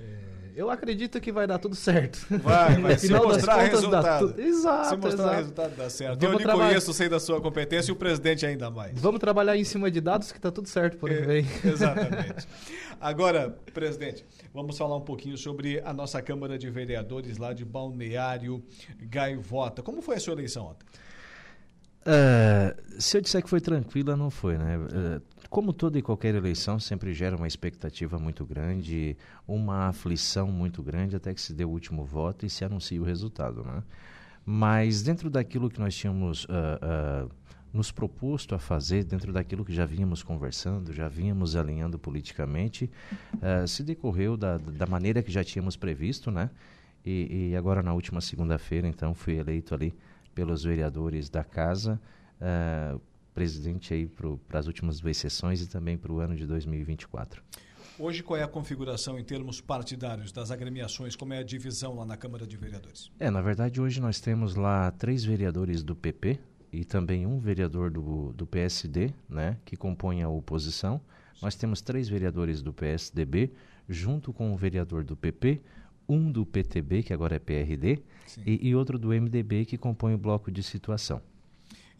É 0.00 0.29
eu 0.60 0.68
acredito 0.68 1.18
que 1.20 1.32
vai 1.32 1.46
dar 1.46 1.58
tudo 1.58 1.74
certo. 1.74 2.26
Vai, 2.42 2.76
vai. 2.82 2.98
Se 2.98 3.10
mostrar 3.12 3.62
resultado. 3.62 4.34
Tu... 4.34 4.40
Exato, 4.40 4.88
Se 4.90 4.96
mostrar 4.96 5.24
exato. 5.24 5.36
resultado, 5.36 5.76
dá 5.76 5.90
certo. 5.90 6.20
Vamos 6.20 6.42
eu 6.42 6.46
lhe 6.46 6.52
conheço, 6.52 6.92
sei 6.92 7.08
da 7.08 7.18
sua 7.18 7.40
competência 7.40 7.90
e 7.90 7.92
o 7.92 7.96
presidente 7.96 8.44
ainda 8.44 8.70
mais. 8.70 8.92
Vamos 9.00 9.20
trabalhar 9.20 9.56
em 9.56 9.64
cima 9.64 9.90
de 9.90 10.02
dados 10.02 10.30
que 10.30 10.38
tá 10.38 10.50
tudo 10.50 10.68
certo 10.68 10.98
por 10.98 11.10
é, 11.10 11.14
vem. 11.22 11.46
Exatamente. 11.64 12.46
Agora, 13.00 13.56
presidente, 13.72 14.22
vamos 14.52 14.76
falar 14.76 14.96
um 14.96 15.00
pouquinho 15.00 15.38
sobre 15.38 15.80
a 15.80 15.94
nossa 15.94 16.20
Câmara 16.20 16.58
de 16.58 16.68
Vereadores 16.68 17.38
lá 17.38 17.54
de 17.54 17.64
Balneário 17.64 18.62
Gaivota. 19.00 19.82
Como 19.82 20.02
foi 20.02 20.16
a 20.16 20.20
sua 20.20 20.34
eleição 20.34 20.66
ontem? 20.66 20.84
Uh, 22.02 23.00
se 23.00 23.16
eu 23.16 23.22
disser 23.22 23.42
que 23.42 23.48
foi 23.48 23.60
tranquila, 23.60 24.14
não 24.14 24.30
foi, 24.30 24.58
né? 24.58 24.76
Uh, 24.76 25.22
como 25.50 25.72
toda 25.72 25.98
e 25.98 26.02
qualquer 26.02 26.34
eleição, 26.36 26.78
sempre 26.78 27.12
gera 27.12 27.36
uma 27.36 27.48
expectativa 27.48 28.20
muito 28.20 28.46
grande, 28.46 29.16
uma 29.48 29.88
aflição 29.88 30.46
muito 30.46 30.80
grande 30.80 31.16
até 31.16 31.34
que 31.34 31.40
se 31.40 31.52
dê 31.52 31.64
o 31.64 31.68
último 31.68 32.04
voto 32.04 32.46
e 32.46 32.50
se 32.50 32.64
anuncie 32.64 33.00
o 33.00 33.02
resultado. 33.02 33.64
Né? 33.64 33.82
Mas 34.46 35.02
dentro 35.02 35.28
daquilo 35.28 35.68
que 35.68 35.80
nós 35.80 35.94
tínhamos 35.96 36.44
uh, 36.44 37.26
uh, 37.26 37.30
nos 37.72 37.90
proposto 37.90 38.54
a 38.54 38.60
fazer, 38.60 39.02
dentro 39.02 39.32
daquilo 39.32 39.64
que 39.64 39.74
já 39.74 39.84
vínhamos 39.84 40.22
conversando, 40.22 40.92
já 40.92 41.08
vínhamos 41.08 41.56
alinhando 41.56 41.98
politicamente, 41.98 42.88
uh, 43.34 43.66
se 43.66 43.82
decorreu 43.82 44.36
da, 44.36 44.56
da 44.56 44.86
maneira 44.86 45.20
que 45.20 45.32
já 45.32 45.42
tínhamos 45.42 45.74
previsto, 45.74 46.30
né? 46.30 46.48
E, 47.04 47.50
e 47.50 47.56
agora 47.56 47.82
na 47.82 47.92
última 47.92 48.20
segunda-feira, 48.20 48.86
então, 48.86 49.14
fui 49.14 49.34
eleito 49.34 49.74
ali 49.74 49.92
pelos 50.34 50.62
vereadores 50.62 51.28
da 51.28 51.42
casa, 51.42 52.00
uh, 52.40 53.00
presidente 53.40 53.94
aí 53.94 54.06
para 54.06 54.58
as 54.58 54.66
últimas 54.66 55.00
duas 55.00 55.16
sessões 55.16 55.62
e 55.62 55.66
também 55.66 55.96
para 55.96 56.12
o 56.12 56.20
ano 56.20 56.36
de 56.36 56.46
2024. 56.46 57.42
Hoje, 57.98 58.22
qual 58.22 58.38
é 58.38 58.42
a 58.42 58.48
configuração 58.48 59.18
em 59.18 59.24
termos 59.24 59.62
partidários 59.62 60.30
das 60.30 60.50
agremiações? 60.50 61.16
Como 61.16 61.32
é 61.32 61.38
a 61.38 61.42
divisão 61.42 61.94
lá 61.94 62.04
na 62.04 62.18
Câmara 62.18 62.46
de 62.46 62.54
Vereadores? 62.58 63.10
É, 63.18 63.30
na 63.30 63.40
verdade, 63.40 63.80
hoje 63.80 63.98
nós 63.98 64.20
temos 64.20 64.54
lá 64.54 64.90
três 64.90 65.24
vereadores 65.24 65.82
do 65.82 65.96
PP 65.96 66.38
e 66.70 66.84
também 66.84 67.24
um 67.24 67.38
vereador 67.38 67.90
do, 67.90 68.30
do 68.34 68.46
PSD, 68.46 69.10
né, 69.26 69.56
que 69.64 69.74
compõe 69.74 70.22
a 70.22 70.28
oposição. 70.28 71.00
Nós 71.40 71.54
temos 71.54 71.80
três 71.80 72.10
vereadores 72.10 72.60
do 72.60 72.74
PSDB, 72.74 73.52
junto 73.88 74.34
com 74.34 74.52
o 74.52 74.56
vereador 74.56 75.02
do 75.02 75.16
PP, 75.16 75.62
um 76.06 76.30
do 76.30 76.44
PTB, 76.44 77.04
que 77.04 77.14
agora 77.14 77.36
é 77.36 77.38
PRD, 77.38 78.02
e, 78.44 78.68
e 78.68 78.74
outro 78.74 78.98
do 78.98 79.08
MDB, 79.08 79.64
que 79.64 79.78
compõe 79.78 80.12
o 80.12 80.18
bloco 80.18 80.50
de 80.50 80.62
situação. 80.62 81.22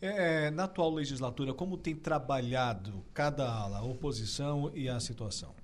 É, 0.02 0.50
na 0.50 0.64
atual 0.64 0.94
legislatura, 0.94 1.52
como 1.52 1.76
tem 1.76 1.94
trabalhado 1.94 3.04
cada 3.12 3.46
ala, 3.52 3.78
a 3.78 3.82
oposição 3.82 4.70
e 4.74 4.88
a 4.88 4.98
situação? 4.98 5.54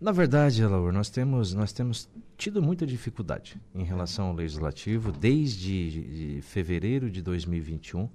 Na 0.00 0.10
verdade, 0.10 0.64
Laura, 0.64 0.92
nós 0.92 1.10
temos, 1.10 1.52
nós 1.52 1.72
temos 1.72 2.08
tido 2.36 2.62
muita 2.62 2.86
dificuldade 2.86 3.60
em 3.74 3.82
relação 3.82 4.28
ao 4.28 4.32
legislativo 4.32 5.12
desde 5.12 6.36
de 6.36 6.42
fevereiro 6.42 7.10
de 7.10 7.20
2021. 7.20 8.08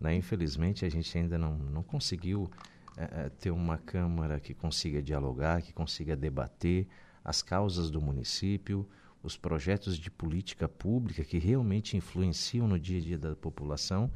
Né? 0.00 0.16
Infelizmente, 0.16 0.84
a 0.84 0.88
gente 0.88 1.16
ainda 1.16 1.38
não, 1.38 1.56
não 1.56 1.82
conseguiu 1.82 2.50
é, 2.96 3.28
ter 3.28 3.50
uma 3.50 3.78
Câmara 3.78 4.40
que 4.40 4.52
consiga 4.52 5.00
dialogar, 5.00 5.62
que 5.62 5.72
consiga 5.72 6.16
debater 6.16 6.88
as 7.22 7.42
causas 7.42 7.90
do 7.90 8.00
município, 8.00 8.88
os 9.22 9.36
projetos 9.36 9.98
de 9.98 10.10
política 10.10 10.68
pública 10.68 11.22
que 11.22 11.38
realmente 11.38 11.96
influenciam 11.96 12.66
no 12.66 12.80
dia 12.80 12.98
a 12.98 13.02
dia 13.02 13.18
da 13.18 13.36
população 13.36 14.10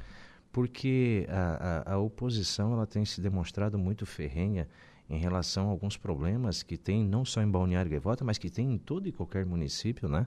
porque 0.52 1.26
a, 1.30 1.90
a, 1.90 1.94
a, 1.94 1.98
oposição 1.98 2.74
ela 2.74 2.86
tem 2.86 3.04
se 3.04 3.20
demonstrado 3.20 3.78
muito 3.78 4.04
ferrenha 4.04 4.68
em 5.08 5.18
relação 5.18 5.68
a 5.68 5.70
alguns 5.70 5.96
problemas 5.96 6.62
que 6.62 6.76
tem 6.76 7.04
não 7.04 7.24
só 7.24 7.42
em 7.42 7.50
Balneário 7.50 7.90
Gaivota, 7.90 8.22
mas 8.22 8.38
que 8.38 8.50
tem 8.50 8.72
em 8.72 8.78
todo 8.78 9.08
e 9.08 9.12
qualquer 9.12 9.46
município, 9.46 10.08
né? 10.08 10.26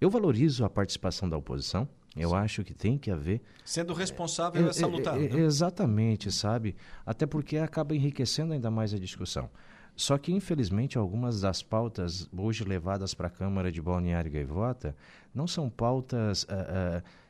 Eu 0.00 0.08
valorizo 0.08 0.64
a 0.64 0.70
participação 0.70 1.28
da 1.28 1.36
oposição. 1.36 1.88
Eu 2.16 2.30
Sim. 2.30 2.36
acho 2.36 2.64
que 2.64 2.72
tem 2.72 2.96
que 2.96 3.10
haver. 3.10 3.40
Sendo 3.64 3.92
responsável 3.92 4.66
é, 4.66 4.70
é 4.70 4.72
salutar. 4.72 5.20
É, 5.20 5.26
é, 5.26 5.40
exatamente, 5.40 6.30
sabe? 6.30 6.76
Até 7.04 7.26
porque 7.26 7.58
acaba 7.58 7.94
enriquecendo 7.94 8.52
ainda 8.52 8.70
mais 8.70 8.94
a 8.94 8.98
discussão. 8.98 9.50
Só 9.96 10.16
que, 10.16 10.32
infelizmente, 10.32 10.96
algumas 10.96 11.40
das 11.40 11.60
pautas 11.60 12.28
hoje 12.36 12.62
levadas 12.62 13.14
para 13.14 13.26
a 13.26 13.30
Câmara 13.30 13.72
de 13.72 13.82
Balneário 13.82 14.30
Gaivota 14.30 14.96
não 15.34 15.48
são 15.48 15.68
pautas. 15.68 16.44
Uh, 16.44 16.98
uh, 16.98 17.27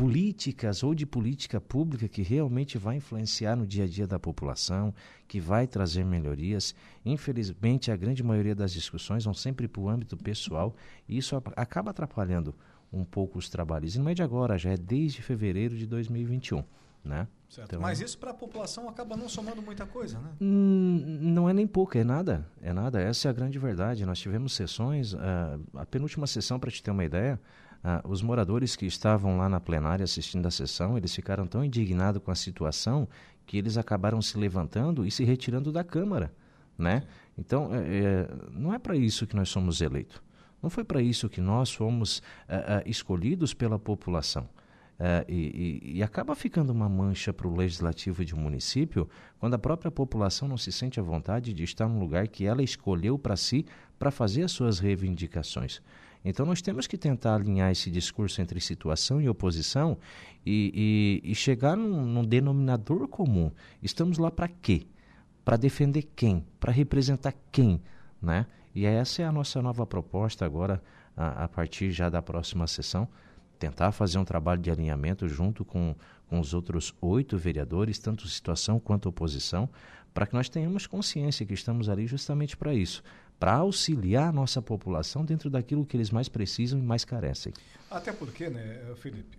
políticas 0.00 0.82
ou 0.82 0.94
de 0.94 1.04
política 1.04 1.60
pública 1.60 2.08
que 2.08 2.22
realmente 2.22 2.78
vai 2.78 2.96
influenciar 2.96 3.54
no 3.54 3.66
dia 3.66 3.84
a 3.84 3.86
dia 3.86 4.06
da 4.06 4.18
população, 4.18 4.94
que 5.28 5.38
vai 5.38 5.66
trazer 5.66 6.06
melhorias. 6.06 6.74
Infelizmente, 7.04 7.92
a 7.92 7.96
grande 7.96 8.22
maioria 8.22 8.54
das 8.54 8.72
discussões 8.72 9.26
vão 9.26 9.34
sempre 9.34 9.68
para 9.68 9.82
o 9.82 9.90
âmbito 9.90 10.16
pessoal 10.16 10.74
e 11.06 11.18
isso 11.18 11.36
acaba 11.54 11.90
atrapalhando 11.90 12.54
um 12.90 13.04
pouco 13.04 13.38
os 13.38 13.50
trabalhos. 13.50 13.94
E 13.94 13.98
não 13.98 14.08
é 14.08 14.14
de 14.14 14.22
agora, 14.22 14.56
já 14.56 14.70
é 14.70 14.76
desde 14.78 15.20
fevereiro 15.20 15.76
de 15.76 15.86
2021. 15.86 16.64
Né? 17.04 17.28
Então, 17.58 17.78
Mas 17.78 18.00
isso 18.00 18.16
para 18.16 18.30
a 18.30 18.34
população 18.34 18.88
acaba 18.88 19.18
não 19.18 19.28
somando 19.28 19.60
muita 19.60 19.84
coisa, 19.84 20.18
né? 20.18 20.30
Não 20.40 21.48
é 21.48 21.52
nem 21.52 21.66
pouco, 21.66 21.98
é 21.98 22.04
nada. 22.04 22.46
É 22.62 22.72
nada. 22.72 23.02
Essa 23.02 23.28
é 23.28 23.30
a 23.30 23.32
grande 23.34 23.58
verdade. 23.58 24.06
Nós 24.06 24.18
tivemos 24.18 24.54
sessões, 24.54 25.12
uh, 25.12 25.18
a 25.74 25.84
penúltima 25.84 26.26
sessão, 26.26 26.58
para 26.58 26.70
te 26.70 26.82
ter 26.82 26.90
uma 26.90 27.04
ideia, 27.04 27.40
uh, 27.84 28.08
os 28.08 28.22
moradores 28.22 28.76
que 28.76 28.86
estavam 28.86 29.36
lá 29.36 29.48
na 29.48 29.60
plenária 29.60 30.04
assistindo 30.04 30.46
a 30.46 30.50
sessão, 30.50 30.96
eles 30.96 31.14
ficaram 31.14 31.46
tão 31.46 31.64
indignados 31.64 32.22
com 32.22 32.30
a 32.30 32.34
situação 32.34 33.08
que 33.46 33.56
eles 33.56 33.76
acabaram 33.76 34.22
se 34.22 34.38
levantando 34.38 35.06
e 35.06 35.10
se 35.10 35.24
retirando 35.24 35.72
da 35.72 35.82
Câmara, 35.82 36.32
né? 36.78 37.02
Então, 37.36 37.74
é, 37.74 37.78
é, 37.78 38.28
não 38.52 38.72
é 38.72 38.78
para 38.78 38.96
isso 38.96 39.26
que 39.26 39.34
nós 39.34 39.48
somos 39.48 39.80
eleitos. 39.80 40.22
Não 40.62 40.68
foi 40.68 40.84
para 40.84 41.00
isso 41.00 41.28
que 41.28 41.40
nós 41.40 41.72
fomos 41.72 42.18
uh, 42.18 42.86
escolhidos 42.86 43.54
pela 43.54 43.78
população. 43.78 44.48
Uh, 45.00 45.24
e, 45.26 45.34
e, 45.34 45.96
e, 45.96 46.02
acaba 46.02 46.34
ficando 46.34 46.70
uma 46.70 46.86
mancha 46.86 47.32
para 47.32 47.48
o 47.48 47.56
legislativo 47.56 48.22
de 48.22 48.34
um 48.34 48.38
município 48.38 49.08
quando 49.38 49.54
a 49.54 49.58
própria 49.58 49.90
população 49.90 50.46
não 50.46 50.58
se 50.58 50.70
sente 50.70 51.00
à 51.00 51.02
vontade 51.02 51.54
de 51.54 51.64
estar 51.64 51.88
num 51.88 51.98
lugar 51.98 52.28
que 52.28 52.44
ela 52.44 52.62
escolheu 52.62 53.18
para 53.18 53.34
si 53.34 53.64
para 53.98 54.10
fazer 54.10 54.42
as 54.42 54.52
suas 54.52 54.78
reivindicações. 54.78 55.80
Então 56.24 56.44
nós 56.44 56.60
temos 56.60 56.86
que 56.86 56.98
tentar 56.98 57.34
alinhar 57.34 57.70
esse 57.70 57.90
discurso 57.90 58.42
entre 58.42 58.60
situação 58.60 59.20
e 59.20 59.28
oposição 59.28 59.96
e, 60.44 61.20
e 61.24 61.34
chegar 61.34 61.76
num, 61.76 62.04
num 62.04 62.24
denominador 62.24 63.08
comum. 63.08 63.50
Estamos 63.82 64.18
lá 64.18 64.30
para 64.30 64.48
quê? 64.48 64.86
Para 65.44 65.56
defender 65.56 66.02
quem? 66.14 66.44
Para 66.58 66.72
representar 66.72 67.34
quem? 67.50 67.80
Né? 68.20 68.46
E 68.74 68.84
essa 68.84 69.22
é 69.22 69.24
a 69.24 69.32
nossa 69.32 69.62
nova 69.62 69.86
proposta 69.86 70.44
agora, 70.44 70.82
a, 71.16 71.44
a 71.44 71.48
partir 71.48 71.90
já 71.90 72.10
da 72.10 72.20
próxima 72.20 72.66
sessão 72.66 73.08
tentar 73.60 73.92
fazer 73.92 74.18
um 74.18 74.24
trabalho 74.24 74.60
de 74.60 74.70
alinhamento 74.70 75.28
junto 75.28 75.64
com, 75.66 75.94
com 76.26 76.40
os 76.40 76.54
outros 76.54 76.94
oito 77.00 77.36
vereadores, 77.36 77.98
tanto 77.98 78.26
situação 78.26 78.80
quanto 78.80 79.08
oposição, 79.10 79.68
para 80.14 80.26
que 80.26 80.32
nós 80.32 80.48
tenhamos 80.48 80.86
consciência 80.86 81.44
que 81.44 81.52
estamos 81.52 81.88
ali 81.88 82.06
justamente 82.06 82.56
para 82.56 82.74
isso, 82.74 83.02
para 83.40 83.54
auxiliar 83.54 84.28
a 84.28 84.32
nossa 84.32 84.60
população 84.60 85.24
dentro 85.24 85.48
daquilo 85.48 85.86
que 85.86 85.96
eles 85.96 86.10
mais 86.10 86.28
precisam 86.28 86.78
e 86.78 86.82
mais 86.82 87.06
carecem. 87.06 87.54
Até 87.90 88.12
porque, 88.12 88.50
né, 88.50 88.94
Felipe, 88.96 89.38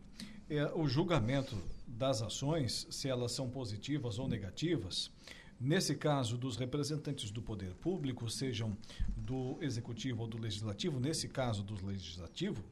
é, 0.49 0.65
o 0.73 0.87
julgamento 0.87 1.55
das 1.87 2.23
ações, 2.23 2.87
se 2.89 3.07
elas 3.07 3.31
são 3.31 3.47
positivas 3.47 4.17
ou 4.17 4.27
negativas, 4.27 5.11
nesse 5.59 5.93
caso 5.93 6.35
dos 6.35 6.57
representantes 6.57 7.29
do 7.29 7.43
poder 7.43 7.75
público, 7.75 8.27
sejam 8.27 8.75
do 9.15 9.59
executivo 9.61 10.23
ou 10.23 10.27
do 10.27 10.39
legislativo, 10.39 10.99
nesse 10.99 11.27
caso 11.27 11.61
do 11.61 11.75
legislativo, 11.85 12.63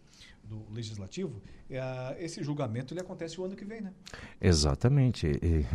do 0.44 0.66
legislativo, 0.74 1.40
é, 1.70 2.18
esse 2.20 2.44
julgamento 2.44 2.92
ele 2.92 3.02
acontece 3.02 3.40
o 3.40 3.46
ano 3.46 3.56
que 3.56 3.64
vem, 3.64 3.82
né? 3.82 3.94
Exatamente. 4.42 5.28
E, 5.28 5.66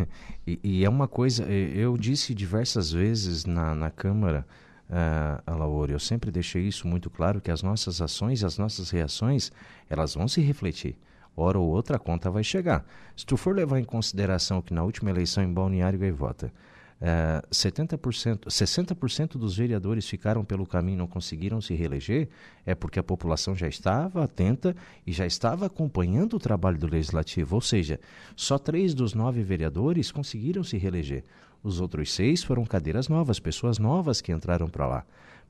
e, 0.44 0.60
e 0.64 0.84
é 0.84 0.88
uma 0.88 1.06
coisa, 1.06 1.44
eu 1.44 1.96
disse 1.96 2.34
diversas 2.34 2.90
vezes 2.90 3.44
na, 3.44 3.72
na 3.72 3.88
Câmara, 3.88 4.44
uh, 4.90 5.42
Alaor, 5.46 5.90
eu 5.90 5.98
sempre 5.98 6.30
deixei 6.30 6.62
isso 6.62 6.86
muito 6.86 7.10
claro, 7.10 7.40
que 7.40 7.50
as 7.50 7.62
nossas 7.62 8.00
ações 8.00 8.42
e 8.42 8.46
as 8.46 8.58
nossas 8.58 8.90
reações, 8.90 9.50
elas 9.88 10.14
vão 10.14 10.28
se 10.28 10.40
refletir. 10.40 10.96
Hora 11.36 11.58
ou 11.58 11.68
outra 11.68 11.96
a 11.96 11.98
conta 11.98 12.30
vai 12.30 12.44
chegar. 12.44 12.86
Se 13.16 13.26
tu 13.26 13.36
for 13.36 13.54
levar 13.54 13.80
em 13.80 13.84
consideração 13.84 14.62
que 14.62 14.72
na 14.72 14.84
última 14.84 15.10
eleição 15.10 15.42
em 15.42 15.52
Balneário 15.52 15.98
Gaivota, 15.98 16.52
é, 17.00 17.42
70%, 17.50 18.46
60% 18.46 19.36
dos 19.36 19.56
vereadores 19.56 20.08
ficaram 20.08 20.44
pelo 20.44 20.64
caminho 20.64 20.94
e 20.94 20.98
não 20.98 21.06
conseguiram 21.06 21.60
se 21.60 21.74
reeleger, 21.74 22.28
é 22.64 22.74
porque 22.74 22.98
a 22.98 23.02
população 23.02 23.54
já 23.54 23.68
estava 23.68 24.24
atenta 24.24 24.74
e 25.06 25.12
já 25.12 25.26
estava 25.26 25.66
acompanhando 25.66 26.34
o 26.34 26.38
trabalho 26.38 26.78
do 26.78 26.86
legislativo. 26.86 27.56
Ou 27.56 27.60
seja, 27.60 28.00
só 28.36 28.58
três 28.58 28.94
dos 28.94 29.12
nove 29.12 29.42
vereadores 29.42 30.12
conseguiram 30.12 30.62
se 30.62 30.78
reeleger. 30.78 31.24
Os 31.64 31.80
outros 31.80 32.12
seis 32.12 32.44
foram 32.44 32.64
cadeiras 32.64 33.08
novas, 33.08 33.40
pessoas 33.40 33.78
novas 33.78 34.20
que 34.20 34.30
entraram 34.30 34.68
para 34.68 34.86
lá. 34.86 35.04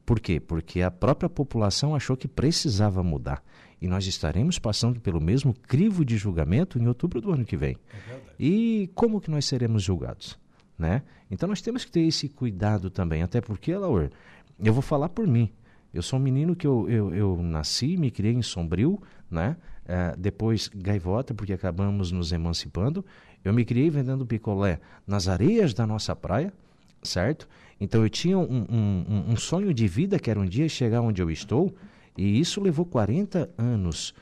Por 0.06 0.18
quê? 0.18 0.40
Porque 0.40 0.80
a 0.80 0.90
própria 0.90 1.28
população 1.28 1.94
achou 1.94 2.16
que 2.16 2.28
precisava 2.28 3.02
mudar. 3.02 3.42
E 3.82 3.88
nós 3.88 4.06
estaremos 4.06 4.58
passando 4.58 4.98
pelo 4.98 5.20
mesmo 5.20 5.52
crivo 5.52 6.04
de 6.04 6.16
julgamento 6.16 6.78
em 6.78 6.86
outubro 6.86 7.20
do 7.20 7.32
ano 7.32 7.44
que 7.44 7.56
vem. 7.56 7.76
É 8.08 8.20
e 8.38 8.90
como 8.94 9.20
que 9.20 9.30
nós 9.30 9.44
seremos 9.44 9.82
julgados? 9.82 10.38
né? 10.78 11.02
Então 11.30 11.48
nós 11.48 11.60
temos 11.60 11.84
que 11.84 11.90
ter 11.90 12.02
esse 12.02 12.28
cuidado 12.28 12.90
também, 12.90 13.22
até 13.22 13.40
porque, 13.40 13.74
Laur, 13.74 14.10
eu 14.62 14.72
vou 14.72 14.82
falar 14.82 15.08
por 15.08 15.26
mim. 15.26 15.50
Eu 15.92 16.02
sou 16.02 16.18
um 16.18 16.22
menino 16.22 16.56
que 16.56 16.66
eu, 16.66 16.88
eu, 16.88 17.14
eu 17.14 17.42
nasci, 17.42 17.96
me 17.96 18.10
criei 18.10 18.34
em 18.34 18.42
Sombrio, 18.42 19.00
né? 19.30 19.56
É, 19.86 20.14
depois 20.16 20.68
Gaivota, 20.74 21.34
porque 21.34 21.52
acabamos 21.52 22.10
nos 22.10 22.32
emancipando. 22.32 23.04
Eu 23.44 23.52
me 23.52 23.64
criei 23.64 23.90
vendendo 23.90 24.24
picolé 24.24 24.80
nas 25.06 25.28
areias 25.28 25.74
da 25.74 25.86
nossa 25.86 26.16
praia, 26.16 26.52
certo? 27.02 27.46
Então 27.78 28.02
eu 28.02 28.08
tinha 28.08 28.38
um, 28.38 28.66
um, 28.70 29.24
um 29.28 29.36
sonho 29.36 29.74
de 29.74 29.86
vida 29.86 30.18
que 30.18 30.30
era 30.30 30.40
um 30.40 30.46
dia 30.46 30.68
chegar 30.68 31.02
onde 31.02 31.20
eu 31.20 31.30
estou, 31.30 31.74
e 32.16 32.40
isso 32.40 32.60
levou 32.60 32.86
40 32.86 33.50
anos. 33.58 34.14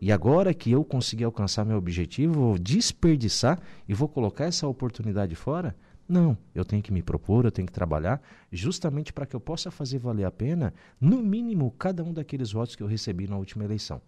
E 0.00 0.12
agora 0.12 0.54
que 0.54 0.70
eu 0.70 0.84
consegui 0.84 1.24
alcançar 1.24 1.64
meu 1.64 1.76
objetivo, 1.76 2.32
vou 2.32 2.58
desperdiçar 2.58 3.60
e 3.88 3.92
vou 3.92 4.08
colocar 4.08 4.44
essa 4.44 4.66
oportunidade 4.66 5.34
fora? 5.34 5.74
Não, 6.08 6.36
eu 6.54 6.64
tenho 6.64 6.82
que 6.82 6.92
me 6.92 7.02
propor, 7.02 7.44
eu 7.44 7.52
tenho 7.52 7.66
que 7.66 7.72
trabalhar 7.72 8.20
justamente 8.50 9.12
para 9.12 9.26
que 9.26 9.36
eu 9.36 9.40
possa 9.40 9.70
fazer 9.70 9.98
valer 9.98 10.24
a 10.24 10.30
pena, 10.30 10.72
no 11.00 11.22
mínimo, 11.22 11.70
cada 11.78 12.02
um 12.02 12.12
daqueles 12.12 12.50
votos 12.50 12.74
que 12.74 12.82
eu 12.82 12.86
recebi 12.86 13.28
na 13.28 13.36
última 13.36 13.64
eleição. 13.64 14.00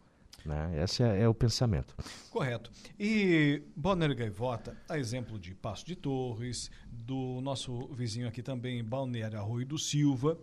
Né? 0.45 0.83
Esse 0.83 1.03
é, 1.03 1.23
é, 1.23 1.29
o 1.29 1.35
pensamento. 1.35 1.95
Correto. 2.31 2.71
E 2.99 3.63
Balneário 3.77 4.17
Gaivota, 4.17 4.77
a 4.89 4.99
exemplo 4.99 5.39
de 5.39 5.55
Passo 5.55 5.87
de 5.87 5.95
Torres, 5.95 6.71
do 6.91 7.41
nosso 7.41 7.87
vizinho 7.89 8.29
aqui 8.29 8.43
também, 8.43 8.83
Balneário 8.83 9.39
Arroio 9.39 9.67
do 9.67 9.79
Silva, 9.79 10.39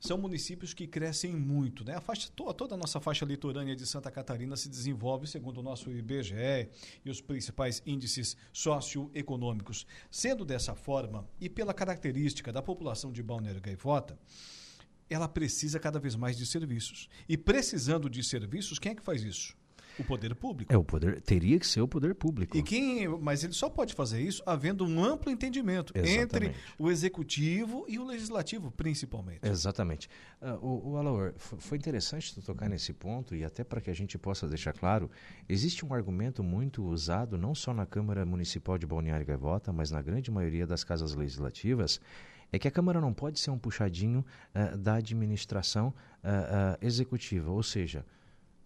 são 0.00 0.16
municípios 0.16 0.72
que 0.72 0.86
crescem 0.86 1.36
muito. 1.36 1.84
Né? 1.84 1.94
A 1.94 2.00
faixa, 2.00 2.30
toda, 2.34 2.74
a 2.74 2.78
nossa 2.78 2.98
faixa 3.00 3.26
litorânea 3.26 3.76
de 3.76 3.86
Santa 3.86 4.10
Catarina 4.10 4.56
se 4.56 4.68
desenvolve 4.68 5.26
segundo 5.26 5.58
o 5.58 5.62
nosso 5.62 5.90
IBGE 5.90 6.68
e 7.04 7.10
os 7.10 7.20
principais 7.20 7.82
índices 7.84 8.36
socioeconômicos. 8.52 9.86
Sendo 10.10 10.44
dessa 10.44 10.74
forma, 10.74 11.28
e 11.38 11.48
pela 11.48 11.74
característica 11.74 12.50
da 12.50 12.62
população 12.62 13.12
de 13.12 13.22
Balneário 13.22 13.60
Gaivota, 13.60 14.18
ela 15.10 15.28
precisa 15.28 15.78
cada 15.78 15.98
vez 15.98 16.14
mais 16.14 16.38
de 16.38 16.46
serviços. 16.46 17.08
E 17.28 17.36
precisando 17.36 18.08
de 18.08 18.22
serviços, 18.22 18.78
quem 18.78 18.92
é 18.92 18.94
que 18.94 19.02
faz 19.02 19.22
isso? 19.22 19.58
O 19.98 20.04
poder 20.04 20.34
público. 20.34 20.72
É 20.72 20.78
o 20.78 20.84
poder, 20.84 21.20
teria 21.20 21.58
que 21.58 21.66
ser 21.66 21.80
o 21.80 21.88
poder 21.88 22.14
público. 22.14 22.56
E 22.56 22.62
quem, 22.62 23.06
mas 23.20 23.44
ele 23.44 23.52
só 23.52 23.68
pode 23.68 23.92
fazer 23.92 24.22
isso 24.22 24.42
havendo 24.46 24.86
um 24.86 25.04
amplo 25.04 25.30
entendimento 25.30 25.92
Exatamente. 25.94 26.22
entre 26.22 26.54
o 26.78 26.90
executivo 26.90 27.84
e 27.88 27.98
o 27.98 28.04
legislativo, 28.04 28.70
principalmente. 28.70 29.40
Exatamente. 29.42 30.08
Uh, 30.40 30.64
o, 30.64 30.90
o 30.92 30.96
Alaor, 30.96 31.34
foi 31.36 31.76
interessante 31.76 32.34
tu 32.34 32.40
tocar 32.40 32.68
nesse 32.68 32.92
ponto 32.92 33.34
e 33.34 33.44
até 33.44 33.62
para 33.62 33.80
que 33.80 33.90
a 33.90 33.94
gente 33.94 34.16
possa 34.16 34.46
deixar 34.48 34.72
claro, 34.72 35.10
existe 35.48 35.84
um 35.84 35.92
argumento 35.92 36.42
muito 36.42 36.82
usado 36.84 37.36
não 37.36 37.54
só 37.54 37.74
na 37.74 37.84
Câmara 37.84 38.24
Municipal 38.24 38.78
de 38.78 38.86
Balneário 38.86 39.26
Gaivota, 39.26 39.72
mas 39.72 39.90
na 39.90 40.00
grande 40.00 40.30
maioria 40.30 40.66
das 40.66 40.84
casas 40.84 41.14
legislativas, 41.14 42.00
é 42.52 42.58
que 42.58 42.68
a 42.68 42.70
Câmara 42.70 43.00
não 43.00 43.12
pode 43.12 43.38
ser 43.38 43.50
um 43.50 43.58
puxadinho 43.58 44.24
uh, 44.54 44.76
da 44.76 44.94
administração 44.94 45.88
uh, 46.24 46.84
executiva, 46.84 47.50
ou 47.50 47.62
seja, 47.62 48.04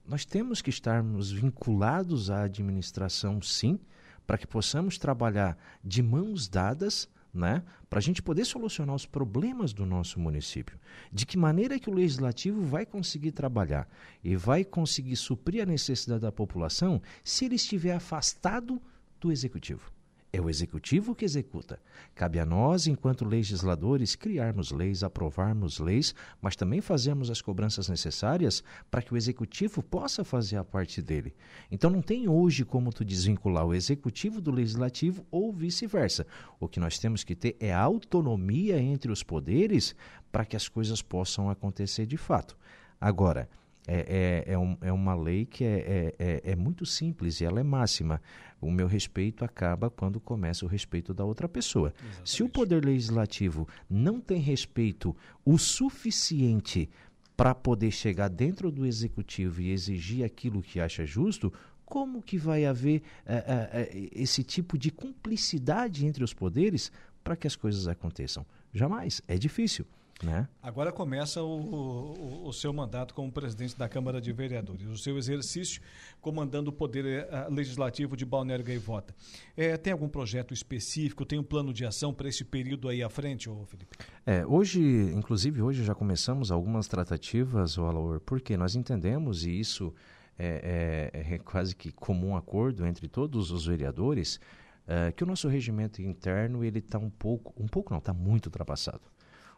nós 0.07 0.25
temos 0.25 0.61
que 0.61 0.71
estarmos 0.71 1.31
vinculados 1.31 2.31
à 2.31 2.43
administração, 2.43 3.41
sim, 3.41 3.79
para 4.27 4.37
que 4.39 4.47
possamos 4.47 4.99
trabalhar 4.99 5.57
de 5.83 6.03
mãos 6.03 6.49
dadas, 6.49 7.09
né, 7.33 7.63
para 7.91 7.99
a 7.99 8.03
gente 8.03 8.23
poder 8.23 8.45
solucionar 8.45 8.95
os 8.95 9.07
problemas 9.07 9.73
do 9.73 9.85
nosso 9.85 10.21
município. 10.21 10.79
De 11.13 11.27
que 11.27 11.37
maneira 11.37 11.79
que 11.79 11.91
o 11.91 11.95
legislativo 11.95 12.63
vai 12.63 12.87
conseguir 12.87 13.33
trabalhar 13.33 13.89
e 14.23 14.37
vai 14.37 14.65
conseguir 14.65 15.17
suprir 15.17 15.63
a 15.63 15.67
necessidade 15.67 16.21
da 16.21 16.31
população 16.31 17.03
se 17.25 17.45
ele 17.45 17.57
estiver 17.57 17.95
afastado 17.95 18.81
do 19.21 19.33
executivo? 19.33 19.91
É 20.35 20.41
o 20.41 20.51
executivo 20.51 21.15
que 21.15 21.25
executa. 21.25 21.79
Cabe 22.13 22.41
a 22.41 22.45
nós, 22.45 22.89
enquanto 22.89 23.25
legisladores, 23.25 24.17
criarmos 24.17 24.73
leis, 24.73 25.05
aprovarmos 25.05 25.79
leis, 25.79 26.13
mas 26.43 26.57
também 26.57 26.81
fazermos 26.81 27.31
as 27.31 27.41
cobranças 27.41 27.89
necessárias 27.89 28.61
para 28.91 29.01
que 29.01 29.15
o 29.15 29.17
executivo 29.17 29.81
possa 29.81 30.25
fazer 30.25 30.57
a 30.57 30.65
parte 30.65 31.01
dele. 31.01 31.37
Então 31.71 31.89
não 31.89 32.03
tem 32.03 32.29
hoje 32.29 32.65
como 32.65 32.93
tu 32.93 33.05
desvincular 33.05 33.65
o 33.65 33.73
executivo 33.73 34.41
do 34.41 34.51
legislativo 34.51 35.25
ou 35.31 35.53
vice-versa. 35.53 36.27
O 36.59 36.67
que 36.67 36.81
nós 36.81 36.99
temos 36.99 37.23
que 37.23 37.37
ter 37.37 37.57
é 37.61 37.73
autonomia 37.73 38.77
entre 38.81 39.13
os 39.13 39.23
poderes 39.23 39.95
para 40.33 40.45
que 40.45 40.57
as 40.57 40.69
coisas 40.69 41.01
possam 41.01 41.49
acontecer 41.49 42.07
de 42.07 42.17
fato. 42.17 42.59
Agora, 43.01 43.49
É, 43.87 44.45
é, 44.47 44.53
é, 44.53 44.59
um, 44.59 44.77
é 44.81 44.93
uma 44.93 45.15
lei 45.15 45.45
que 45.45 45.63
é, 45.63 45.69
é, 45.69 46.15
é, 46.19 46.53
é 46.53 46.57
muito 46.57 46.87
simples 46.87 47.41
e 47.41 47.45
ela 47.45 47.61
é 47.61 47.63
máxima. 47.63 48.21
O 48.61 48.71
meu 48.71 48.87
respeito 48.87 49.45
acaba 49.45 49.91
quando 49.91 50.19
começa 50.19 50.65
o 50.65 50.69
respeito 50.69 51.13
da 51.13 51.25
outra 51.25 51.47
pessoa. 51.47 51.93
Exatamente. 51.99 52.31
Se 52.31 52.43
o 52.43 52.49
Poder 52.49 52.85
Legislativo 52.85 53.69
não 53.89 54.21
tem 54.21 54.41
respeito 54.41 55.15
o 55.45 55.59
suficiente 55.59 56.89
para 57.37 57.55
poder 57.55 57.91
chegar 57.91 58.29
dentro 58.29 58.71
do 58.71 58.87
Executivo 58.87 59.61
e 59.61 59.71
exigir 59.71 60.25
aquilo 60.25 60.63
que 60.63 60.81
acha 60.81 61.05
justo, 61.05 61.53
como 61.85 62.23
que 62.23 62.39
vai 62.39 62.65
haver 62.65 63.03
é, 63.27 63.35
é, 63.37 64.09
esse 64.13 64.43
tipo 64.43 64.79
de 64.79 64.91
cumplicidade 64.91 66.07
entre 66.07 66.25
os 66.25 66.33
poderes 66.33 66.91
para 67.23 67.37
que 67.37 67.47
as 67.47 67.57
coisas 67.57 67.87
aconteçam? 67.87 68.47
Jamais. 68.73 69.21
É 69.29 69.37
difícil. 69.37 69.85
Né? 70.23 70.49
Agora 70.63 70.93
começa 70.93 71.43
o, 71.43 71.49
o, 71.49 72.49
o, 72.49 72.53
seu 72.53 72.73
mandato 72.73 73.13
como 73.15 73.33
presidente 73.33 73.77
da 73.77 73.89
Câmara 73.89 74.21
de 74.21 74.33
Vereadores, 74.33 74.87
o 74.87 74.97
seu 74.97 75.19
exercício 75.19 75.83
comandando 76.21 76.71
o 76.71 76.73
Poder 76.73 77.27
uh, 77.27 77.53
Legislativo 77.53 78.17
de 78.17 78.25
Balneário 78.25 78.65
Gaivota. 78.65 79.15
É, 79.57 79.77
tem 79.77 79.93
algum 79.93 80.09
projeto 80.09 80.55
específico, 80.55 81.25
tem 81.25 81.39
um 81.39 81.43
plano 81.43 81.73
de 81.73 81.85
ação 81.85 82.15
para 82.15 82.29
esse 82.29 82.45
período 82.45 82.89
aí 82.89 83.03
à 83.03 83.11
frente, 83.11 83.51
ô 83.51 83.67
Felipe? 83.67 83.97
É, 84.25 84.47
hoje, 84.47 84.81
inclusive 85.15 85.61
hoje 85.61 85.85
já 85.85 85.95
começamos 85.95 86.53
algumas 86.53 86.87
tratativas, 86.87 87.77
o 87.77 87.85
Alaor, 87.85 88.21
porque 88.21 88.57
nós 88.57 88.77
entendemos, 88.77 89.45
e 89.45 89.59
isso 89.59 89.93
é, 90.39 91.11
é, 91.13 91.35
é 91.35 91.39
quase 91.39 91.75
que 91.75 91.91
comum 91.91 92.37
acordo 92.37 92.87
entre 92.87 93.09
todos 93.09 93.51
os 93.51 93.67
vereadores, 93.67 94.41
é, 94.87 95.13
que 95.13 95.25
o 95.25 95.27
nosso 95.27 95.49
regimento 95.49 96.03
interno 96.03 96.65
ele 96.65 96.79
está 96.79 96.99
um 96.99 97.11
pouco, 97.11 97.53
um 97.61 97.67
pouco 97.67 97.93
não, 97.93 97.99
está 97.99 98.13
muito 98.13 98.47
ultrapassado. 98.47 99.03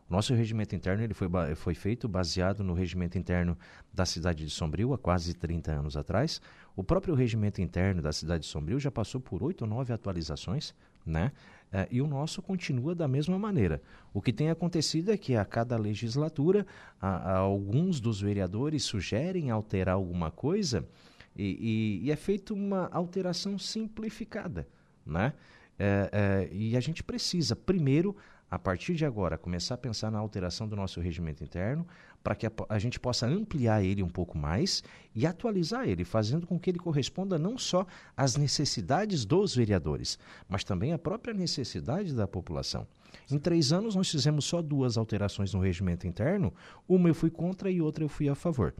Nosso 0.09 0.35
regimento 0.35 0.75
interno 0.75 1.03
ele 1.03 1.15
foi, 1.15 1.29
foi 1.57 1.75
feito 1.75 2.09
baseado 2.09 2.63
no 2.63 2.75
regimento 2.75 3.19
interno 3.19 3.59
da 3.93 4.07
cidade 4.07 4.45
de 4.45 4.51
Sombrio 4.51 4.93
há 4.93 4.99
quase 4.99 5.35
30 5.35 5.73
anos 5.73 5.97
atrás. 5.97 6.41
O 6.77 6.85
próprio 6.85 7.15
regimento 7.15 7.61
interno 7.61 8.01
da 8.01 8.13
cidade 8.13 8.45
de 8.45 8.49
Sombrio 8.49 8.79
já 8.79 8.91
passou 8.91 9.21
por 9.21 9.43
oito 9.43 9.63
ou 9.63 9.69
nove 9.69 9.93
atualizações, 9.93 10.75
né? 11.05 11.33
É, 11.73 11.89
e 11.91 12.01
o 12.01 12.07
nosso 12.07 12.41
continua 12.41 12.95
da 12.95 13.09
mesma 13.09 13.39
maneira. 13.39 13.83
O 14.15 14.23
que 14.23 14.33
tem 14.33 14.51
acontecido 14.51 15.11
é 15.11 15.17
que 15.17 15.35
a 15.35 15.45
cada 15.45 15.77
legislatura, 15.77 16.65
a, 17.01 17.33
a 17.33 17.37
alguns 17.39 17.99
dos 17.99 18.21
vereadores 18.21 18.85
sugerem 18.85 19.51
alterar 19.51 19.97
alguma 19.97 20.31
coisa 20.31 20.87
e, 21.35 22.01
e, 22.01 22.07
e 22.07 22.13
é 22.13 22.17
feita 22.17 22.55
uma 22.55 22.89
alteração 22.93 23.59
simplificada, 23.59 24.69
né? 25.05 25.33
É, 25.79 26.11
é, 26.13 26.55
e 26.55 26.77
a 26.77 26.81
gente 26.81 27.03
precisa, 27.03 27.55
primeiro, 27.55 28.17
a 28.51 28.59
partir 28.59 28.95
de 28.95 29.05
agora, 29.05 29.37
começar 29.37 29.75
a 29.75 29.79
pensar 29.79 30.11
na 30.11 30.19
alteração 30.19 30.69
do 30.69 30.77
nosso 30.77 31.01
regimento 31.01 31.43
interno, 31.43 31.87
para 32.23 32.35
que 32.35 32.47
a, 32.47 32.53
a, 32.69 32.79
gente 32.79 32.99
possa 32.99 33.27
ampliar 33.27 33.83
ele 33.83 34.03
um 34.03 34.09
pouco 34.09 34.39
mais 34.39 34.83
e 35.15 35.27
atualizar 35.27 35.89
ele, 35.89 36.05
fazendo 36.05 36.47
com 36.47 36.59
que 36.59 36.71
ele 36.71 36.79
corresponda 36.79 37.39
não 37.39 37.59
só 37.59 37.87
às 38.17 38.37
necessidades 38.37 39.25
dos 39.25 39.55
vereadores, 39.55 40.19
mas 40.49 40.63
também 40.63 40.93
à 40.93 40.99
própria 40.99 41.35
necessidade 41.35 42.15
da 42.15 42.27
população. 42.27 42.87
Em 43.31 43.39
três 43.39 43.73
anos, 43.73 43.97
nós 43.97 44.11
fizemos 44.11 44.45
só 44.45 44.63
duas 44.63 44.97
alterações 44.97 45.53
no 45.53 45.61
regimento 45.61 46.07
interno, 46.07 46.53
uma 46.89 47.09
eu 47.09 47.15
fui 47.15 47.31
contra 47.31 47.71
e 47.71 47.81
outra 47.81 48.05
eu 48.05 48.09
fui 48.09 48.29
a 48.29 48.35
favor. 48.35 48.75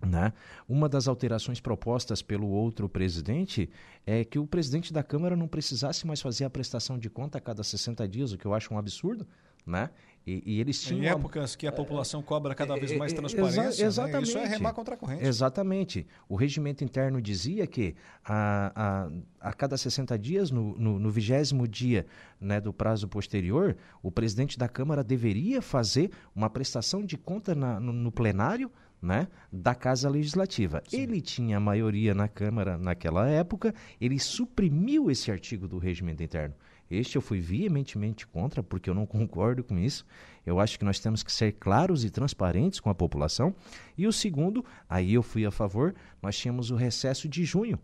Né? 0.00 0.32
Uma 0.68 0.88
das 0.88 1.08
alterações 1.08 1.60
propostas 1.60 2.20
pelo 2.20 2.48
outro 2.48 2.88
presidente 2.88 3.70
é 4.06 4.24
que 4.24 4.38
o 4.38 4.46
presidente 4.46 4.92
da 4.92 5.02
Câmara 5.02 5.34
não 5.34 5.48
precisasse 5.48 6.06
mais 6.06 6.20
fazer 6.20 6.44
a 6.44 6.50
prestação 6.50 6.98
de 6.98 7.08
conta 7.08 7.38
a 7.38 7.40
cada 7.40 7.64
60 7.64 8.06
dias, 8.06 8.32
o 8.32 8.38
que 8.38 8.46
eu 8.46 8.52
acho 8.52 8.72
um 8.74 8.78
absurdo. 8.78 9.26
Né? 9.66 9.88
E, 10.26 10.42
e 10.44 10.60
eles 10.60 10.82
tinham. 10.82 11.04
Em 11.04 11.06
épocas 11.06 11.54
que 11.54 11.66
a 11.66 11.72
população 11.72 12.22
cobra 12.22 12.54
cada 12.54 12.74
vez 12.76 12.96
mais 12.96 13.12
transparência. 13.12 13.60
Exa 13.60 13.86
exatamente. 13.86 14.14
Né? 14.14 14.22
Isso 14.22 14.38
é 14.38 14.46
remar 14.46 14.72
contra 14.72 14.94
a 14.94 14.96
corrente. 14.96 15.24
Exatamente. 15.24 16.06
O 16.28 16.34
regimento 16.34 16.82
interno 16.82 17.20
dizia 17.20 17.66
que 17.66 17.94
a, 18.24 19.08
a, 19.40 19.48
a 19.48 19.52
cada 19.52 19.76
60 19.76 20.18
dias, 20.18 20.50
no, 20.50 20.76
no, 20.78 20.98
no 20.98 21.10
vigésimo 21.10 21.68
dia 21.68 22.06
né, 22.40 22.60
do 22.60 22.72
prazo 22.72 23.06
posterior, 23.06 23.76
o 24.02 24.10
presidente 24.10 24.58
da 24.58 24.68
Câmara 24.68 25.04
deveria 25.04 25.60
fazer 25.60 26.10
uma 26.34 26.48
prestação 26.48 27.04
de 27.04 27.18
conta 27.18 27.54
na, 27.54 27.78
no, 27.78 27.92
no 27.92 28.10
plenário 28.10 28.70
né, 29.04 29.28
da 29.52 29.74
Casa 29.74 30.08
Legislativa. 30.08 30.82
Sim. 30.88 31.02
Ele 31.02 31.20
tinha 31.20 31.58
a 31.58 31.60
maioria 31.60 32.14
na 32.14 32.26
Câmara 32.26 32.78
naquela 32.78 33.28
época, 33.28 33.74
ele 34.00 34.18
suprimiu 34.18 35.10
esse 35.10 35.30
artigo 35.30 35.68
do 35.68 35.78
regimento 35.78 36.22
interno. 36.22 36.54
Este 36.90 37.16
eu 37.16 37.22
fui 37.22 37.40
veementemente 37.40 38.26
contra, 38.26 38.62
porque 38.62 38.88
eu 38.88 38.94
não 38.94 39.04
concordo 39.06 39.62
com 39.62 39.78
isso. 39.78 40.06
Eu 40.44 40.58
acho 40.58 40.78
que 40.78 40.84
nós 40.84 40.98
temos 40.98 41.22
que 41.22 41.32
ser 41.32 41.52
claros 41.52 42.04
e 42.04 42.10
transparentes 42.10 42.80
com 42.80 42.88
a 42.88 42.94
população. 42.94 43.54
E 43.96 44.06
o 44.06 44.12
segundo, 44.12 44.64
aí 44.88 45.14
eu 45.14 45.22
fui 45.22 45.44
a 45.44 45.50
favor, 45.50 45.94
nós 46.22 46.36
tínhamos 46.36 46.70
o 46.70 46.76
recesso 46.76 47.28
de 47.28 47.44
junho, 47.44 47.78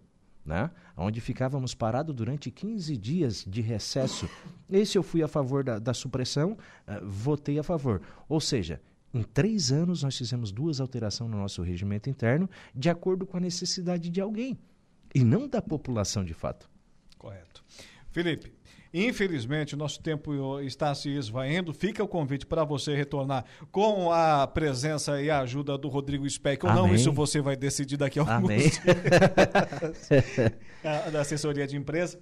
né? 0.44 0.70
onde 0.96 1.20
ficávamos 1.20 1.74
parados 1.74 2.14
durante 2.14 2.50
15 2.50 2.96
dias 2.96 3.44
de 3.46 3.60
recesso. 3.60 4.28
Esse 4.68 4.96
eu 4.96 5.02
fui 5.02 5.22
a 5.22 5.28
favor 5.28 5.64
da, 5.64 5.78
da 5.78 5.94
supressão, 5.94 6.52
uh, 6.52 7.06
votei 7.06 7.58
a 7.58 7.62
favor. 7.62 8.02
Ou 8.28 8.40
seja, 8.40 8.80
em 9.12 9.22
três 9.22 9.72
anos, 9.72 10.02
nós 10.02 10.16
fizemos 10.16 10.52
duas 10.52 10.80
alterações 10.80 11.30
no 11.30 11.38
nosso 11.38 11.62
regimento 11.62 12.08
interno, 12.08 12.48
de 12.74 12.88
acordo 12.88 13.26
com 13.26 13.36
a 13.36 13.40
necessidade 13.40 14.08
de 14.08 14.20
alguém, 14.20 14.58
e 15.14 15.24
não 15.24 15.48
da 15.48 15.60
população 15.60 16.24
de 16.24 16.32
fato. 16.32 16.70
Correto. 17.18 17.64
Felipe, 18.12 18.52
infelizmente 18.94 19.74
o 19.74 19.78
nosso 19.78 20.00
tempo 20.00 20.60
está 20.60 20.94
se 20.94 21.08
esvaindo. 21.10 21.72
Fica 21.74 22.02
o 22.02 22.08
convite 22.08 22.46
para 22.46 22.64
você 22.64 22.94
retornar 22.94 23.44
com 23.70 24.12
a 24.12 24.46
presença 24.46 25.20
e 25.20 25.28
a 25.28 25.40
ajuda 25.40 25.76
do 25.76 25.88
Rodrigo 25.88 26.28
Speck 26.28 26.64
ou 26.64 26.70
Amém. 26.70 26.82
não. 26.82 26.94
Isso 26.94 27.12
você 27.12 27.40
vai 27.40 27.56
decidir 27.56 27.96
daqui 27.96 28.18
a 28.18 28.22
alguns 28.22 28.50
Amém. 28.50 28.58
dias. 28.58 28.80
da 31.12 31.20
assessoria 31.20 31.66
de 31.66 31.76
empresa. 31.76 32.18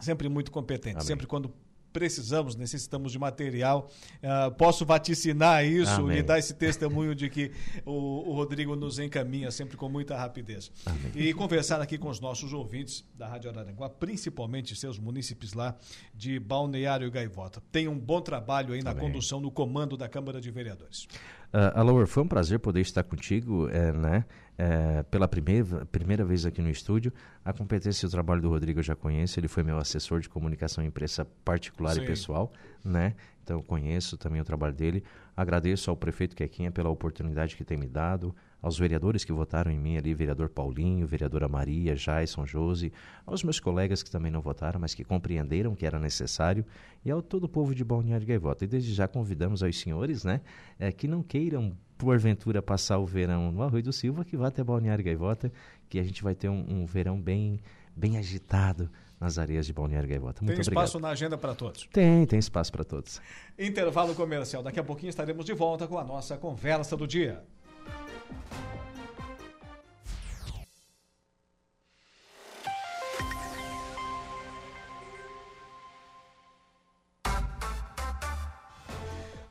Sempre 0.00 0.28
muito 0.28 0.50
competente. 0.50 0.96
Amém. 0.96 1.06
Sempre 1.06 1.26
quando 1.26 1.52
precisamos, 1.92 2.56
necessitamos 2.56 3.12
de 3.12 3.18
material. 3.18 3.90
Uh, 4.22 4.50
posso 4.52 4.84
vaticinar 4.84 5.64
isso 5.64 6.00
Amém. 6.00 6.18
e 6.18 6.22
dar 6.22 6.38
esse 6.38 6.54
testemunho 6.54 7.14
de 7.14 7.28
que 7.28 7.52
o, 7.84 8.30
o, 8.30 8.34
Rodrigo 8.34 8.74
nos 8.74 8.98
encaminha 8.98 9.50
sempre 9.50 9.76
com 9.76 9.88
muita 9.88 10.16
rapidez. 10.16 10.72
Amém. 10.86 11.12
E 11.14 11.34
conversar 11.34 11.80
aqui 11.80 11.98
com 11.98 12.08
os 12.08 12.20
nossos 12.20 12.52
ouvintes 12.52 13.04
da 13.14 13.28
Rádio 13.28 13.50
Araranguá, 13.50 13.88
principalmente 13.88 14.74
seus 14.74 14.98
munícipes 14.98 15.52
lá 15.52 15.76
de 16.14 16.38
Balneário 16.38 17.06
e 17.06 17.10
Gaivota. 17.10 17.62
Tem 17.70 17.88
um 17.88 17.98
bom 17.98 18.20
trabalho 18.20 18.74
aí 18.74 18.82
na 18.82 18.90
Amém. 18.90 19.02
condução, 19.02 19.40
no 19.40 19.50
comando 19.50 19.96
da 19.96 20.08
Câmara 20.08 20.40
de 20.40 20.50
Vereadores. 20.50 21.06
Uh, 21.52 21.78
Alaor, 21.78 22.06
foi 22.06 22.22
um 22.22 22.28
prazer 22.28 22.58
poder 22.58 22.80
estar 22.80 23.02
contigo, 23.02 23.68
é, 23.68 23.92
né? 23.92 24.24
É, 24.56 25.02
pela 25.04 25.28
primeira, 25.28 25.84
primeira 25.86 26.24
vez 26.24 26.46
aqui 26.46 26.62
no 26.62 26.70
estúdio. 26.70 27.12
A 27.44 27.52
competência 27.52 28.06
e 28.06 28.08
o 28.08 28.10
trabalho 28.10 28.40
do 28.40 28.48
Rodrigo 28.48 28.78
eu 28.78 28.82
já 28.82 28.94
conheço, 28.94 29.38
ele 29.38 29.48
foi 29.48 29.62
meu 29.62 29.76
assessor 29.76 30.20
de 30.20 30.28
comunicação 30.28 30.82
e 30.82 30.86
imprensa 30.86 31.26
particular 31.44 31.94
Sim. 31.94 32.02
e 32.02 32.06
pessoal, 32.06 32.52
né? 32.82 33.14
Então 33.42 33.58
eu 33.58 33.62
conheço 33.62 34.16
também 34.16 34.40
o 34.40 34.44
trabalho 34.44 34.72
dele. 34.72 35.04
Agradeço 35.36 35.90
ao 35.90 35.96
prefeito 35.96 36.34
Quequinha 36.34 36.70
pela 36.70 36.88
oportunidade 36.88 37.56
que 37.56 37.64
tem 37.64 37.76
me 37.76 37.86
dado, 37.86 38.34
aos 38.62 38.78
vereadores 38.78 39.24
que 39.24 39.32
votaram 39.32 39.72
em 39.72 39.78
mim 39.78 39.96
ali, 39.96 40.14
vereador 40.14 40.48
Paulinho, 40.48 41.04
vereadora 41.06 41.48
Maria, 41.48 41.96
Jaison, 41.96 42.46
Josi, 42.46 42.92
aos 43.26 43.42
meus 43.42 43.58
colegas 43.58 44.02
que 44.02 44.10
também 44.10 44.30
não 44.30 44.40
votaram, 44.40 44.80
mas 44.80 44.94
que 44.94 45.02
compreenderam 45.02 45.74
que 45.74 45.84
era 45.84 45.98
necessário, 45.98 46.64
e 47.04 47.10
ao 47.10 47.20
todo 47.20 47.44
o 47.44 47.48
povo 47.48 47.74
de 47.74 47.84
Balneário 47.84 48.26
Gaivota. 48.26 48.64
E 48.64 48.68
desde 48.68 48.94
já 48.94 49.08
convidamos 49.08 49.62
aos 49.62 49.78
senhores, 49.78 50.22
né, 50.22 50.40
é, 50.78 50.92
que 50.92 51.08
não 51.08 51.22
queiram 51.22 51.76
porventura 51.98 52.62
passar 52.62 52.98
o 52.98 53.06
verão 53.06 53.50
no 53.50 53.62
Arroio 53.62 53.82
do 53.82 53.92
Silva, 53.92 54.24
que 54.24 54.36
vá 54.36 54.48
até 54.48 54.62
Balneário 54.62 55.04
Gaivota, 55.04 55.52
que 55.88 55.98
a 55.98 56.02
gente 56.02 56.22
vai 56.22 56.34
ter 56.34 56.48
um, 56.48 56.82
um 56.82 56.86
verão 56.86 57.20
bem, 57.20 57.60
bem 57.96 58.16
agitado 58.16 58.88
nas 59.20 59.38
areias 59.38 59.66
de 59.66 59.72
Balneário 59.72 60.08
Gaivota. 60.08 60.44
Muito 60.44 60.56
tem 60.56 60.62
espaço 60.62 60.98
na 60.98 61.10
agenda 61.10 61.38
para 61.38 61.54
todos? 61.54 61.88
Tem, 61.92 62.26
tem 62.26 62.38
espaço 62.38 62.72
para 62.72 62.82
todos. 62.82 63.20
Intervalo 63.56 64.14
comercial. 64.16 64.64
Daqui 64.64 64.80
a 64.80 64.84
pouquinho 64.84 65.10
estaremos 65.10 65.44
de 65.44 65.52
volta 65.52 65.86
com 65.86 65.96
a 65.96 66.02
nossa 66.02 66.36
conversa 66.36 66.96
do 66.96 67.06
dia. 67.06 67.40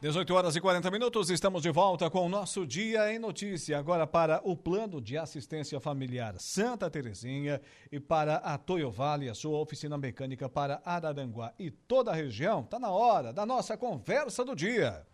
18 0.02 0.34
horas 0.34 0.56
e 0.56 0.60
40 0.60 0.90
minutos, 0.90 1.30
estamos 1.30 1.62
de 1.62 1.70
volta 1.70 2.10
com 2.10 2.26
o 2.26 2.30
nosso 2.30 2.66
Dia 2.66 3.14
em 3.14 3.20
Notícia. 3.20 3.78
Agora 3.78 4.08
para 4.08 4.42
o 4.44 4.58
Plano 4.58 5.00
de 5.00 5.16
Assistência 5.16 5.80
Familiar 5.80 6.34
Santa 6.40 6.90
Terezinha 6.90 7.62
e 7.92 8.00
para 8.00 8.38
a 8.38 8.58
Toyo 8.58 8.90
Vale, 8.90 9.30
a 9.30 9.36
sua 9.36 9.60
oficina 9.60 10.00
mecânica 10.00 10.50
para 10.50 10.82
Araranguá 10.84 11.54
e 11.60 11.70
toda 11.70 12.10
a 12.10 12.16
região. 12.16 12.62
Está 12.62 12.80
na 12.80 12.90
hora 12.90 13.32
da 13.32 13.46
nossa 13.46 13.78
conversa 13.78 14.44
do 14.44 14.56
dia. 14.56 15.06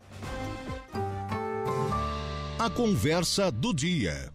A 2.60 2.72
conversa 2.72 3.52
do 3.52 3.72
dia. 3.72 4.34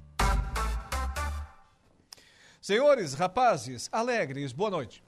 Senhores, 2.61 3.15
rapazes, 3.15 3.89
alegres, 3.91 4.53
boa 4.53 4.71
noite. 4.71 5.03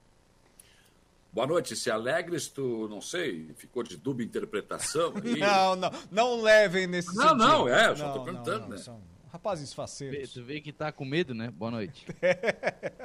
Boa 1.33 1.47
noite, 1.47 1.77
se 1.77 1.93
alegres, 1.93 2.49
tu, 2.49 2.89
não 2.89 3.01
sei, 3.01 3.51
ficou 3.57 3.85
de 3.85 3.97
dúbia 3.97 4.25
interpretação 4.25 5.13
aí. 5.23 5.39
Não, 5.39 5.77
não, 5.77 5.91
não 6.11 6.43
levem 6.43 6.89
nesse 6.89 7.15
não, 7.15 7.23
sentido. 7.23 7.39
Não, 7.39 7.59
não, 7.61 7.69
é, 7.69 7.89
eu 7.89 7.97
só 7.97 8.07
estou 8.09 8.25
perguntando, 8.25 8.61
não, 8.63 8.69
né? 8.71 8.77
São 8.79 9.01
Rapazes 9.33 9.73
faceiros. 9.73 10.33
Tu 10.33 10.43
vê 10.43 10.61
que 10.61 10.73
tá 10.73 10.91
com 10.91 11.05
medo, 11.05 11.35
né? 11.35 11.51
Boa 11.51 11.71
noite. 11.71 12.07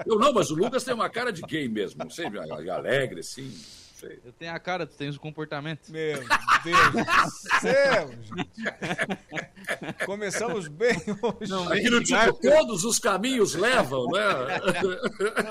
Eu 0.06 0.18
não, 0.18 0.34
mas 0.34 0.50
o 0.50 0.56
Lucas 0.56 0.84
tem 0.84 0.94
uma 0.94 1.10
cara 1.10 1.32
de 1.32 1.42
gay 1.42 1.68
mesmo, 1.68 2.04
não 2.04 2.10
sei, 2.10 2.26
alegre, 2.72 3.20
assim. 3.20 3.52
Sei. 4.00 4.18
Eu 4.24 4.32
tenho 4.32 4.54
a 4.54 4.60
cara, 4.60 4.88
tu 4.88 4.96
tens 4.96 5.18
o 5.18 5.20
comportamento. 5.20 5.92
Meu 5.92 6.20
Deus 6.64 6.92
do 6.92 7.60
céu, 7.60 8.10
gente. 8.10 10.06
Começamos 10.06 10.70
bem 10.70 10.96
hoje. 11.22 11.52
Não, 11.52 11.70
Aqui 11.70 11.90
no 11.90 12.02
tipo, 12.02 12.34
todos 12.42 12.86
os 12.86 12.98
caminhos 12.98 13.56
levam, 13.56 14.06
né? 14.08 14.22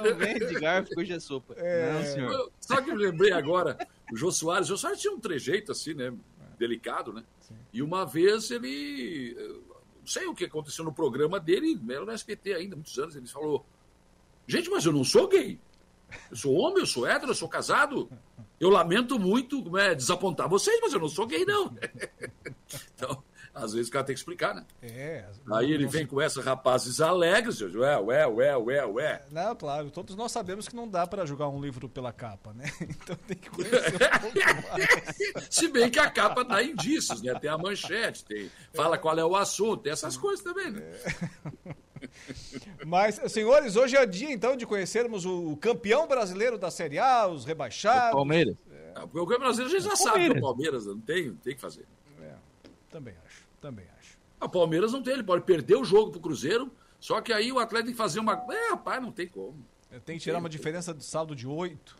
Não 0.03 0.16
vem 0.16 0.38
de 0.38 0.55
garfo, 0.55 0.88
hoje 0.96 1.12
é 1.12 1.20
sopa. 1.20 1.53
É... 1.59 1.92
Não, 1.92 2.03
senhor. 2.05 2.53
Só 2.59 2.80
que 2.80 2.90
eu 2.90 2.96
lembrei 2.96 3.32
agora, 3.32 3.76
o 4.11 4.16
Jô 4.16 4.32
Soares, 4.32 4.68
o 4.68 4.70
Jô 4.70 4.76
Soares 4.78 4.99
tinha 4.99 5.12
um 5.12 5.20
trejeito 5.20 5.72
assim, 5.72 5.92
né? 5.92 6.14
Delicado, 6.59 7.12
né? 7.12 7.22
Sim. 7.40 7.55
E 7.70 7.82
uma 7.82 8.07
vez 8.07 8.51
ele 8.51 9.36
não 10.01 10.07
sei 10.07 10.26
o 10.26 10.34
que 10.34 10.46
aconteceu 10.46 10.86
no 10.86 10.92
programa 10.92 11.38
dele, 11.38 11.78
era 11.90 12.03
no 12.03 12.12
SPT 12.14 12.55
ainda, 12.55 12.74
muitos 12.74 12.99
anos, 12.99 13.14
ele 13.14 13.26
falou: 13.26 13.66
Gente, 14.46 14.70
mas 14.70 14.86
eu 14.86 14.92
não 14.92 15.05
sou 15.05 15.28
gay. 15.28 15.61
Eu 16.31 16.37
sou 16.37 16.55
homem, 16.55 16.81
eu 16.81 16.87
sou 16.87 17.07
hétero, 17.07 17.31
eu 17.31 17.35
sou 17.35 17.49
casado. 17.49 18.11
Eu 18.61 18.71
lamento 18.71 19.19
muito 19.19 19.77
é, 19.79 19.95
desapontar 19.95 20.49
vocês, 20.49 20.79
mas 20.83 20.93
eu 20.93 21.01
não 21.01 21.09
sou 21.09 21.27
gay, 21.27 21.45
não. 21.45 21.77
então, 22.95 23.23
às 23.55 23.73
vezes 23.73 23.89
o 23.89 23.93
cara 23.93 24.05
tem 24.05 24.15
que 24.15 24.21
explicar, 24.21 24.55
né? 24.55 24.65
É. 24.83 25.25
Aí 25.53 25.73
ele 25.73 25.87
vem 25.87 26.07
com 26.07 26.21
essa 26.21 26.41
rapazes 26.41 27.01
alegres, 27.01 27.61
ué, 27.61 27.99
ué, 27.99 28.27
ué, 28.27 28.57
ué, 28.57 28.87
ué. 28.87 29.23
Não, 29.31 29.55
claro, 29.57 29.91
todos 29.91 30.15
nós 30.15 30.31
sabemos 30.31 30.69
que 30.69 30.77
não 30.77 30.89
dá 30.89 31.07
para 31.07 31.27
julgar 31.27 31.49
um 31.49 31.61
livro 31.61 31.89
pela 31.89 32.13
capa, 32.13 32.53
né? 32.53 32.65
Então 32.89 33.17
tem 33.27 33.37
que 33.37 33.51
conhecer 33.51 33.95
um 33.95 34.19
pouco 34.21 34.39
mais. 34.39 35.47
Se 35.51 35.69
bem 35.69 35.91
que 35.91 35.99
a 35.99 36.11
capa 36.11 36.45
dá 36.45 36.63
indícios, 36.63 37.23
né? 37.23 37.35
Tem 37.39 37.51
a 37.51 37.59
manchete, 37.59 38.25
tem, 38.25 38.51
fala 38.73 38.99
qual 38.99 39.19
é 39.19 39.25
o 39.25 39.35
assunto, 39.35 39.83
tem 39.83 39.93
essas 39.93 40.17
coisas 40.17 40.45
também, 40.45 40.71
né? 40.71 40.83
É. 41.65 41.75
Mas, 42.86 43.20
senhores, 43.30 43.76
hoje 43.76 43.96
é 43.96 44.07
dia 44.07 44.32
então 44.32 44.57
de 44.57 44.66
conhecermos 44.66 45.24
o 45.24 45.57
campeão 45.57 46.07
brasileiro 46.07 46.59
da 46.59 46.70
Série 46.70 46.99
A, 46.99 47.26
os 47.26 47.44
rebaixados. 47.44 48.12
O 48.12 48.16
Palmeiras. 48.16 48.57
É. 48.70 49.01
o 49.01 49.09
campeão 49.09 49.38
brasileiro 49.38 49.76
a 49.76 49.78
gente 49.78 49.88
já 49.88 49.96
sabe 49.96 50.30
que 50.30 50.36
é 50.36 50.38
o 50.38 50.40
Palmeiras, 50.40 50.86
não 50.86 51.01
tem, 51.01 51.34
tem 51.36 51.55
que 51.55 51.61
fazer. 51.61 51.86
É, 52.20 52.34
também 52.90 53.14
acho. 53.26 53.44
Também 53.61 53.86
acho. 53.99 54.18
O 54.40 54.49
Palmeiras 54.49 54.92
não 54.92 55.03
tem, 55.03 55.14
ele 55.14 55.24
pode 55.24 55.44
perder 55.44 55.76
o 55.76 55.84
jogo 55.84 56.12
pro 56.12 56.20
Cruzeiro, 56.20 56.70
só 57.01 57.20
que 57.20 57.32
aí 57.32 57.51
o 57.53 57.59
Atlético 57.59 57.86
tem 57.86 57.94
que 57.94 57.99
fazer 57.99 58.20
uma. 58.20 58.34
É, 58.51 58.70
rapaz, 58.70 59.03
não 59.03 59.12
tem 59.12 59.26
como. 59.26 59.64
Tem 60.05 60.18
que 60.18 60.22
tirar 60.22 60.38
uma 60.38 60.49
diferença 60.49 60.92
de 60.92 61.05
saldo 61.05 61.34
de 61.34 61.46
oito. 61.46 61.96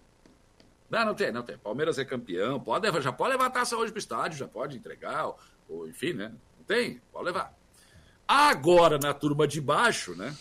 Não, 0.91 1.05
não 1.05 1.15
tem, 1.15 1.33
não 1.33 1.43
tem. 1.43 1.59
Palmeiras 1.59 1.99
é 1.99 2.05
campeão, 2.05 2.59
pode 2.61 2.91
já 3.03 3.13
pode 3.13 3.33
levar 3.33 3.47
a 3.47 3.51
taça 3.51 3.77
hoje 3.77 3.93
pro 3.93 3.99
estádio, 3.99 4.39
já 4.39 4.49
pode 4.49 4.77
entregar, 4.77 5.27
ou, 5.27 5.39
ou 5.69 5.89
enfim, 5.89 6.13
né? 6.15 6.33
Não 6.57 6.65
tem, 6.65 7.01
pode 7.13 7.27
levar. 7.27 7.55
Agora, 8.29 8.99
na 8.99 9.15
turma 9.15 9.49
de 9.49 9.59
baixo, 9.59 10.15
né? 10.15 10.37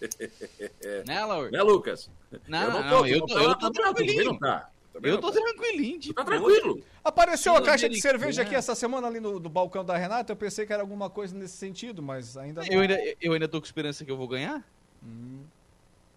né, 1.06 1.24
Laura? 1.24 1.50
Né, 1.50 1.62
Lucas? 1.62 2.10
Não, 2.48 2.62
eu 2.62 2.70
não, 2.70 2.82
tô, 2.82 2.88
não, 2.88 3.06
eu 3.06 3.26
tô, 3.26 3.38
eu 3.38 3.40
tô, 3.44 3.50
eu 3.50 3.54
tô 3.58 3.70
tranquilinho. 3.70 4.24
Não 4.24 4.38
tá. 4.38 4.70
Também 4.92 5.10
eu 5.10 5.20
tô 5.20 5.30
tranquilinho, 5.30 5.98
tipo, 5.98 6.14
tá 6.14 6.24
tranquilo. 6.24 6.82
Apareceu 7.02 7.56
a 7.56 7.62
caixa 7.62 7.88
de 7.88 8.00
cerveja 8.00 8.42
aqui 8.42 8.54
essa 8.54 8.74
semana 8.74 9.06
ali 9.06 9.20
no, 9.20 9.40
no, 9.40 9.48
balcão 9.48 9.84
da 9.84 9.96
Renata. 9.96 10.32
Eu 10.32 10.36
pensei 10.36 10.66
que 10.66 10.72
era 10.72 10.82
alguma 10.82 11.08
coisa 11.08 11.34
nesse 11.34 11.56
sentido, 11.56 12.02
mas 12.02 12.36
ainda 12.36 12.60
não. 12.60 12.68
Eu 12.68 12.80
ainda, 12.80 12.98
eu 13.20 13.32
ainda 13.32 13.48
tô 13.48 13.58
com 13.58 13.64
esperança 13.64 14.04
que 14.04 14.10
eu 14.10 14.16
vou 14.16 14.28
ganhar. 14.28 14.62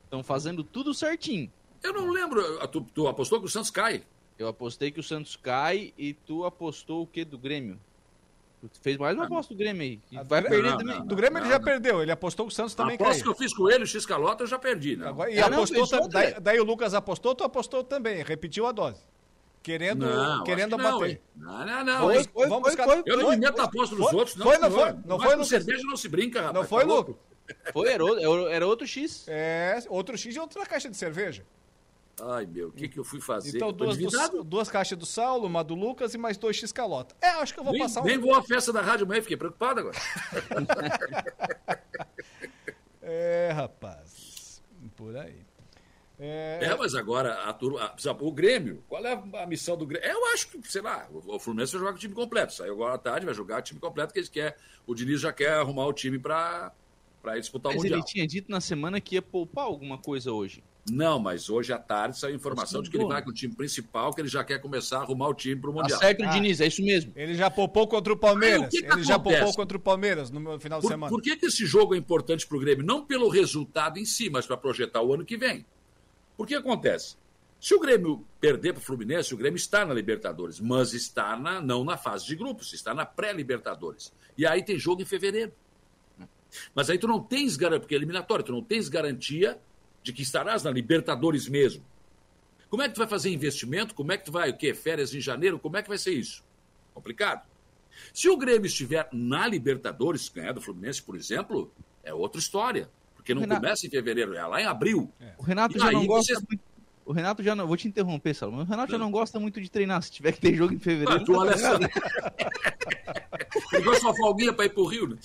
Estão 0.03 0.20
hum. 0.20 0.24
fazendo 0.24 0.64
tudo 0.64 0.93
certinho. 0.93 1.51
Eu 1.82 1.93
não 1.93 2.10
lembro. 2.10 2.68
Tu, 2.68 2.82
tu, 2.93 3.08
apostou 3.08 3.39
que 3.39 3.45
o 3.45 3.49
Santos 3.49 3.72
cai? 3.72 4.03
Eu 4.38 4.49
apostei 4.49 4.91
que 4.91 4.99
o 4.99 5.03
Santos 5.03 5.38
cai 5.38 5.93
e 5.97 6.14
tu 6.14 6.43
apostou 6.43 7.03
o 7.03 7.08
que 7.08 7.24
do 7.24 7.38
Grêmio? 7.38 7.80
Fez 8.82 8.97
mais 8.97 9.16
uma 9.16 9.24
ah, 9.24 9.28
aposta 9.28 9.53
do 9.53 9.57
Grêmio 9.57 9.82
aí. 9.82 9.99
Vai 10.24 10.41
não, 10.41 10.49
perder 10.49 10.70
não, 10.70 10.78
também. 10.78 10.99
Não, 10.99 11.05
do 11.05 11.16
Grêmio 11.16 11.39
ele 11.39 11.49
já 11.49 11.59
perdeu. 11.59 12.01
Ele 12.01 12.11
apostou 12.11 12.45
que 12.45 12.53
o 12.53 12.55
Santos 12.55 12.74
também 12.74 12.97
cai. 12.97 13.07
A 13.07 13.09
aposta 13.09 13.24
que 13.24 13.30
eu 13.30 13.36
fiz 13.36 13.53
com 13.53 13.70
ele, 13.70 13.84
o 13.84 13.88
X-Calota, 13.88 14.43
eu 14.43 14.47
já 14.47 14.59
perdi, 14.59 14.95
né? 14.95 15.07
Agora, 15.07 15.32
e 15.32 15.39
ah, 15.39 15.47
apostou, 15.47 16.07
daí, 16.07 16.39
daí, 16.39 16.59
o 16.59 16.63
Lucas 16.63 16.93
apostou, 16.93 17.36
tu 17.36 17.43
apostou 17.43 17.84
também. 17.84 18.24
Repetiu 18.24 18.66
a 18.66 18.72
dose. 18.72 19.01
Querendo, 19.61 20.05
não, 20.05 20.43
querendo 20.43 20.78
não, 20.78 20.99
bater. 20.99 21.22
Não, 21.36 21.66
não, 21.66 21.84
não. 21.84 21.99
Foi, 22.01 22.24
foi, 22.24 22.47
Vamos 22.47 22.70
buscar... 22.70 22.84
foi, 22.84 23.01
eu 23.05 23.18
não 23.18 23.32
me 23.32 23.38
meto 23.38 23.59
a 23.59 23.63
aposta 23.63 23.95
dos 23.95 24.13
outros, 24.13 24.36
não. 24.36 24.45
Foi, 24.45 24.57
não 24.59 24.72
foi. 24.72 24.93
Não 25.05 25.20
foi, 25.20 25.32
Lucas. 25.32 25.47
cerveja 25.47 25.84
não 25.86 25.97
se 25.97 26.07
brinca, 26.07 26.39
rapaz. 26.39 26.55
Não 26.55 26.63
foi, 26.63 26.86
tá 26.86 26.93
Lucas. 26.93 27.16
Foi, 27.74 27.89
era, 27.89 28.03
era 28.51 28.68
outro 28.68 28.86
X. 28.86 29.26
É, 29.28 29.80
outro 29.89 30.18
X 30.18 30.36
e 30.36 30.39
outra 30.39 30.66
caixa 30.66 30.89
de 30.89 30.95
cerveja. 30.95 31.43
Ai, 32.22 32.45
meu, 32.45 32.70
o 32.70 32.72
que, 32.72 32.88
que 32.88 32.97
eu 32.97 33.03
fui 33.03 33.20
fazer? 33.20 33.57
Então, 33.57 33.74
duas, 33.74 33.97
do, 33.97 34.43
duas 34.43 34.70
caixas 34.70 34.97
do 34.97 35.05
Saulo, 35.05 35.47
uma 35.47 35.63
do 35.63 35.76
Lucas 35.76 36.13
e 36.13 36.18
mais 36.18 36.38
dois 36.38 36.55
X-calota. 36.55 37.16
É, 37.22 37.28
acho 37.28 37.53
que 37.53 37.59
eu 37.59 37.63
vou 37.63 37.74
nem, 37.74 37.82
passar 37.82 38.01
um. 38.01 38.05
Nem 38.05 38.18
vou 38.18 38.34
à 38.34 38.41
festa 38.41 38.72
da 38.72 38.82
Rádio 38.82 39.05
Mãe, 39.05 39.22
fiquei 39.22 39.36
preocupado 39.36 39.82
agora. 39.82 39.97
é, 43.01 43.51
rapaz. 43.53 44.63
Por 44.95 45.18
aí. 45.18 45.45
É... 46.18 46.59
é, 46.61 46.76
mas 46.78 46.95
agora, 46.95 47.43
a 47.43 47.51
turma, 47.51 47.93
o 48.22 48.32
Grêmio, 48.32 48.82
qual 48.88 49.05
é 49.05 49.22
a 49.41 49.45
missão 49.45 49.76
do 49.76 49.86
Grêmio? 49.86 50.07
Eu 50.07 50.34
acho 50.34 50.47
que, 50.47 50.72
sei 50.72 50.82
lá, 50.82 51.09
o 51.11 51.38
Fluminense 51.38 51.74
vai 51.74 51.80
jogar 51.80 51.91
com 51.91 51.97
o 51.97 51.99
time 51.99 52.13
completo. 52.13 52.53
Saiu 52.53 52.74
agora 52.74 52.93
à 52.93 52.97
tarde, 52.97 53.26
vai 53.26 53.36
jogar 53.36 53.59
o 53.59 53.61
time 53.61 53.80
completo, 53.80 54.13
que 54.13 54.20
eles 54.20 54.30
quer, 54.30 54.55
o 54.88 54.95
Diniz 54.95 55.20
já 55.20 55.34
quer 55.34 55.51
arrumar 55.51 55.86
o 55.88 55.93
time 55.93 56.18
para 56.18 56.72
disputar 57.38 57.74
mas 57.74 57.82
o 57.82 57.84
Mundial. 57.84 57.99
Mas 57.99 58.09
ele 58.09 58.13
tinha 58.13 58.26
dito 58.26 58.49
na 58.49 58.61
semana 58.61 59.01
que 59.01 59.16
ia 59.16 59.22
poupar 59.22 59.66
alguma 59.66 59.97
coisa 59.97 60.32
hoje. 60.32 60.63
Não, 60.92 61.18
mas 61.18 61.50
hoje 61.50 61.74
à 61.74 61.80
tarde 61.80 62.18
saiu 62.18 62.34
a 62.34 62.36
informação 62.36 62.82
de 62.84 62.92
que 62.92 62.98
ele 62.98 63.08
vai 63.08 63.22
com 63.24 63.32
o 63.32 63.34
time 63.34 63.56
principal, 63.56 64.14
que 64.14 64.22
ele 64.22 64.28
já 64.28 64.44
quer 64.44 64.60
começar 64.60 65.00
a 65.00 65.02
arrumar 65.02 65.30
o 65.30 65.34
time 65.34 65.60
para 65.60 65.72
o 65.72 65.74
Mundial. 65.74 65.98
Acerta 65.98 66.24
o 66.24 66.28
ah, 66.28 66.30
Diniz, 66.30 66.62
é 66.62 66.68
isso 66.68 66.84
mesmo. 66.84 67.12
Ele 67.16 67.34
já 67.34 67.50
poupou 67.50 67.88
contra 67.88 68.14
o 68.14 68.18
Palmeiras. 68.18 68.70
que 68.70 68.78
que 68.78 68.78
ele 68.78 68.88
acontece? 68.88 69.08
já 69.08 69.18
poupou 69.18 69.54
contra 69.56 69.78
o 69.78 69.80
Palmeiras 69.80 70.30
no 70.30 70.60
final 70.60 70.80
por, 70.80 70.88
de 70.88 70.94
semana. 70.94 71.10
Por 71.10 71.22
que, 71.24 71.36
que 71.38 71.48
esse 71.48 71.66
jogo 71.66 71.96
é 71.96 71.98
importante 71.98 72.46
para 72.46 72.56
o 72.56 72.60
Grêmio? 72.60 72.86
Não 72.86 73.04
pelo 73.04 73.30
resultado 73.30 73.98
em 73.98 74.06
si, 74.06 74.30
mas 74.30 74.46
para 74.46 74.58
projetar 74.58 75.02
o 75.02 75.12
ano 75.12 75.26
que 75.26 75.38
vem. 75.38 75.66
Por 76.38 76.46
que 76.46 76.54
acontece? 76.54 77.18
Se 77.60 77.74
o 77.74 77.80
Grêmio 77.80 78.24
perder 78.40 78.74
para 78.74 78.82
o 78.82 78.84
Fluminense, 78.84 79.34
o 79.34 79.38
Grêmio 79.38 79.58
está 79.58 79.84
na 79.84 79.94
Libertadores, 79.94 80.60
mas 80.60 80.94
está 80.94 81.36
na, 81.36 81.60
não 81.60 81.84
na 81.84 81.98
fase 81.98 82.28
de 82.28 82.36
grupos, 82.36 82.74
está 82.74 82.94
na 82.94 83.08
pré-Libertadores. 83.08 84.14
E 84.38 84.46
aí 84.46 84.64
tem 84.64 84.78
jogo 84.78 85.02
em 85.02 85.06
fevereiro. 85.06 85.52
Mas 86.76 86.92
aí 86.92 87.00
tu 87.00 87.08
não 87.08 87.20
tens 87.20 87.58
garantia, 87.58 87.80
porque 87.80 87.96
é 87.96 87.98
eliminatório, 87.98 88.46
tu 88.46 88.52
não 88.52 88.62
tens 88.62 88.88
garantia 88.88 89.60
de 90.06 90.14
que 90.14 90.22
estarás 90.22 90.62
na 90.62 90.70
Libertadores 90.70 91.49
mesmo. 91.49 91.84
Como 92.70 92.84
é 92.84 92.88
que 92.88 92.93
tu 92.93 92.99
vai 92.99 93.08
fazer 93.08 93.32
investimento? 93.32 93.95
Como 93.95 94.12
é 94.12 94.18
que 94.18 94.26
tu 94.26 94.32
vai, 94.32 94.51
o 94.51 94.56
quê? 94.56 94.72
Férias 94.72 95.16
em 95.16 95.20
janeiro? 95.20 95.58
Como 95.58 95.78
é 95.78 95.82
que 95.82 95.89
vai 95.89 95.97
ser 95.97 96.12
isso? 96.12 96.43
Complicado. 96.93 97.43
Se 98.14 98.30
o 98.30 98.38
Grêmio 98.38 98.68
estiver 98.68 99.10
na 99.12 99.47
Libertadores, 99.47 100.30
ganhar 100.30 100.51
do 100.51 100.62
Fluminense, 100.62 101.01
por 101.01 101.16
exemplo, 101.16 101.72
é 102.03 102.14
outra 102.14 102.39
história. 102.39 102.88
Porque 103.16 103.34
não 103.34 103.41
Renato... 103.41 103.62
começa 103.62 103.88
em 103.88 103.89
fevereiro, 103.89 104.36
é 104.36 104.45
lá 104.45 104.62
em 104.62 104.66
abril. 104.66 105.12
É. 105.20 105.34
O 105.39 105.41
Renato 105.41 105.76
e 105.76 105.80
já 105.80 105.91
não 105.91 106.06
gosta 106.06 106.36
você... 106.36 106.60
O 107.06 107.14
Renato 107.14 107.43
já 107.43 107.56
não. 107.56 107.68
Vou 107.68 107.78
te 107.78 107.88
interromper, 107.88 108.34
Salomão. 108.34 108.62
O 108.62 108.66
Renato 108.66 108.91
não. 108.91 108.97
já 108.97 109.06
não 109.06 109.12
gosta 109.12 109.39
muito 109.39 109.62
de 109.62 109.70
treinar. 109.70 110.01
Se 110.01 110.12
tiver 110.12 110.32
que 110.32 110.41
ter 110.41 110.56
jogo 110.56 110.74
em 110.74 110.80
fevereiro. 110.80 111.22
Ah, 111.22 111.24
tu 111.24 111.34
olha 111.36 111.56
só. 111.56 111.78
Ele 113.72 113.84
gosta 113.84 113.99
de 113.99 114.06
uma 114.06 114.16
folguinha 114.16 114.53
para 114.53 114.66
ir 114.66 114.70
pro 114.70 114.86
Rio, 114.86 115.08
né? 115.10 115.18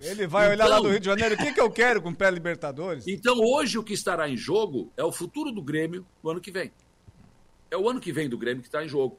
Ele 0.00 0.26
vai 0.26 0.52
então, 0.52 0.66
olhar 0.66 0.66
lá 0.66 0.80
do 0.80 0.88
Rio 0.88 1.00
de 1.00 1.06
Janeiro. 1.06 1.34
O 1.34 1.38
que, 1.38 1.52
que 1.52 1.60
eu 1.60 1.70
quero 1.70 2.02
com 2.02 2.10
o 2.10 2.14
pé 2.14 2.30
Libertadores? 2.30 3.06
Então, 3.06 3.38
hoje, 3.38 3.78
o 3.78 3.82
que 3.82 3.94
estará 3.94 4.28
em 4.28 4.36
jogo 4.36 4.92
é 4.96 5.02
o 5.02 5.10
futuro 5.10 5.50
do 5.50 5.62
Grêmio 5.62 6.06
no 6.22 6.30
ano 6.30 6.40
que 6.40 6.50
vem. 6.50 6.70
É 7.70 7.76
o 7.76 7.88
ano 7.88 8.00
que 8.00 8.12
vem 8.12 8.28
do 8.28 8.36
Grêmio 8.36 8.62
que 8.62 8.68
está 8.68 8.84
em 8.84 8.88
jogo. 8.88 9.18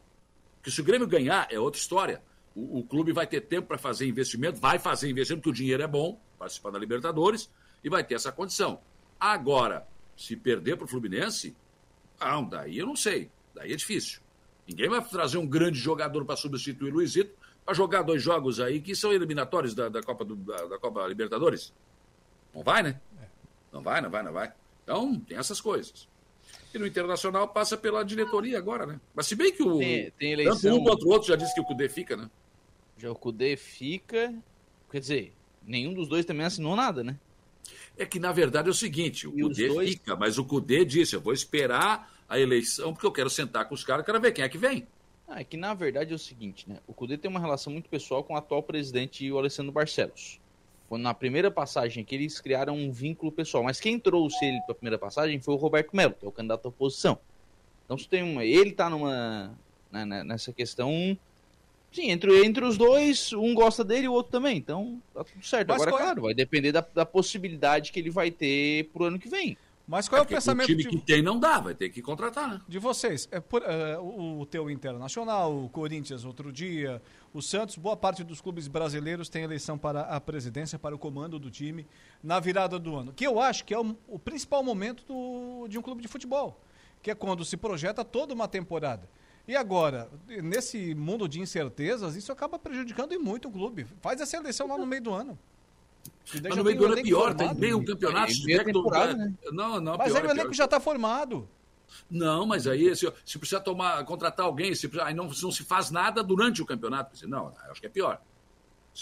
Porque 0.58 0.72
se 0.72 0.80
o 0.80 0.84
Grêmio 0.84 1.08
ganhar, 1.08 1.48
é 1.50 1.60
outra 1.60 1.80
história. 1.80 2.22
O, 2.56 2.80
o 2.80 2.84
clube 2.84 3.12
vai 3.12 3.26
ter 3.26 3.42
tempo 3.42 3.68
para 3.68 3.78
fazer 3.78 4.08
investimento, 4.08 4.60
vai 4.60 4.78
fazer 4.78 5.10
investimento, 5.10 5.42
porque 5.42 5.50
o 5.50 5.54
dinheiro 5.54 5.82
é 5.84 5.88
bom, 5.88 6.20
participar 6.38 6.72
da 6.72 6.80
Libertadores, 6.80 7.50
e 7.84 7.90
vai 7.90 8.04
ter 8.04 8.16
essa 8.16 8.32
condição. 8.32 8.80
Agora, 9.20 9.88
se 10.16 10.36
perder 10.36 10.76
para 10.76 10.86
o 10.86 10.88
Fluminense, 10.88 11.56
ah, 12.20 12.42
daí 12.42 12.78
eu 12.78 12.86
não 12.86 12.96
sei. 12.96 13.30
Daí 13.54 13.74
é 13.74 13.76
difícil. 13.76 14.22
Ninguém 14.68 14.90
vai 14.90 15.02
trazer 15.04 15.38
um 15.38 15.48
grande 15.48 15.80
jogador 15.80 16.26
para 16.26 16.36
substituir 16.36 16.92
o 16.92 16.94
Luizito 16.94 17.32
para 17.66 17.74
jogar 17.74 18.02
dois 18.02 18.22
jogos 18.22 18.60
aí 18.60 18.80
que 18.82 18.96
são 18.96 19.12
eliminatórios 19.12 19.74
da, 19.74 19.90
da 19.90 20.02
Copa, 20.02 20.24
do, 20.24 20.36
da, 20.36 20.66
da, 20.66 20.78
Copa 20.78 21.06
Libertadores. 21.08 21.74
Não 22.54 22.64
vai, 22.64 22.82
né? 22.82 23.00
Não 23.72 23.82
vai, 23.82 24.02
não 24.02 24.10
vai, 24.10 24.24
não 24.24 24.34
vai. 24.34 24.54
Então, 24.84 25.20
tem 25.20 25.38
essas 25.38 25.60
coisas. 25.60 26.08
E 26.74 26.80
no 26.80 26.88
Internacional 26.88 27.48
passa 27.48 27.78
pela 27.78 28.04
diretoria 28.04 28.58
agora, 28.58 28.86
né? 28.86 29.00
Mas 29.14 29.28
se 29.28 29.36
bem 29.36 29.52
que 29.52 29.64
o. 29.64 29.78
Tem, 29.80 30.12
tem 30.12 30.32
eleição... 30.32 30.72
Tanto 30.72 30.82
um 30.82 30.84
quanto 30.84 31.06
o 31.06 31.10
outro 31.10 31.28
já 31.28 31.36
disse 31.36 31.54
que 31.54 31.62
o 31.62 31.66
Cudê 31.66 31.90
fica, 31.90 32.16
né? 32.16 32.30
Já 32.98 33.12
o 33.12 33.16
Cudê 33.16 33.58
fica. 33.58 34.34
Quer 34.90 35.00
dizer, 35.00 35.34
nenhum 35.62 35.94
dos 35.94 36.08
dois 36.08 36.26
também 36.26 36.46
assinou 36.46 36.76
nada, 36.76 37.04
né? 37.04 37.18
É 37.98 38.06
que, 38.06 38.20
na 38.20 38.32
verdade, 38.32 38.68
é 38.68 38.72
o 38.72 38.74
seguinte: 38.74 39.28
o 39.28 39.32
Cudê 39.32 39.68
dois... 39.68 39.92
fica, 39.92 40.16
mas 40.16 40.38
o 40.38 40.46
Cudê 40.46 40.86
disse: 40.86 41.16
eu 41.16 41.22
vou 41.22 41.34
esperar 41.34 42.14
a 42.28 42.40
eleição, 42.40 42.94
porque 42.94 43.06
eu 43.06 43.12
quero 43.12 43.30
sentar 43.30 43.68
com 43.68 43.76
os 43.76 43.84
caras, 43.84 44.06
quero 44.06 44.20
ver 44.20 44.32
quem 44.32 44.44
é 44.44 44.50
que 44.50 44.58
vem. 44.58 44.88
Ah, 45.28 45.42
é 45.42 45.44
que 45.44 45.58
na 45.58 45.74
verdade 45.74 46.14
é 46.14 46.16
o 46.16 46.20
seguinte, 46.20 46.70
né? 46.70 46.80
O 46.88 46.94
Cudê 46.94 47.18
tem 47.18 47.30
uma 47.30 47.40
relação 47.40 47.72
muito 47.72 47.90
pessoal 47.90 48.24
com 48.24 48.34
o 48.34 48.38
atual 48.38 48.64
presidente, 48.64 49.30
o 49.32 49.38
Alessandro 49.38 49.72
Barcelos. 49.72 50.40
Foi 50.88 50.98
na 50.98 51.14
primeira 51.14 51.52
passagem 51.52 52.04
que 52.04 52.16
eles 52.16 52.40
criaram 52.40 52.76
um 52.76 52.92
vínculo 52.92 53.30
pessoal. 53.30 53.62
Mas 53.62 53.80
quem 53.80 54.00
trouxe 54.00 54.46
ele 54.46 54.62
para 54.62 54.72
a 54.72 54.76
primeira 54.76 54.98
passagem 54.98 55.40
foi 55.40 55.54
o 55.54 55.58
Roberto 55.58 55.94
Melo, 55.94 56.14
que 56.14 56.26
é 56.26 56.30
o 56.30 56.32
candidato 56.32 56.66
à 56.66 56.70
oposição. 56.70 57.20
Então, 57.84 57.98
se 57.98 58.08
tem 58.08 58.24
uma, 58.24 58.46
ele 58.46 58.70
está 58.70 58.90
numa 58.90 59.54
né, 59.92 60.06
né, 60.06 60.24
nessa 60.24 60.54
questão 60.54 61.18
Sim, 61.92 62.12
entre, 62.12 62.46
entre 62.46 62.64
os 62.64 62.78
dois, 62.78 63.34
um 63.34 63.54
gosta 63.54 63.84
dele 63.84 64.06
e 64.06 64.10
o 64.10 64.14
outro 64.14 64.32
também. 64.32 64.58
Então, 64.58 65.02
tá 65.14 65.24
tudo 65.24 65.46
certo. 65.46 65.68
Mas 65.70 65.82
Agora, 65.82 65.92
qual... 65.92 66.02
É? 66.02 66.04
claro, 66.04 66.22
vai 66.24 66.34
depender 66.34 66.72
da, 66.72 66.86
da 66.94 67.06
possibilidade 67.06 67.92
que 67.92 68.00
ele 68.00 68.10
vai 68.10 68.30
ter 68.30 68.90
pro 68.94 69.06
ano 69.06 69.18
que 69.18 69.30
vem. 69.30 69.58
Mas 69.88 70.10
qual 70.10 70.20
é, 70.20 70.22
é 70.22 70.26
o 70.26 70.28
pensamento? 70.28 70.66
O 70.66 70.68
time 70.68 70.84
de... 70.84 70.90
que 70.90 70.98
tem 70.98 71.22
não 71.22 71.40
dá, 71.40 71.62
vai 71.62 71.74
ter 71.74 71.90
que 71.90 72.02
contratar, 72.02 72.50
né? 72.50 72.62
De 72.68 72.78
vocês. 72.78 73.30
É 73.32 73.40
por, 73.40 73.62
uh, 73.62 74.02
o, 74.02 74.42
o 74.42 74.46
teu 74.46 74.70
Internacional, 74.70 75.64
o 75.64 75.70
Corinthians 75.70 76.26
outro 76.26 76.52
dia, 76.52 77.02
o 77.34 77.42
Santos, 77.42 77.78
boa 77.78 77.96
parte 77.96 78.22
dos 78.22 78.42
clubes 78.42 78.68
brasileiros 78.68 79.30
tem 79.30 79.44
eleição 79.44 79.78
para 79.78 80.02
a 80.02 80.20
presidência, 80.20 80.78
para 80.78 80.94
o 80.94 81.00
comando 81.00 81.40
do 81.40 81.50
time 81.50 81.88
na 82.22 82.38
virada 82.38 82.78
do 82.78 82.98
ano. 82.98 83.14
Que 83.14 83.26
eu 83.26 83.40
acho 83.40 83.64
que 83.64 83.74
é 83.74 83.80
o, 83.80 83.96
o 84.10 84.20
principal 84.20 84.62
momento 84.62 85.06
do, 85.06 85.70
de 85.70 85.80
um 85.80 85.82
clube 85.82 86.02
de 86.02 86.10
futebol. 86.10 86.62
Que 87.02 87.12
é 87.12 87.16
quando 87.16 87.46
se 87.46 87.56
projeta 87.56 88.04
toda 88.04 88.34
uma 88.34 88.48
temporada. 88.48 89.08
E 89.48 89.56
agora, 89.56 90.10
nesse 90.28 90.94
mundo 90.94 91.28
de 91.28 91.40
incertezas, 91.40 92.16
isso 92.16 92.32
acaba 92.32 92.60
prejudicando 92.60 93.14
e 93.14 93.18
muito 93.18 93.48
o 93.48 93.52
clube. 93.52 93.86
Faz 94.02 94.20
essa 94.20 94.36
eleição 94.36 94.68
lá 94.68 94.78
no 94.78 94.86
meio 94.86 95.02
do 95.02 95.14
ano. 95.14 95.40
Mas 96.44 96.56
no 96.56 96.64
meio 96.64 96.78
do 96.78 96.86
ano 96.86 97.00
é 97.00 97.02
pior, 97.02 97.34
tem 97.34 97.54
meio 97.56 97.84
campeonato. 97.86 98.34
É, 98.50 98.64
temporada, 98.64 99.14
né? 99.14 99.34
Não, 99.52 99.80
não, 99.80 99.98
mas 99.98 100.12
pior, 100.12 100.22
aí 100.22 100.28
o 100.28 100.30
é 100.30 100.32
elenco 100.32 100.54
já 100.54 100.66
está 100.66 100.80
formado. 100.80 101.48
Não, 102.12 102.46
mas 102.46 102.68
aí 102.68 102.94
se, 102.94 103.12
se 103.26 103.40
precisa 103.40 103.62
tomar, 103.62 104.04
contratar 104.04 104.46
alguém, 104.46 104.76
se, 104.76 104.90
aí 105.02 105.14
não, 105.14 105.26
não 105.26 105.52
se 105.52 105.64
faz 105.64 105.90
nada 105.90 106.22
durante 106.22 106.62
o 106.62 106.66
campeonato. 106.66 107.26
Não, 107.28 107.54
acho 107.70 107.80
que 107.80 107.88
é 107.88 107.90
pior. 107.90 108.22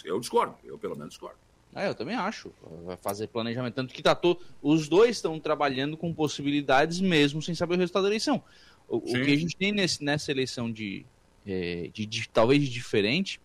Eu 0.03 0.19
discordo, 0.19 0.55
eu 0.63 0.77
pelo 0.77 0.95
menos 0.95 1.11
discordo. 1.11 1.37
É, 1.73 1.89
eu 1.89 1.95
também 1.95 2.15
acho. 2.15 2.51
Vai 2.85 2.95
fazer 2.95 3.27
planejamento. 3.27 3.73
Tanto 3.73 3.93
que 3.93 4.01
tá 4.01 4.15
todo, 4.15 4.39
os 4.61 4.87
dois 4.87 5.17
estão 5.17 5.39
trabalhando 5.39 5.97
com 5.97 6.13
possibilidades 6.13 7.01
mesmo 7.01 7.41
sem 7.41 7.53
saber 7.53 7.75
o 7.75 7.77
resultado 7.77 8.03
da 8.03 8.09
eleição. 8.09 8.41
O, 8.87 8.97
o 8.97 9.01
que 9.01 9.17
a 9.17 9.37
gente 9.37 9.55
tem 9.55 9.71
nesse, 9.71 10.03
nessa 10.03 10.31
eleição 10.31 10.71
de, 10.71 11.05
é, 11.45 11.89
de, 11.93 12.05
de, 12.05 12.29
talvez 12.29 12.61
de 12.61 12.69
diferente 12.69 13.39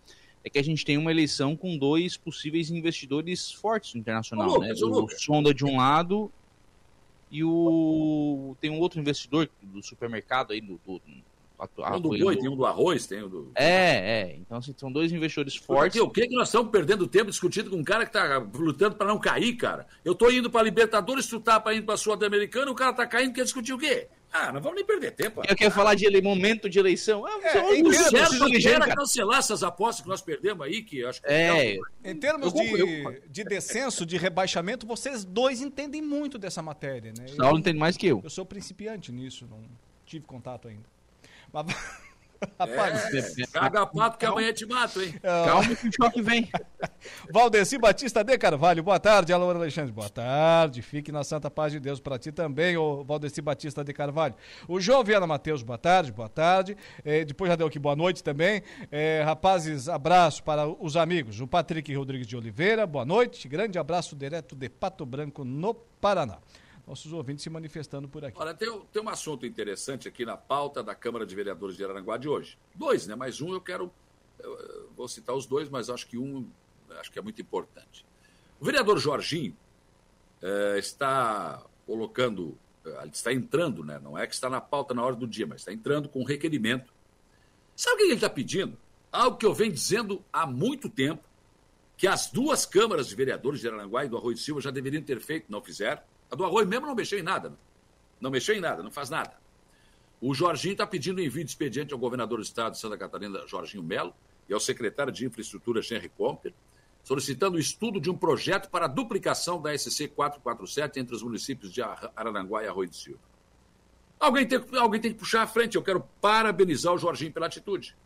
é 0.45 0.51
que 0.51 0.59
a 0.59 0.65
gente 0.65 0.85
tem 0.85 0.97
uma 0.97 1.11
eleição 1.11 1.57
com 1.57 1.77
dois 1.77 2.17
possíveis 2.17 2.71
investidores 2.71 3.53
fortes 3.53 3.95
no 3.95 4.01
internacional, 4.01 4.51
ô, 4.51 4.59
né? 4.59 4.73
O, 4.83 5.05
o 5.05 5.11
Sonda 5.11 5.53
de 5.53 5.65
um 5.65 5.77
lado 5.77 6.31
e 7.31 7.45
o 7.45 8.57
tem 8.61 8.71
um 8.71 8.81
outro 8.81 8.99
investidor 8.99 9.49
do 9.63 9.83
supermercado 9.83 10.53
aí 10.53 10.61
do, 10.61 10.81
do 10.85 11.01
a, 11.83 11.97
um 11.97 12.01
do 12.01 12.09
boi, 12.09 12.37
do... 12.37 12.41
tem 12.41 12.49
um 12.49 12.57
do 12.57 12.65
arroz, 12.65 13.07
tem 13.07 13.23
um 13.23 13.29
do. 13.29 13.53
É, 13.55 14.23
é. 14.23 14.37
Então, 14.37 14.57
assim, 14.57 14.75
são 14.77 14.91
dois 14.91 15.13
investidores 15.13 15.55
fortes. 15.57 16.01
o 16.01 16.09
que, 16.09 16.27
que 16.27 16.35
nós 16.35 16.49
estamos 16.49 16.71
perdendo 16.71 17.07
tempo 17.07 17.31
discutindo 17.31 17.69
com 17.69 17.77
um 17.77 17.85
cara 17.85 18.07
que 18.07 18.17
está 18.17 18.39
lutando 18.39 18.97
para 18.97 19.07
não 19.07 19.19
cair, 19.19 19.55
cara? 19.57 19.87
Eu 20.03 20.13
estou 20.13 20.33
indo 20.33 20.51
para 20.51 20.63
Libertadores, 20.63 21.27
tu 21.27 21.39
tá 21.39 21.61
para 21.61 21.75
indo 21.75 21.85
para 21.85 21.99
Sul-Americana, 21.99 22.71
o 22.71 22.75
cara 22.75 22.93
está 22.93 23.07
caindo, 23.07 23.35
quer 23.35 23.45
discutir 23.45 23.75
o 23.75 23.79
quê? 23.79 24.09
Ah, 24.33 24.53
não 24.53 24.61
vamos 24.61 24.77
nem 24.77 24.85
perder 24.85 25.11
tempo. 25.13 25.43
Eu 25.47 25.57
quero 25.57 25.73
falar 25.73 25.95
de 25.95 26.07
ele, 26.07 26.23
momento 26.23 26.69
de 26.69 26.79
eleição. 26.79 27.27
Ah, 27.27 27.39
é, 27.43 27.75
em 27.75 27.93
certo, 27.93 28.69
era 28.69 28.95
cancelar 28.95 29.41
essas 29.41 29.63
apostas 29.63 30.03
que 30.03 30.09
nós 30.09 30.23
perdemos 30.23 30.65
aí, 30.65 30.83
que 30.83 31.05
acho 31.05 31.21
que. 31.21 31.29
É. 31.29 31.77
Em 32.05 32.17
termos 32.17 32.55
eu, 32.55 32.61
de, 32.61 32.81
eu, 32.81 33.23
de 33.29 33.45
descenso, 33.45 34.07
de 34.07 34.17
rebaixamento, 34.17 34.87
vocês 34.87 35.25
dois 35.25 35.61
entendem 35.61 36.01
muito 36.01 36.39
dessa 36.39 36.63
matéria, 36.63 37.13
né? 37.19 37.27
Saulo 37.29 37.59
entende 37.59 37.79
mais 37.79 37.97
que 37.97 38.07
eu. 38.07 38.21
Eu 38.23 38.31
sou 38.31 38.47
principiante 38.47 39.11
nisso, 39.11 39.47
não 39.51 39.63
tive 40.07 40.25
contato 40.27 40.69
ainda. 40.69 40.85
Mas... 41.53 41.67
Rapaz, 42.59 43.15
é, 43.15 43.47
caga 43.53 43.87
pato 43.87 44.17
que 44.17 44.25
amanhã 44.25 44.53
te 44.53 44.65
mato, 44.65 45.03
hein? 45.03 45.15
Calma 45.23 45.77
que 45.77 45.89
o 45.89 45.93
choque 45.93 46.23
vem. 46.23 46.49
Valdeci 47.31 47.77
Batista 47.77 48.25
de 48.25 48.39
Carvalho, 48.39 48.83
boa 48.83 48.99
tarde. 48.99 49.31
Alô, 49.33 49.51
Alexandre, 49.51 49.93
boa 49.93 50.09
tarde. 50.09 50.81
Fique 50.81 51.13
na 51.13 51.23
santa 51.23 51.51
paz 51.51 51.71
de 51.73 51.79
Deus 51.79 52.01
para 52.01 52.19
ti 52.19 52.33
também, 52.33 52.79
ô 52.79 53.05
Valdeci 53.05 53.43
Batista 53.43 53.85
de 53.85 53.93
Carvalho. 53.93 54.35
O 54.67 54.81
João 54.81 55.05
Viana 55.05 55.27
Matheus, 55.27 55.63
boa 55.63 55.77
tarde, 55.77 56.13
boa 56.13 56.31
tarde. 56.31 56.77
É, 57.05 57.25
depois 57.27 57.51
já 57.51 57.57
deu 57.57 57.67
aqui 57.67 57.79
boa 57.79 57.95
noite 57.95 58.25
também. 58.25 58.63
É, 58.91 59.23
rapazes, 59.23 59.89
abraço 59.89 60.43
para 60.43 60.67
os 60.67 60.97
amigos. 60.97 61.41
O 61.41 61.47
Patrick 61.47 61.95
Rodrigues 61.95 62.27
de 62.27 62.37
Oliveira, 62.37 62.87
boa 62.87 63.05
noite. 63.05 63.49
Grande 63.49 63.79
abraço 63.79 64.17
direto 64.17 64.57
de 64.57 64.69
Pato 64.71 65.05
Branco, 65.05 65.45
no 65.45 65.75
Paraná 65.75 66.39
nossos 66.91 67.13
ouvintes 67.13 67.45
se 67.45 67.49
manifestando 67.49 68.09
por 68.09 68.25
aqui. 68.25 68.37
Olha, 68.37 68.53
tem, 68.53 68.69
tem 68.93 69.01
um 69.01 69.09
assunto 69.09 69.47
interessante 69.47 70.09
aqui 70.09 70.25
na 70.25 70.37
pauta 70.37 70.83
da 70.83 70.93
Câmara 70.93 71.25
de 71.25 71.37
Vereadores 71.37 71.77
de 71.77 71.85
Araranguá 71.85 72.17
de 72.17 72.29
hoje. 72.29 72.59
Dois, 72.75 73.07
né? 73.07 73.15
Mais 73.15 73.41
um 73.41 73.53
eu 73.53 73.61
quero. 73.61 73.93
Eu 74.41 74.91
vou 74.97 75.07
citar 75.07 75.37
os 75.37 75.47
dois, 75.47 75.69
mas 75.69 75.89
acho 75.89 76.07
que 76.09 76.19
um 76.19 76.51
acho 76.99 77.13
que 77.13 77.19
é 77.19 77.23
muito 77.23 77.41
importante. 77.41 78.05
O 78.59 78.65
vereador 78.65 78.99
Jorginho 78.99 79.57
eh, 80.43 80.79
está 80.79 81.65
colocando, 81.87 82.59
eh, 82.85 83.09
está 83.13 83.33
entrando, 83.33 83.85
né? 83.85 84.01
Não 84.03 84.19
é 84.19 84.27
que 84.27 84.35
está 84.35 84.51
na 84.51 84.61
pauta 84.61 84.93
na 84.93 85.05
hora 85.05 85.15
do 85.15 85.29
dia, 85.29 85.47
mas 85.47 85.61
está 85.61 85.73
entrando 85.73 86.09
com 86.09 86.21
um 86.21 86.25
requerimento. 86.25 86.93
Sabe 87.77 87.95
o 87.95 87.99
que 87.99 88.05
ele 88.05 88.15
está 88.15 88.29
pedindo? 88.29 88.77
Algo 89.13 89.37
que 89.37 89.47
eu 89.47 89.55
venho 89.55 89.73
dizendo 89.73 90.25
há 90.33 90.45
muito 90.45 90.89
tempo, 90.89 91.23
que 91.97 92.09
as 92.09 92.27
duas 92.27 92.67
câmaras 92.67 93.07
de 93.07 93.15
vereadores 93.15 93.61
de 93.61 93.69
Araranguá 93.69 94.05
e 94.05 94.09
do 94.09 94.17
Arroio 94.17 94.35
de 94.35 94.43
Silva 94.43 94.61
já 94.61 94.73
deveriam 94.73 95.03
ter 95.03 95.21
feito, 95.21 95.47
não 95.49 95.63
fizeram. 95.63 96.03
A 96.31 96.37
do 96.37 96.45
Arroio 96.45 96.67
mesmo 96.67 96.87
não 96.87 96.95
mexeu 96.95 97.19
em 97.19 97.23
nada. 97.23 97.53
Não 98.21 98.31
mexeu 98.31 98.55
em 98.55 98.61
nada, 98.61 98.83
não 98.83 98.91
faz 98.91 99.11
nada. 99.11 99.39
O 100.21 100.35
Jorginho 100.35 100.73
está 100.73 100.87
pedindo 100.87 101.21
envio 101.21 101.43
de 101.43 101.51
expediente 101.51 101.95
ao 101.95 101.99
governador 101.99 102.39
do 102.39 102.45
estado 102.45 102.73
de 102.73 102.79
Santa 102.79 102.97
Catarina, 102.99 103.47
Jorginho 103.47 103.83
Melo, 103.83 104.15
e 104.49 104.53
ao 104.53 104.61
secretário 104.61 105.13
de 105.13 105.25
Infraestrutura, 105.25 105.81
Henry 105.81 106.11
Comper, 106.11 106.53
solicitando 107.03 107.57
o 107.57 107.61
estudo 107.61 108.01
de 108.01 108.11
um 108.11 108.17
projeto 108.17 108.69
para 108.69 108.85
a 108.85 108.89
duplicação 108.89 109.61
da 109.61 109.77
SC 109.77 110.09
447 110.09 111.01
entre 111.01 111.15
os 111.15 111.23
municípios 111.23 111.73
de 111.73 111.81
Araranguá 111.83 112.63
e 112.63 112.69
Arroio 112.69 112.91
do 112.91 112.97
Silva. 112.97 113.21
Alguém 114.19 114.47
tem, 114.47 114.63
alguém 114.79 115.01
tem 115.01 115.13
que 115.13 115.19
puxar 115.19 115.43
à 115.43 115.47
frente. 115.47 115.77
Eu 115.77 115.83
quero 115.83 116.07
parabenizar 116.21 116.93
o 116.93 116.99
Jorginho 116.99 117.33
pela 117.33 117.47
atitude. 117.47 117.97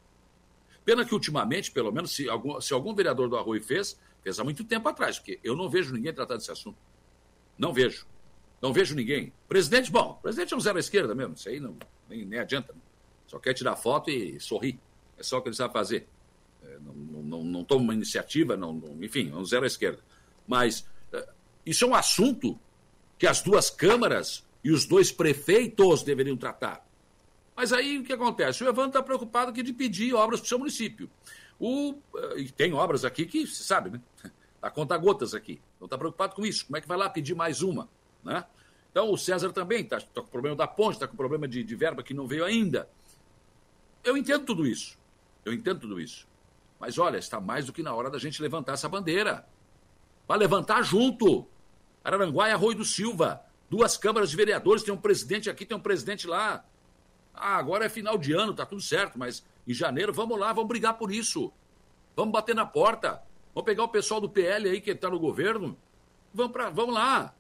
Pena 0.85 1.05
que 1.05 1.13
ultimamente, 1.13 1.73
pelo 1.73 1.91
menos, 1.91 2.15
se 2.15 2.29
algum, 2.29 2.61
se 2.61 2.73
algum 2.73 2.95
vereador 2.95 3.29
do 3.29 3.37
Arroio 3.37 3.63
fez, 3.63 3.99
fez 4.23 4.39
há 4.39 4.45
muito 4.45 4.63
tempo 4.63 4.89
atrás, 4.89 5.19
porque 5.19 5.41
eu 5.43 5.57
não 5.57 5.69
vejo 5.69 5.93
ninguém 5.93 6.15
tratar 6.15 6.37
desse 6.37 6.53
assunto. 6.53 6.79
Não 7.59 7.73
vejo. 7.73 8.07
Não 8.65 8.73
vejo 8.73 8.95
ninguém. 8.95 9.31
Presidente, 9.47 9.93
bom, 9.93 10.19
presidente 10.23 10.55
é 10.55 10.57
um 10.57 10.61
zero 10.61 10.79
à 10.79 10.81
esquerda 10.81 11.15
mesmo, 11.15 11.35
isso 11.35 11.51
aí 11.51 11.61
não, 11.61 11.77
nem, 12.09 12.25
nem 12.25 12.39
adianta. 12.39 12.75
Só 13.27 13.39
quer 13.39 13.53
tirar 13.53 13.77
foto 13.77 14.09
e 14.09 14.41
sorrir. 14.41 14.81
É 15.19 15.23
só 15.23 15.37
o 15.37 15.43
que 15.43 15.51
ele 15.51 15.55
sabe 15.55 15.75
fazer. 15.75 16.09
É, 16.63 16.79
não, 16.79 16.95
não, 16.95 17.45
não, 17.45 17.63
toma 17.63 17.83
uma 17.83 17.93
iniciativa, 17.93 18.57
não, 18.57 18.73
não, 18.73 19.05
enfim, 19.05 19.31
é 19.31 19.35
um 19.35 19.45
zero 19.45 19.65
à 19.65 19.67
esquerda. 19.67 20.03
Mas 20.49 20.89
é, 21.13 21.29
isso 21.67 21.85
é 21.85 21.89
um 21.89 21.95
assunto 21.95 22.59
que 23.19 23.27
as 23.27 23.43
duas 23.43 23.69
câmaras 23.69 24.43
e 24.65 24.71
os 24.71 24.87
dois 24.87 25.13
prefeitos 25.13 26.03
deveriam 26.03 26.35
tratar. 26.35 26.89
Mas 27.55 27.71
aí 27.71 27.99
o 27.99 28.03
que 28.03 28.15
acontece? 28.15 28.65
O 28.65 28.67
Evandro 28.67 28.89
está 28.89 29.03
preocupado 29.03 29.51
aqui 29.51 29.63
de 29.63 29.75
pedir 29.75 30.15
obras 30.15 30.41
para 30.41 30.47
o 30.47 30.49
seu 30.49 30.59
município. 30.59 31.11
O, 31.61 31.97
é, 32.17 32.39
e 32.39 32.51
tem 32.51 32.73
obras 32.73 33.05
aqui 33.05 33.27
que, 33.27 33.47
você 33.47 33.63
sabe, 33.63 33.91
né? 33.91 34.01
A 34.63 34.71
conta 34.71 34.97
gotas 34.97 35.35
aqui. 35.35 35.61
Não 35.79 35.85
está 35.85 35.99
preocupado 35.99 36.35
com 36.35 36.47
isso. 36.47 36.65
Como 36.65 36.79
é 36.79 36.81
que 36.81 36.89
vai 36.89 36.97
lá 36.97 37.11
pedir 37.11 37.35
mais 37.35 37.61
uma? 37.61 37.87
Né? 38.25 38.45
Então 38.91 39.11
o 39.11 39.19
César 39.19 39.53
também 39.53 39.83
está 39.83 40.01
tá 40.01 40.23
com 40.23 40.29
problema 40.29 40.57
da 40.57 40.67
ponte, 40.67 40.95
está 40.95 41.07
com 41.07 41.17
problema 41.17 41.47
de, 41.47 41.63
de 41.63 41.75
verba 41.75 42.03
que 42.03 42.15
não 42.15 42.27
veio 42.27 42.45
ainda. 42.45 42.89
Eu 44.03 44.17
entendo 44.17 44.45
tudo 44.45 44.67
isso. 44.67 44.99
Eu 45.45 45.53
entendo 45.53 45.81
tudo 45.81 46.01
isso. 46.01 46.27
Mas 46.79 46.99
olha, 46.99 47.19
está 47.19 47.41
mais 47.41 47.67
do 47.67 47.73
que 47.73 47.83
na 47.83 47.95
hora 47.95 48.11
da 48.11 48.19
gente 48.19 48.41
levantar 48.41 48.75
essa 48.75 48.89
bandeira. 48.89 49.47
Para 50.27 50.37
levantar 50.37 50.83
junto. 50.83 51.47
Araranguá 52.03 52.49
e 52.49 52.53
Arroio 52.53 52.79
do 52.79 52.85
Silva. 52.85 53.43
Duas 53.69 53.97
câmaras 53.97 54.31
de 54.31 54.37
vereadores, 54.37 54.83
tem 54.83 54.93
um 54.93 54.99
presidente 54.99 55.49
aqui, 55.49 55.65
tem 55.65 55.77
um 55.77 55.81
presidente 55.81 56.27
lá. 56.27 56.65
Ah, 57.35 57.57
agora 57.57 57.87
é 57.87 57.89
final 57.89 58.17
de 58.17 58.33
ano, 58.33 58.55
tá 58.55 58.65
tudo 58.65 58.81
certo, 58.81 59.19
mas 59.19 59.45
em 59.67 59.75
janeiro 59.75 60.13
vamos 60.13 60.39
lá, 60.39 60.53
vamos 60.53 60.69
brigar 60.69 60.97
por 60.97 61.11
isso. 61.11 61.53
Vamos 62.15 62.33
bater 62.33 62.55
na 62.55 62.65
porta. 62.67 63.23
Vamos 63.55 63.67
pegar 63.67 63.85
o 63.85 63.89
pessoal 63.89 64.21
do 64.21 64.29
PL 64.29 64.69
aí 64.69 64.81
que 64.81 64.91
está 64.91 65.11
no 65.11 65.19
governo. 65.19 65.77
Vamos, 66.33 66.53
pra, 66.53 66.71
vamos 66.71 66.95
lá. 66.95 67.35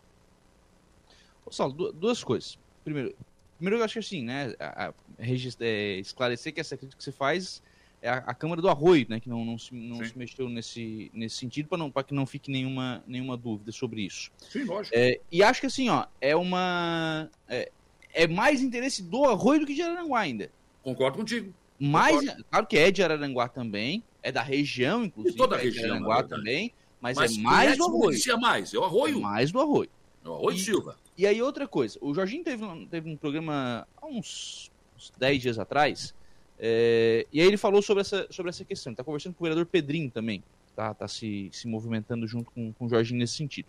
Saulo, 1.50 1.92
duas 1.92 2.22
coisas. 2.22 2.58
Primeiro, 2.82 3.14
primeiro 3.56 3.80
eu 3.80 3.84
acho 3.84 3.94
que 3.94 3.98
assim, 4.00 4.22
né? 4.22 4.54
A, 4.58 4.88
a, 4.88 4.94
é, 5.18 5.98
esclarecer 5.98 6.52
que 6.52 6.60
essa 6.60 6.76
crítica 6.76 6.98
que 6.98 7.04
você 7.04 7.12
faz 7.12 7.62
é 8.04 8.10
a, 8.10 8.16
a 8.18 8.34
Câmara 8.34 8.60
do 8.60 8.68
Arroio, 8.68 9.06
né? 9.08 9.18
Que 9.18 9.28
não, 9.28 9.44
não, 9.44 9.58
se, 9.58 9.74
não 9.74 10.04
se 10.04 10.16
mexeu 10.16 10.48
nesse, 10.48 11.10
nesse 11.14 11.36
sentido 11.36 11.68
para 11.90 12.04
que 12.04 12.12
não 12.12 12.26
fique 12.26 12.50
nenhuma, 12.50 13.02
nenhuma 13.06 13.36
dúvida 13.36 13.72
sobre 13.72 14.02
isso. 14.02 14.30
Sim, 14.38 14.64
lógico. 14.64 14.94
É, 14.96 15.20
e 15.32 15.42
acho 15.42 15.60
que 15.60 15.66
assim, 15.66 15.88
ó, 15.88 16.06
é 16.20 16.36
uma. 16.36 17.30
É, 17.48 17.72
é 18.12 18.28
mais 18.28 18.60
interesse 18.60 19.02
do 19.02 19.24
Arroio 19.24 19.60
do 19.60 19.66
que 19.66 19.74
de 19.74 19.82
Araranguá 19.82 20.20
ainda. 20.20 20.50
Concordo 20.82 21.18
contigo. 21.18 21.52
Mas, 21.78 22.24
claro 22.50 22.66
que 22.66 22.78
é 22.78 22.90
de 22.90 23.02
Araranguá 23.02 23.48
também, 23.48 24.04
é 24.22 24.30
da 24.30 24.42
região, 24.42 25.04
inclusive. 25.04 25.34
E 25.34 25.38
toda 25.38 25.56
a 25.56 25.58
é 25.58 25.62
região. 25.62 25.84
De 25.84 25.90
Araranguá 25.90 26.22
também, 26.22 26.72
mas, 27.00 27.16
mas 27.16 27.36
é 27.36 27.40
mais 27.40 27.78
do 27.78 27.84
arroio. 27.84 28.18
É 28.30 28.36
mais, 28.36 28.74
é 28.74 28.78
o 28.78 28.84
arroio. 28.84 29.18
É 29.18 29.20
mais 29.20 29.50
do 29.50 29.60
arroio. 29.60 29.90
É 30.24 30.28
o 30.28 30.34
arroio 30.34 30.56
e, 30.56 30.60
Silva. 30.60 30.96
E 31.16 31.26
aí 31.26 31.40
outra 31.40 31.68
coisa, 31.68 31.98
o 32.00 32.12
Jorginho 32.12 32.42
teve, 32.42 32.64
teve 32.90 33.08
um 33.08 33.16
programa 33.16 33.86
há 33.96 34.06
uns, 34.06 34.70
uns 34.96 35.12
10 35.16 35.42
dias 35.42 35.58
atrás, 35.58 36.14
é, 36.58 37.26
e 37.32 37.40
aí 37.40 37.46
ele 37.46 37.56
falou 37.56 37.82
sobre 37.82 38.00
essa, 38.00 38.26
sobre 38.30 38.50
essa 38.50 38.64
questão. 38.64 38.90
Ele 38.90 38.96
tá 38.96 39.04
conversando 39.04 39.34
com 39.34 39.42
o 39.42 39.46
vereador 39.46 39.66
Pedrinho 39.66 40.10
também, 40.10 40.42
tá, 40.74 40.92
tá 40.94 41.06
se, 41.06 41.50
se 41.52 41.68
movimentando 41.68 42.26
junto 42.26 42.50
com, 42.50 42.72
com 42.72 42.86
o 42.86 42.88
Jorginho 42.88 43.18
nesse 43.18 43.34
sentido. 43.34 43.68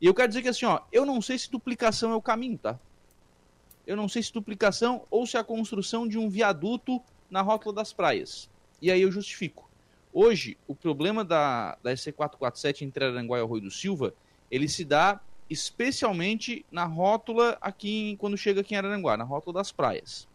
E 0.00 0.06
eu 0.06 0.14
quero 0.14 0.28
dizer 0.28 0.42
que 0.42 0.48
assim, 0.48 0.66
ó, 0.66 0.80
eu 0.92 1.04
não 1.04 1.20
sei 1.20 1.38
se 1.38 1.50
duplicação 1.50 2.12
é 2.12 2.14
o 2.14 2.22
caminho, 2.22 2.58
tá? 2.58 2.78
Eu 3.86 3.96
não 3.96 4.08
sei 4.08 4.22
se 4.22 4.32
duplicação 4.32 5.02
ou 5.10 5.26
se 5.26 5.36
a 5.36 5.42
construção 5.42 6.06
de 6.06 6.18
um 6.18 6.28
viaduto 6.28 7.02
na 7.30 7.42
rótula 7.42 7.74
das 7.74 7.92
praias. 7.92 8.48
E 8.80 8.90
aí 8.90 9.02
eu 9.02 9.10
justifico. 9.10 9.68
Hoje, 10.12 10.56
o 10.66 10.74
problema 10.74 11.24
da, 11.24 11.76
da 11.82 11.92
SC447 11.92 12.82
entre 12.82 13.04
Aranguá 13.04 13.38
e 13.38 13.42
Arroio 13.42 13.62
do 13.62 13.70
Silva, 13.70 14.14
ele 14.50 14.68
se 14.68 14.84
dá 14.84 15.20
especialmente 15.48 16.64
na 16.70 16.84
rótula 16.84 17.56
aqui 17.60 18.16
quando 18.18 18.36
chega 18.36 18.60
aqui 18.60 18.74
em 18.74 18.76
Araranguá, 18.76 19.16
na 19.16 19.24
rótula 19.24 19.54
das 19.54 19.72
praias. 19.72 20.28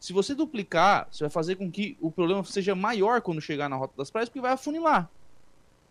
Se 0.00 0.12
você 0.12 0.34
duplicar, 0.34 1.08
você 1.10 1.24
vai 1.24 1.30
fazer 1.30 1.56
com 1.56 1.70
que 1.70 1.96
o 2.00 2.10
problema 2.10 2.44
seja 2.44 2.74
maior 2.74 3.22
quando 3.22 3.40
chegar 3.40 3.68
na 3.68 3.76
rótula 3.76 3.98
das 3.98 4.10
praias, 4.10 4.28
porque 4.28 4.40
vai 4.40 4.52
afunilar. 4.52 5.10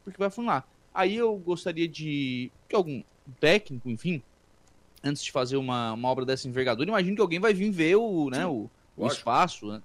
Porque 0.03 0.19
vai 0.19 0.27
afunilar. 0.27 0.67
Aí 0.93 1.15
eu 1.15 1.35
gostaria 1.37 1.87
de 1.87 2.51
que 2.69 2.75
algum 2.75 3.03
técnico, 3.39 3.89
enfim, 3.89 4.21
antes 5.03 5.23
de 5.23 5.31
fazer 5.31 5.57
uma, 5.57 5.93
uma 5.93 6.09
obra 6.09 6.25
dessa 6.25 6.47
envergadura, 6.47 6.89
imagino 6.89 7.15
que 7.15 7.21
alguém 7.21 7.39
vai 7.39 7.53
vir 7.53 7.71
ver 7.71 7.95
o, 7.95 8.29
né, 8.29 8.45
o, 8.45 8.69
o 8.95 9.07
espaço, 9.07 9.67
né? 9.67 9.81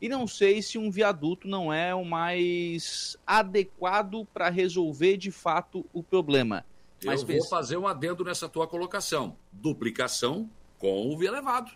E 0.00 0.08
não 0.08 0.28
sei 0.28 0.62
se 0.62 0.78
um 0.78 0.90
viaduto 0.90 1.48
não 1.48 1.72
é 1.72 1.92
o 1.94 2.04
mais 2.04 3.16
adequado 3.26 4.26
para 4.32 4.48
resolver 4.48 5.16
de 5.16 5.30
fato 5.30 5.84
o 5.92 6.02
problema. 6.02 6.64
Mas 7.04 7.22
eu 7.22 7.26
vou 7.26 7.44
fazer 7.46 7.76
um 7.76 7.86
adendo 7.86 8.24
nessa 8.24 8.48
tua 8.48 8.66
colocação. 8.66 9.36
Duplicação 9.52 10.50
com 10.78 11.12
o 11.12 11.16
via 11.16 11.28
elevado. 11.28 11.70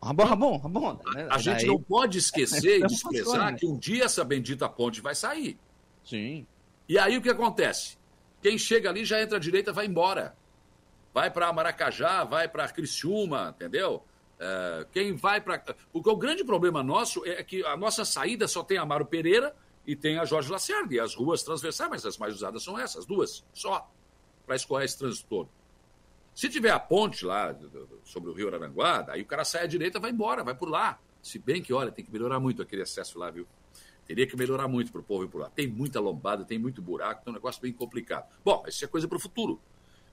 Bom, 0.00 0.36
bom, 0.36 0.60
ah, 0.64 0.68
bom. 0.68 1.00
A, 1.28 1.34
a 1.34 1.38
gente 1.38 1.66
não 1.66 1.80
pode 1.80 2.18
esquecer 2.18 2.78
e 2.84 2.86
desprezar 2.86 3.56
que 3.56 3.66
um 3.66 3.76
dia 3.76 4.04
essa 4.04 4.24
bendita 4.24 4.68
ponte 4.68 5.00
vai 5.00 5.14
sair. 5.14 5.58
Sim. 6.04 6.46
E 6.88 6.98
aí 6.98 7.16
o 7.16 7.22
que 7.22 7.28
acontece? 7.28 7.98
Quem 8.40 8.56
chega 8.56 8.88
ali 8.88 9.04
já 9.04 9.20
entra 9.20 9.36
à 9.36 9.40
direita 9.40 9.72
vai 9.72 9.86
embora. 9.86 10.36
Vai 11.12 11.30
para 11.30 11.52
Maracajá, 11.52 12.22
vai 12.22 12.48
para 12.48 12.68
Criciúma, 12.68 13.52
entendeu? 13.56 14.04
É, 14.38 14.86
quem 14.92 15.14
vai 15.14 15.40
para. 15.40 15.58
Porque 15.92 16.08
o 16.08 16.16
grande 16.16 16.44
problema 16.44 16.82
nosso 16.82 17.26
é 17.26 17.42
que 17.42 17.64
a 17.64 17.76
nossa 17.76 18.04
saída 18.04 18.46
só 18.46 18.62
tem 18.62 18.78
a 18.78 18.82
Amaro 18.82 19.04
Pereira 19.04 19.54
e 19.84 19.96
tem 19.96 20.18
a 20.18 20.24
Jorge 20.24 20.50
Lacerda. 20.50 20.94
E 20.94 21.00
as 21.00 21.16
ruas 21.16 21.42
transversais, 21.42 21.90
mas 21.90 22.06
as 22.06 22.16
mais 22.16 22.34
usadas 22.34 22.62
são 22.62 22.78
essas 22.78 23.04
duas, 23.04 23.44
só 23.52 23.90
para 24.48 24.56
escoar 24.56 24.82
esse 24.82 24.98
trânsito 24.98 25.28
todo. 25.28 25.50
Se 26.34 26.48
tiver 26.48 26.70
a 26.70 26.80
ponte 26.80 27.24
lá 27.24 27.54
sobre 28.02 28.30
o 28.30 28.32
Rio 28.32 28.48
Aranguá, 28.48 29.04
aí 29.10 29.20
o 29.20 29.26
cara 29.26 29.44
sai 29.44 29.64
à 29.64 29.66
direita 29.66 30.00
vai 30.00 30.10
embora, 30.10 30.42
vai 30.42 30.54
por 30.54 30.70
lá. 30.70 30.98
Se 31.22 31.38
bem 31.38 31.60
que, 31.60 31.72
olha, 31.72 31.92
tem 31.92 32.02
que 32.02 32.10
melhorar 32.10 32.40
muito 32.40 32.62
aquele 32.62 32.80
acesso 32.80 33.18
lá, 33.18 33.30
viu? 33.30 33.46
Teria 34.06 34.26
que 34.26 34.36
melhorar 34.36 34.66
muito 34.66 34.90
para 34.90 35.02
o 35.02 35.04
povo 35.04 35.24
ir 35.24 35.28
por 35.28 35.42
lá. 35.42 35.50
Tem 35.50 35.68
muita 35.68 36.00
lombada, 36.00 36.44
tem 36.44 36.58
muito 36.58 36.80
buraco, 36.80 37.22
tem 37.22 37.30
um 37.30 37.34
negócio 37.34 37.60
bem 37.60 37.72
complicado. 37.72 38.26
Bom, 38.42 38.64
isso 38.66 38.82
é 38.82 38.88
coisa 38.88 39.06
para 39.06 39.16
o 39.16 39.20
futuro. 39.20 39.60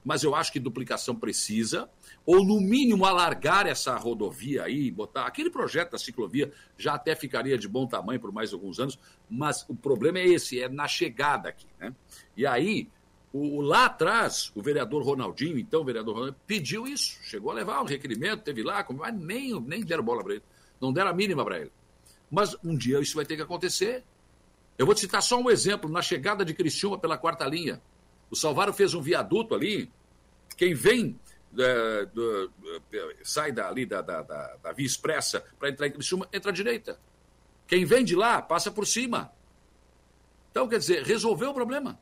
Mas 0.04 0.24
eu 0.24 0.36
acho 0.36 0.52
que 0.52 0.60
duplicação 0.60 1.16
precisa, 1.16 1.90
ou 2.26 2.44
no 2.44 2.60
mínimo 2.60 3.06
alargar 3.06 3.66
essa 3.66 3.96
rodovia 3.96 4.64
aí, 4.64 4.92
botar. 4.92 5.26
Aquele 5.26 5.50
projeto 5.50 5.92
da 5.92 5.98
ciclovia 5.98 6.52
já 6.78 6.96
até 6.96 7.16
ficaria 7.16 7.58
de 7.58 7.68
bom 7.68 7.88
tamanho 7.88 8.20
por 8.20 8.32
mais 8.32 8.52
alguns 8.52 8.80
anos, 8.80 9.00
mas 9.30 9.64
o 9.70 9.76
problema 9.76 10.20
é 10.20 10.28
esse, 10.28 10.60
é 10.60 10.68
na 10.68 10.88
chegada 10.88 11.50
aqui. 11.50 11.68
Né? 11.80 11.96
E 12.36 12.46
aí, 12.46 12.90
o, 13.38 13.60
lá 13.60 13.88
atrás, 13.88 14.50
o 14.56 14.62
vereador 14.62 15.04
Ronaldinho, 15.04 15.60
então 15.60 15.82
o 15.82 15.84
vereador 15.84 16.14
Ronaldinho, 16.14 16.40
pediu 16.48 16.88
isso. 16.88 17.20
Chegou 17.24 17.52
a 17.52 17.54
levar 17.54 17.82
um 17.82 17.86
requerimento, 17.86 18.44
teve 18.44 18.64
lá, 18.64 18.86
mas 18.92 19.14
nem, 19.14 19.60
nem 19.60 19.84
deram 19.84 20.06
bola 20.06 20.24
para 20.24 20.36
ele. 20.36 20.44
Não 20.80 20.94
deram 20.94 21.10
a 21.10 21.14
mínima 21.14 21.44
para 21.44 21.60
ele. 21.60 21.72
Mas 22.32 22.56
um 22.64 22.78
dia 22.78 22.98
isso 23.02 23.14
vai 23.14 23.26
ter 23.26 23.36
que 23.36 23.42
acontecer. 23.42 24.06
Eu 24.78 24.86
vou 24.86 24.96
te 24.96 25.02
citar 25.02 25.22
só 25.22 25.38
um 25.38 25.50
exemplo. 25.50 25.90
Na 25.90 26.02
chegada 26.02 26.46
de 26.46 26.54
Criciúma 26.54 26.98
pela 26.98 27.18
quarta 27.18 27.46
linha, 27.46 27.82
o 28.32 28.38
Salvaro 28.38 28.72
fez 28.72 28.94
um 28.94 29.02
viaduto 29.02 29.54
ali. 29.54 29.92
Quem 30.56 30.74
vem 30.74 31.20
é, 31.60 32.06
do, 32.06 32.50
sai 33.22 33.52
dali 33.52 33.86
da, 33.86 34.02
da, 34.02 34.22
da, 34.22 34.56
da 34.64 34.72
Via 34.72 34.86
Expressa 34.86 35.44
para 35.60 35.68
entrar 35.68 35.88
em 35.88 35.92
Criciúma, 35.92 36.26
entra 36.32 36.52
à 36.52 36.54
direita. 36.54 36.98
Quem 37.68 37.84
vem 37.84 38.06
de 38.06 38.16
lá, 38.16 38.42
passa 38.42 38.72
por 38.72 38.88
cima. 38.88 39.30
Então, 40.52 40.70
quer 40.70 40.80
dizer, 40.80 41.04
resolveu 41.04 41.50
o 41.50 41.54
problema 41.54 42.00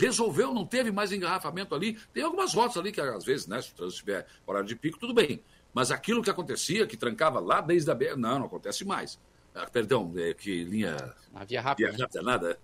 resolveu, 0.00 0.52
não 0.54 0.66
teve 0.66 0.90
mais 0.90 1.12
engarrafamento 1.12 1.74
ali. 1.74 1.98
Tem 2.12 2.22
algumas 2.22 2.54
rotas 2.54 2.76
ali 2.76 2.90
que, 2.90 3.00
às 3.00 3.24
vezes, 3.24 3.46
né, 3.46 3.60
se 3.60 3.72
o 3.72 3.74
trânsito 3.74 4.00
tiver 4.00 4.26
horário 4.46 4.66
de 4.66 4.74
pico, 4.74 4.98
tudo 4.98 5.14
bem. 5.14 5.42
Mas 5.72 5.90
aquilo 5.90 6.22
que 6.22 6.30
acontecia, 6.30 6.86
que 6.86 6.96
trancava 6.96 7.38
lá 7.38 7.60
desde 7.60 7.90
a 7.90 7.94
BR, 7.94 8.16
não, 8.16 8.40
não 8.40 8.46
acontece 8.46 8.84
mais. 8.84 9.18
Ah, 9.54 9.66
perdão, 9.66 10.12
é 10.16 10.32
que 10.32 10.64
linha. 10.64 10.96
A 11.34 11.44
via 11.44 11.60
rápida. 11.60 11.90
Via 11.90 12.02
rápida, 12.02 12.22
nada. 12.22 12.58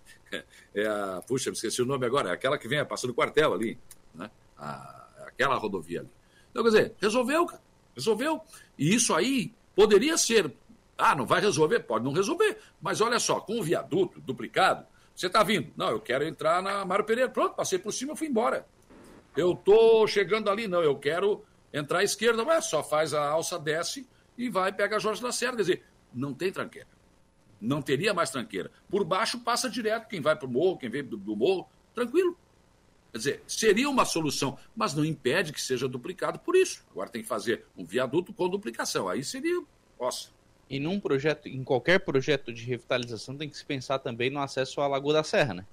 É 0.74 0.86
a, 0.86 1.22
puxa, 1.26 1.50
me 1.50 1.56
esqueci 1.56 1.80
o 1.80 1.86
nome 1.86 2.04
agora, 2.04 2.30
é 2.30 2.32
aquela 2.32 2.58
que 2.58 2.66
vem 2.66 2.84
passando 2.84 3.10
o 3.10 3.14
quartel 3.14 3.54
ali, 3.54 3.78
né? 4.12 4.30
A, 4.58 5.06
aquela 5.26 5.56
rodovia 5.56 6.00
ali. 6.00 6.10
Então, 6.50 6.64
quer 6.64 6.70
dizer, 6.70 6.94
resolveu, 7.00 7.46
cara. 7.46 7.62
Resolveu. 7.94 8.40
E 8.78 8.94
isso 8.94 9.14
aí 9.14 9.54
poderia 9.74 10.18
ser. 10.18 10.52
Ah, 10.98 11.14
não 11.14 11.26
vai 11.26 11.40
resolver? 11.40 11.80
Pode 11.80 12.04
não 12.04 12.12
resolver. 12.12 12.58
Mas 12.80 13.00
olha 13.00 13.18
só, 13.18 13.40
com 13.40 13.58
o 13.58 13.62
viaduto 13.62 14.20
duplicado, 14.20 14.86
você 15.16 15.28
está 15.28 15.42
vindo? 15.42 15.72
Não, 15.74 15.88
eu 15.88 15.98
quero 15.98 16.24
entrar 16.24 16.62
na 16.62 16.84
Mário 16.84 17.04
Pereira. 17.04 17.30
Pronto, 17.30 17.54
passei 17.54 17.78
por 17.78 17.90
cima 17.90 18.12
e 18.12 18.16
fui 18.16 18.26
embora. 18.26 18.66
Eu 19.34 19.56
tô 19.56 20.06
chegando 20.06 20.50
ali, 20.50 20.68
não, 20.68 20.82
eu 20.82 20.94
quero 20.98 21.42
entrar 21.72 22.00
à 22.00 22.04
esquerda. 22.04 22.44
Ué, 22.44 22.60
só 22.60 22.84
faz 22.84 23.14
a 23.14 23.26
alça, 23.26 23.58
desce 23.58 24.06
e 24.36 24.50
vai 24.50 24.70
pega 24.72 25.00
Jorge 25.00 25.24
Lacerda. 25.24 25.56
Quer 25.56 25.62
dizer, 25.62 25.84
não 26.12 26.34
tem 26.34 26.52
tranqueira. 26.52 26.88
Não 27.58 27.80
teria 27.80 28.12
mais 28.12 28.28
tranqueira. 28.28 28.70
Por 28.90 29.04
baixo 29.04 29.40
passa 29.40 29.70
direto 29.70 30.06
quem 30.06 30.20
vai 30.20 30.36
para 30.36 30.46
o 30.46 30.50
morro, 30.50 30.76
quem 30.76 30.90
vem 30.90 31.02
do, 31.02 31.16
do 31.16 31.34
morro, 31.34 31.66
tranquilo. 31.94 32.38
Quer 33.10 33.18
dizer, 33.18 33.42
seria 33.46 33.88
uma 33.88 34.04
solução, 34.04 34.58
mas 34.76 34.92
não 34.92 35.02
impede 35.02 35.50
que 35.50 35.62
seja 35.62 35.88
duplicado 35.88 36.38
por 36.40 36.54
isso. 36.54 36.84
Agora 36.90 37.08
tem 37.08 37.22
que 37.22 37.28
fazer 37.28 37.64
um 37.74 37.86
viaduto 37.86 38.34
com 38.34 38.50
duplicação. 38.50 39.08
Aí 39.08 39.24
seria, 39.24 39.64
nossa, 39.98 40.28
e 40.68 40.80
num 40.80 40.98
projeto, 40.98 41.48
em 41.48 41.62
qualquer 41.62 42.00
projeto 42.00 42.52
de 42.52 42.64
revitalização, 42.64 43.36
tem 43.36 43.48
que 43.48 43.56
se 43.56 43.64
pensar 43.64 43.98
também 44.00 44.30
no 44.30 44.40
acesso 44.40 44.80
à 44.80 44.86
Lagoa 44.86 45.14
da 45.14 45.22
Serra, 45.22 45.54
né? 45.54 45.64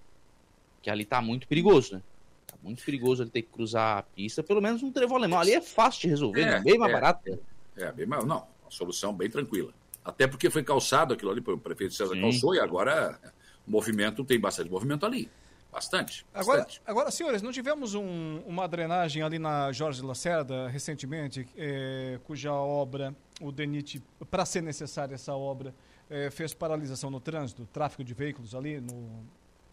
Que 0.82 0.90
ali 0.90 1.04
tá 1.04 1.22
muito 1.22 1.48
perigoso, 1.48 1.96
né? 1.96 2.02
Tá 2.46 2.56
muito 2.62 2.84
perigoso 2.84 3.24
ele 3.24 3.32
ter 3.32 3.42
que 3.42 3.50
cruzar 3.50 3.98
a 3.98 4.04
pista, 4.04 4.44
pelo 4.44 4.62
menos 4.62 4.84
um 4.84 4.92
trevo 4.92 5.16
alemão. 5.16 5.40
Ali 5.40 5.54
é 5.54 5.62
fácil 5.62 6.02
de 6.02 6.08
resolver, 6.10 6.42
é, 6.42 6.46
né? 6.46 6.60
bem 6.60 6.78
mais 6.78 6.92
é, 6.92 6.94
barato. 6.94 7.40
É, 7.76 7.84
é, 7.84 7.92
bem 7.92 8.06
mais. 8.06 8.24
Não, 8.24 8.46
uma 8.62 8.72
solução 8.72 9.14
bem 9.14 9.30
tranquila. 9.30 9.74
Até 10.06 10.28
porque 10.28 10.50
foi 10.50 10.64
calçado 10.64 11.14
aquilo 11.14 11.32
ali, 11.32 11.42
o 11.46 11.58
prefeito 11.58 11.94
César 11.94 12.14
Sim. 12.14 12.22
calçou, 12.22 12.54
e 12.54 12.60
agora 12.60 13.20
o 13.66 13.72
movimento 13.72 14.24
tem 14.24 14.40
bastante 14.40 14.70
movimento 14.70 15.06
ali. 15.06 15.30
Bastante. 15.72 16.24
Agora, 16.32 16.68
agora 16.86 17.10
senhores, 17.10 17.42
não 17.42 17.52
tivemos 17.52 17.96
um, 17.96 18.44
uma 18.46 18.68
drenagem 18.68 19.24
ali 19.24 19.40
na 19.40 19.72
Jorge 19.72 20.04
Lacerda 20.04 20.68
recentemente, 20.68 21.48
é, 21.58 22.20
cuja 22.26 22.54
obra, 22.54 23.16
o 23.42 23.52
DENIT, 23.52 24.02
para 24.30 24.46
ser 24.46 24.62
necessária 24.62 25.16
essa 25.16 25.34
obra, 25.34 25.74
é, 26.10 26.30
fez 26.30 26.54
paralisação 26.54 27.10
no 27.10 27.20
trânsito, 27.20 27.68
tráfego 27.72 28.04
de 28.04 28.14
veículos 28.14 28.54
ali 28.54 28.80
no, 28.80 29.24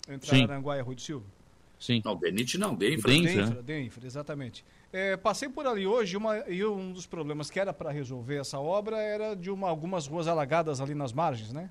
entre 0.08 0.30
Sim. 0.30 0.44
Aranguá 0.44 0.78
e 0.78 0.80
Rui 0.80 0.94
do 0.94 1.00
Silva? 1.00 1.26
Sim. 1.78 2.02
Não, 2.04 2.14
DENIT 2.14 2.58
não, 2.58 2.74
DENFRA. 2.74 3.10
DENFRA, 3.10 3.62
DENFRA 3.62 4.06
exatamente. 4.06 4.64
É, 4.92 5.16
passei 5.16 5.48
por 5.48 5.66
ali 5.66 5.86
hoje 5.86 6.16
uma, 6.16 6.38
e 6.48 6.64
um 6.64 6.92
dos 6.92 7.06
problemas 7.06 7.50
que 7.50 7.58
era 7.58 7.72
para 7.72 7.90
resolver 7.90 8.36
essa 8.36 8.58
obra 8.58 8.98
era 8.98 9.34
de 9.34 9.50
uma, 9.50 9.68
algumas 9.68 10.06
ruas 10.06 10.28
alagadas 10.28 10.80
ali 10.80 10.94
nas 10.94 11.12
margens, 11.12 11.52
né? 11.52 11.70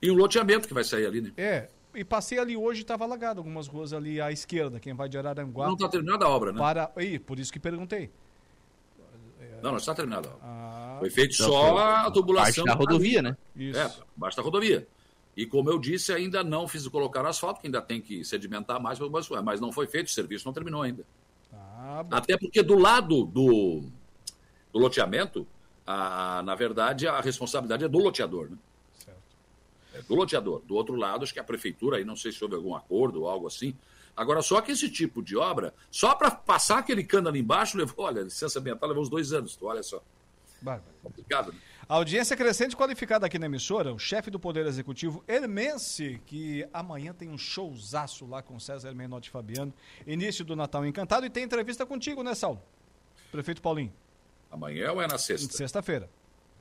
E 0.00 0.10
um 0.10 0.14
loteamento 0.14 0.68
que 0.68 0.74
vai 0.74 0.84
sair 0.84 1.06
ali, 1.06 1.20
né? 1.20 1.32
É, 1.36 1.68
e 1.94 2.04
passei 2.04 2.38
ali 2.38 2.56
hoje 2.56 2.82
estava 2.82 3.04
alagado 3.04 3.40
algumas 3.40 3.66
ruas 3.66 3.92
ali 3.92 4.20
à 4.20 4.30
esquerda, 4.30 4.78
quem 4.78 4.94
vai 4.94 5.08
de 5.08 5.18
Araranguá. 5.18 5.66
Não 5.66 5.74
está 5.74 5.88
terminada 5.88 6.24
a 6.24 6.28
obra, 6.28 6.52
né? 6.52 6.58
Para... 6.58 6.92
Aí, 6.94 7.18
por 7.18 7.40
isso 7.40 7.52
que 7.52 7.58
perguntei. 7.58 8.10
Não, 9.62 9.70
não 9.70 9.78
está 9.78 9.92
obra. 9.92 10.36
Ah, 10.42 10.96
Foi 10.98 11.10
feito 11.10 11.34
só 11.34 11.76
a 11.78 12.10
tubulação. 12.10 12.64
da 12.64 12.74
rodovia, 12.74 13.22
né? 13.22 13.36
Isso. 13.56 13.78
É, 13.78 13.92
basta 14.16 14.40
a 14.40 14.44
rodovia. 14.44 14.86
E 15.36 15.46
como 15.46 15.70
eu 15.70 15.78
disse, 15.78 16.12
ainda 16.12 16.42
não 16.42 16.66
fiz 16.66 16.86
colocar 16.88 17.24
asfalto, 17.24 17.60
que 17.60 17.68
ainda 17.68 17.80
tem 17.80 18.00
que 18.00 18.24
sedimentar 18.24 18.80
mais, 18.80 18.98
mas 19.44 19.60
não 19.60 19.70
foi 19.70 19.86
feito, 19.86 20.08
o 20.08 20.10
serviço 20.10 20.44
não 20.46 20.52
terminou 20.52 20.82
ainda. 20.82 21.04
Ah, 21.52 22.04
Até 22.10 22.36
porque 22.36 22.62
do 22.62 22.76
lado 22.76 23.24
do, 23.24 23.84
do 24.72 24.78
loteamento, 24.78 25.46
a, 25.86 26.42
na 26.44 26.54
verdade, 26.54 27.06
a 27.06 27.20
responsabilidade 27.20 27.84
é 27.84 27.88
do 27.88 27.98
loteador, 27.98 28.50
né? 28.50 28.58
É 29.94 30.02
do 30.02 30.14
loteador. 30.14 30.60
Do 30.66 30.74
outro 30.74 30.96
lado, 30.96 31.22
acho 31.22 31.32
que 31.32 31.40
a 31.40 31.44
prefeitura, 31.44 31.96
aí 31.96 32.04
não 32.04 32.16
sei 32.16 32.30
se 32.32 32.42
houve 32.42 32.56
algum 32.56 32.74
acordo 32.74 33.22
ou 33.22 33.28
algo 33.28 33.46
assim. 33.46 33.74
Agora, 34.18 34.42
só 34.42 34.60
que 34.60 34.72
esse 34.72 34.90
tipo 34.90 35.22
de 35.22 35.36
obra, 35.36 35.72
só 35.92 36.12
para 36.12 36.28
passar 36.28 36.78
aquele 36.78 37.04
cano 37.04 37.28
ali 37.28 37.38
embaixo, 37.38 37.78
levou, 37.78 38.04
olha, 38.04 38.22
licença 38.22 38.58
ambiental 38.58 38.88
levou 38.88 39.04
uns 39.04 39.08
dois 39.08 39.32
anos, 39.32 39.54
tu 39.54 39.66
olha 39.66 39.80
só. 39.80 40.02
Bárbaro. 40.60 40.90
Complicado, 41.04 41.52
né? 41.52 41.58
A 41.88 41.94
audiência 41.94 42.36
crescente 42.36 42.76
qualificada 42.76 43.24
aqui 43.26 43.38
na 43.38 43.46
emissora, 43.46 43.94
o 43.94 43.98
chefe 43.98 44.28
do 44.28 44.40
Poder 44.40 44.66
Executivo, 44.66 45.22
Hermense, 45.28 46.20
que 46.26 46.68
amanhã 46.72 47.14
tem 47.14 47.30
um 47.30 47.38
showzaço 47.38 48.26
lá 48.26 48.42
com 48.42 48.58
César 48.58 48.92
Menotti 48.92 49.30
Fabiano, 49.30 49.72
início 50.04 50.44
do 50.44 50.56
Natal 50.56 50.84
Encantado, 50.84 51.24
e 51.24 51.30
tem 51.30 51.44
entrevista 51.44 51.86
contigo, 51.86 52.24
né, 52.24 52.34
Saulo? 52.34 52.60
Prefeito 53.30 53.62
Paulinho. 53.62 53.92
Amanhã 54.50 54.90
ou 54.90 55.00
é 55.00 55.06
na 55.06 55.16
sexta? 55.16 55.56
Sexta-feira. 55.56 56.10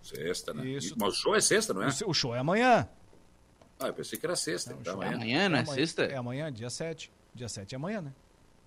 Sexta, 0.03 0.53
né? 0.53 0.63
Isso. 0.63 0.93
Mas 0.95 1.15
o 1.15 1.15
show 1.17 1.35
é 1.35 1.41
sexta, 1.41 1.73
não 1.73 1.81
é? 1.81 1.89
O 2.05 2.13
show 2.13 2.35
é 2.35 2.39
amanhã. 2.39 2.87
Ah, 3.79 3.87
eu 3.87 3.93
pensei 3.95 4.19
que 4.19 4.25
era 4.27 4.35
sexta. 4.35 4.73
Não, 4.73 4.79
então, 4.79 5.01
é 5.01 5.07
amanhã, 5.07 5.49
não 5.49 5.57
é, 5.57 5.61
é 5.61 5.65
sexta? 5.65 6.03
É 6.03 6.15
amanhã, 6.15 6.53
dia 6.53 6.69
7. 6.69 7.11
Dia 7.37 7.47
7 7.47 7.75
é 7.75 7.77
amanhã, 7.77 8.01
né? 8.01 8.11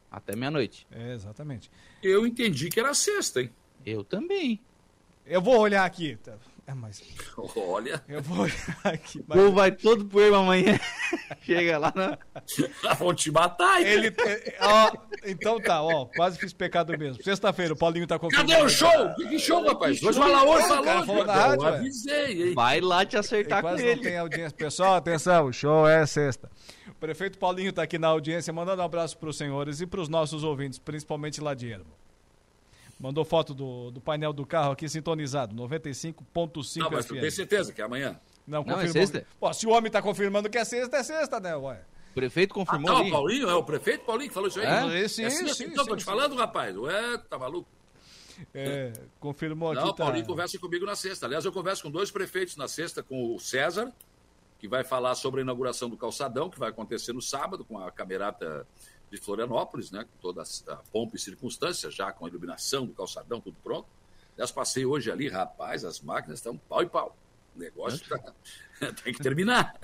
Até 0.09 0.37
meia-noite. 0.37 0.87
É, 0.93 1.13
exatamente. 1.13 1.69
Eu 2.01 2.25
entendi 2.25 2.69
que 2.69 2.79
era 2.79 2.95
sexta, 2.95 3.43
hein? 3.43 3.51
Eu 3.85 4.05
também. 4.05 4.61
Eu 5.27 5.43
vou 5.43 5.59
olhar 5.59 5.85
aqui. 5.85 6.17
É, 6.69 6.73
mas... 6.73 7.03
Olha. 7.57 8.01
Eu 8.09 8.23
vou 8.23 8.47
aqui. 8.85 9.25
Mas... 9.27 9.41
O 9.41 9.51
vai 9.51 9.73
todo 9.73 10.05
poema 10.05 10.39
amanhã. 10.39 10.79
Chega 11.43 11.79
lá 11.79 11.93
na. 11.97 12.17
Vão 12.95 13.13
te 13.13 13.31
matar, 13.33 13.83
Ele, 13.83 14.09
é, 14.09 14.57
ó, 14.61 14.93
Então 15.25 15.61
tá, 15.61 15.83
ó. 15.83 16.07
Quase 16.07 16.39
fiz 16.39 16.53
pecado 16.53 16.97
mesmo. 16.97 17.21
Sexta-feira, 17.25 17.75
o 17.75 17.77
Paulinho 17.77 18.07
tá 18.07 18.21
confirmando. 18.21 18.53
Cadê 18.53 18.63
o 18.63 18.69
show? 18.69 19.15
Que, 19.17 19.29
que 19.29 19.39
show, 19.41 19.67
rapaz? 19.67 20.01
Hoje 20.01 20.19
vai 20.19 20.31
lá 20.31 20.45
hoje, 20.45 20.69
falou. 20.69 21.25
Rádio, 21.25 21.67
eu 21.67 21.75
avisei, 21.75 22.49
hein? 22.49 22.55
Vai 22.55 22.81
lá 22.81 23.05
te 23.05 23.17
acertar 23.17 23.63
com 23.63 23.77
ele. 23.77 23.97
não 23.97 24.03
tem 24.03 24.17
audiência. 24.17 24.57
Pessoal, 24.57 24.95
atenção, 24.95 25.47
o 25.47 25.53
show 25.53 25.89
é 25.89 26.07
sexta. 26.07 26.49
O 27.01 27.07
prefeito 27.11 27.39
Paulinho 27.39 27.73
tá 27.73 27.83
aqui 27.83 27.99
na 27.99 28.09
audiência, 28.09 28.53
mandando 28.53 28.83
um 28.83 28.85
abraço 28.85 29.17
pros 29.17 29.39
senhores 29.39 29.81
e 29.81 29.87
pros 29.87 30.07
nossos 30.07 30.45
ouvintes, 30.45 30.79
principalmente 30.79 31.41
lá 31.41 31.55
de 31.55 31.67
Ermo. 31.67 31.91
Mandou 33.01 33.25
foto 33.25 33.55
do, 33.55 33.91
do 33.91 34.03
painel 34.03 34.35
do 34.35 34.45
carro 34.45 34.73
aqui 34.73 34.87
sintonizado, 34.87 35.57
95.5 35.57 36.77
Não, 36.77 36.91
mas 36.91 37.07
tu 37.07 37.19
tem 37.19 37.31
certeza 37.31 37.73
que 37.73 37.81
é 37.81 37.85
amanhã? 37.87 38.21
Não, 38.47 38.63
Não 38.63 38.79
é 38.79 38.87
sexta? 38.89 39.27
Pô, 39.41 39.51
se 39.55 39.67
o 39.67 39.71
homem 39.71 39.87
está 39.87 40.03
confirmando 40.03 40.51
que 40.51 40.59
é 40.59 40.65
sexta, 40.67 40.99
é 40.99 41.03
sexta, 41.03 41.41
né, 41.41 41.57
ué? 41.57 41.81
O 42.11 42.13
prefeito 42.13 42.53
confirmou 42.53 42.91
ah, 42.91 42.93
não, 42.93 43.01
ali. 43.01 43.11
Paulinho, 43.11 43.49
é 43.49 43.55
o 43.55 43.65
prefeito 43.65 44.05
Paulinho 44.05 44.29
que 44.29 44.35
falou 44.35 44.51
isso 44.51 44.61
aí? 44.61 44.67
É? 44.67 45.09
Sim, 45.09 45.25
é 45.25 45.31
sim, 45.31 45.49
sim, 45.55 45.65
então, 45.69 45.85
sim, 45.85 45.91
tô 45.91 45.97
te 45.97 46.05
falando, 46.05 46.37
rapaz. 46.37 46.77
Ué, 46.77 47.17
tá 47.31 47.39
maluco? 47.39 47.67
É, 48.53 48.93
confirmou 49.19 49.73
aqui. 49.73 49.81
Não, 49.81 49.95
tá... 49.95 50.05
Paulinho 50.05 50.27
conversa 50.27 50.59
comigo 50.59 50.85
na 50.85 50.95
sexta. 50.95 51.25
Aliás, 51.25 51.47
eu 51.47 51.53
converso 51.53 51.83
com 51.83 51.91
dois 51.91 52.11
prefeitos 52.11 52.57
na 52.57 52.69
sexta, 52.69 53.03
com 53.03 53.35
o 53.35 53.41
César, 53.41 53.91
que 54.61 54.69
vai 54.69 54.85
falar 54.85 55.15
sobre 55.15 55.41
a 55.41 55.43
inauguração 55.43 55.89
do 55.89 55.97
calçadão, 55.97 56.51
que 56.51 56.59
vai 56.59 56.69
acontecer 56.69 57.15
no 57.15 57.23
sábado, 57.23 57.65
com 57.65 57.79
a 57.79 57.91
camerata 57.91 58.67
de 59.11 59.17
Florianópolis, 59.17 59.91
né, 59.91 60.05
com 60.05 60.21
toda 60.21 60.43
a 60.43 60.77
pompa 60.93 61.17
e 61.17 61.19
circunstância, 61.19 61.91
já 61.91 62.13
com 62.13 62.27
a 62.27 62.29
iluminação 62.29 62.87
do 62.87 62.93
calçadão, 62.93 63.41
tudo 63.41 63.57
pronto. 63.65 63.89
Aliás, 64.35 64.51
passei 64.51 64.85
hoje 64.85 65.11
ali, 65.11 65.29
rapaz, 65.29 65.85
as 65.85 66.01
máquinas 66.01 66.39
estão 66.39 66.57
pau 66.57 66.83
e 66.83 66.87
pau. 66.87 67.17
O 67.57 67.59
negócio 67.59 68.07
tá... 68.07 68.33
tem 69.03 69.15
que 69.15 69.23
terminar. 69.23 69.75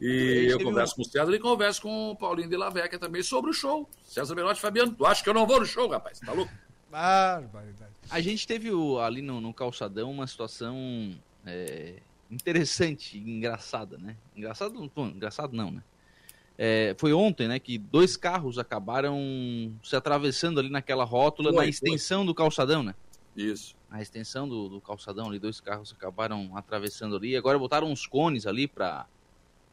E 0.00 0.48
eu 0.50 0.62
converso 0.62 0.96
com 0.96 1.02
o 1.02 1.04
César 1.04 1.32
e 1.32 1.38
converso 1.38 1.82
com 1.82 2.10
o 2.10 2.16
Paulinho 2.16 2.48
de 2.48 2.56
Laveca 2.56 2.98
também 2.98 3.22
sobre 3.22 3.50
o 3.50 3.54
show. 3.54 3.88
César 4.04 4.34
Menotti 4.34 4.60
Fabiano, 4.60 4.92
tu 4.92 5.04
acha 5.04 5.22
que 5.22 5.28
eu 5.28 5.34
não 5.34 5.46
vou 5.46 5.60
no 5.60 5.66
show, 5.66 5.88
rapaz? 5.88 6.18
Tá 6.20 6.32
louco? 6.32 6.52
Barbaridade. 6.90 7.92
A 8.10 8.20
gente 8.20 8.46
teve 8.46 8.70
o, 8.70 8.98
ali 8.98 9.20
no, 9.20 9.40
no, 9.40 9.52
calçadão 9.52 10.10
uma 10.10 10.26
situação 10.26 11.14
é, 11.44 11.96
interessante, 12.30 13.18
engraçada, 13.18 13.98
né? 13.98 14.16
Engraçado, 14.36 14.90
engraçado 14.96 15.56
não, 15.56 15.70
né? 15.70 15.82
É, 16.60 16.94
foi 16.98 17.12
ontem, 17.12 17.46
né, 17.46 17.60
que 17.60 17.78
dois 17.78 18.16
carros 18.16 18.58
acabaram 18.58 19.16
se 19.80 19.94
atravessando 19.94 20.58
ali 20.58 20.68
naquela 20.68 21.04
rótula, 21.04 21.52
foi, 21.52 21.64
na 21.64 21.70
extensão 21.70 22.20
foi. 22.20 22.26
do 22.26 22.34
calçadão, 22.34 22.82
né? 22.82 22.96
Isso. 23.36 23.76
Na 23.88 24.02
extensão 24.02 24.48
do, 24.48 24.68
do, 24.68 24.80
calçadão 24.80 25.28
ali, 25.28 25.38
dois 25.38 25.60
carros 25.60 25.92
acabaram 25.92 26.56
atravessando 26.56 27.14
ali. 27.14 27.36
Agora 27.36 27.56
botaram 27.56 27.88
uns 27.88 28.06
cones 28.06 28.46
ali 28.46 28.66
para 28.66 29.06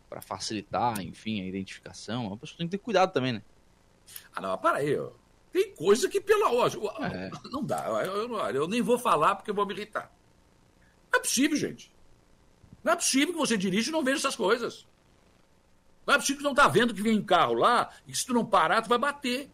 para 0.07 0.21
facilitar, 0.21 1.01
enfim, 1.01 1.41
a 1.41 1.45
identificação. 1.45 2.31
A 2.31 2.37
pessoa 2.37 2.59
tem 2.59 2.67
que 2.67 2.77
ter 2.77 2.83
cuidado 2.83 3.11
também, 3.11 3.33
né? 3.33 3.41
Ah, 4.33 4.39
não, 4.39 4.57
para 4.57 4.77
aí, 4.77 4.97
ó. 4.97 5.09
Tem 5.51 5.73
coisa 5.73 6.07
que 6.07 6.21
pela 6.21 6.51
hora. 6.51 6.73
É. 7.11 7.31
Não 7.49 7.63
dá. 7.63 7.87
Eu, 8.05 8.29
eu, 8.29 8.37
eu, 8.49 8.67
nem 8.67 8.81
vou 8.81 8.99
falar 8.99 9.35
porque 9.35 9.49
eu 9.49 9.55
vou 9.55 9.65
me 9.65 9.73
irritar. 9.73 10.11
Não 11.11 11.19
é 11.19 11.21
possível, 11.21 11.57
gente. 11.57 11.94
Não 12.85 12.93
é 12.93 12.95
possível 12.95 13.33
que 13.33 13.39
você 13.39 13.57
dirige 13.57 13.89
e 13.89 13.91
não 13.91 14.03
veja 14.03 14.19
essas 14.19 14.35
coisas. 14.35 14.85
Não 16.05 16.13
é 16.13 16.17
possível 16.19 16.37
que 16.37 16.43
não 16.43 16.51
está 16.51 16.67
vendo 16.67 16.93
que 16.93 17.01
vem 17.01 17.17
um 17.17 17.25
carro 17.25 17.55
lá 17.55 17.89
e 18.05 18.11
que 18.11 18.17
se 18.17 18.27
tu 18.27 18.33
não 18.33 18.45
parar, 18.45 18.83
tu 18.83 18.89
vai 18.89 18.99
bater. 18.99 19.49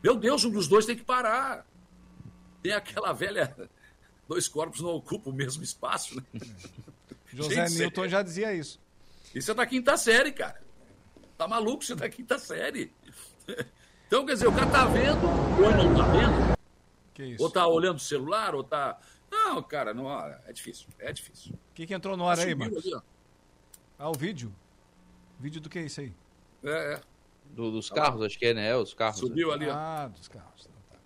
Meu 0.00 0.14
Deus, 0.14 0.44
um 0.44 0.50
dos 0.50 0.68
dois 0.68 0.86
tem 0.86 0.94
que 0.94 1.02
parar. 1.02 1.66
Tem 2.62 2.72
aquela 2.72 3.12
velha. 3.12 3.52
Dois 4.28 4.46
corpos 4.46 4.80
não 4.80 4.90
ocupam 4.90 5.30
o 5.30 5.32
mesmo 5.32 5.64
espaço, 5.64 6.14
né? 6.14 6.22
José 7.34 7.66
Gente, 7.66 7.78
Newton 7.80 8.06
já 8.06 8.22
dizia 8.22 8.54
isso. 8.54 8.80
Isso 9.34 9.50
é 9.50 9.54
da 9.54 9.66
quinta 9.66 9.96
série, 9.96 10.30
cara. 10.30 10.62
Tá 11.36 11.48
maluco, 11.48 11.82
isso 11.82 11.92
é 11.94 11.96
da 11.96 12.08
quinta 12.08 12.38
série. 12.38 12.92
Então, 14.06 14.24
quer 14.24 14.32
dizer, 14.32 14.46
o 14.46 14.52
cara 14.54 14.70
tá 14.70 14.86
vendo, 14.86 15.20
ou 15.22 15.70
não 15.70 15.94
tá 15.94 16.06
vendo. 16.08 17.38
Ou 17.38 17.50
tá 17.50 17.66
olhando 17.66 17.98
o 17.98 18.00
celular, 18.00 18.54
ou 18.54 18.64
tá. 18.64 18.98
Não, 19.30 19.62
cara, 19.62 19.92
não, 19.94 20.10
é 20.46 20.52
difícil. 20.52 20.88
É 20.98 21.12
difícil. 21.12 21.52
O 21.52 21.74
que, 21.74 21.86
que 21.86 21.94
entrou 21.94 22.16
no 22.16 22.28
ar 22.28 22.38
aí, 22.38 22.54
mano? 22.54 22.76
Ah, 23.98 24.08
o 24.08 24.14
vídeo? 24.14 24.54
Vídeo 25.38 25.60
do 25.60 25.68
que 25.68 25.78
é 25.78 25.82
isso 25.82 26.00
aí? 26.00 26.12
É, 26.64 26.94
é. 26.94 27.00
Do, 27.50 27.70
dos 27.70 27.90
carros, 27.90 28.22
acho 28.22 28.38
que 28.38 28.46
é, 28.46 28.54
né? 28.54 28.76
Os 28.76 28.94
carros. 28.94 29.18
Subiu 29.18 29.48
né? 29.48 29.54
ali, 29.54 29.68
ó. 29.68 29.74
Ah, 29.74 30.08
dos 30.08 30.28
carros. 30.28 30.64
Tá. 30.64 30.70
tá. 30.90 30.98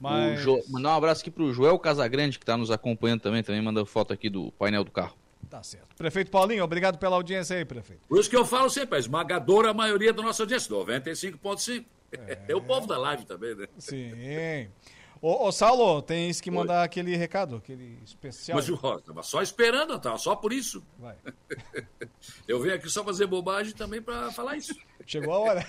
Mas... 0.00 0.40
Jo... 0.40 0.62
Mandar 0.68 0.90
um 0.90 0.96
abraço 0.96 1.20
aqui 1.20 1.30
pro 1.30 1.52
Joel 1.52 1.78
Casagrande, 1.78 2.38
que 2.38 2.42
está 2.42 2.56
nos 2.56 2.70
acompanhando 2.70 3.20
também, 3.20 3.42
também 3.42 3.62
mandando 3.62 3.86
foto 3.86 4.12
aqui 4.12 4.28
do 4.28 4.50
painel 4.52 4.84
do 4.84 4.90
carro. 4.90 5.16
Tá 5.50 5.62
certo. 5.62 5.94
Prefeito 5.96 6.30
Paulinho, 6.30 6.64
obrigado 6.64 6.98
pela 6.98 7.16
audiência 7.16 7.56
aí, 7.56 7.64
prefeito. 7.64 8.00
Por 8.08 8.18
isso 8.18 8.30
que 8.30 8.36
eu 8.36 8.44
falo 8.44 8.70
sempre, 8.70 8.96
a 8.96 8.98
esmagadora 8.98 9.74
maioria 9.74 10.12
da 10.12 10.22
nossa 10.22 10.42
audiência, 10.42 10.70
95,5. 10.70 11.84
É... 12.12 12.38
é 12.52 12.56
o 12.56 12.62
povo 12.62 12.86
da 12.86 12.96
live 12.96 13.24
também, 13.24 13.54
né? 13.54 13.66
Sim. 13.78 14.12
Ô, 15.22 15.46
ô, 15.46 15.52
Saulo, 15.52 16.02
tens 16.02 16.40
que 16.40 16.50
mandar 16.50 16.80
Oi. 16.80 16.84
aquele 16.84 17.14
recado, 17.14 17.54
aquele 17.54 17.96
especial. 18.04 18.56
Mas 18.56 18.68
eu 18.68 18.74
estava 18.74 19.22
só 19.22 19.40
esperando, 19.40 19.96
tava 20.00 20.18
só 20.18 20.34
por 20.34 20.52
isso. 20.52 20.84
Vai. 20.98 21.16
eu 22.48 22.60
venho 22.60 22.74
aqui 22.74 22.90
só 22.90 23.04
fazer 23.04 23.28
bobagem 23.28 23.72
também 23.72 24.02
para 24.02 24.32
falar 24.32 24.56
isso. 24.56 24.74
Chegou 25.06 25.32
a 25.32 25.38
hora. 25.38 25.64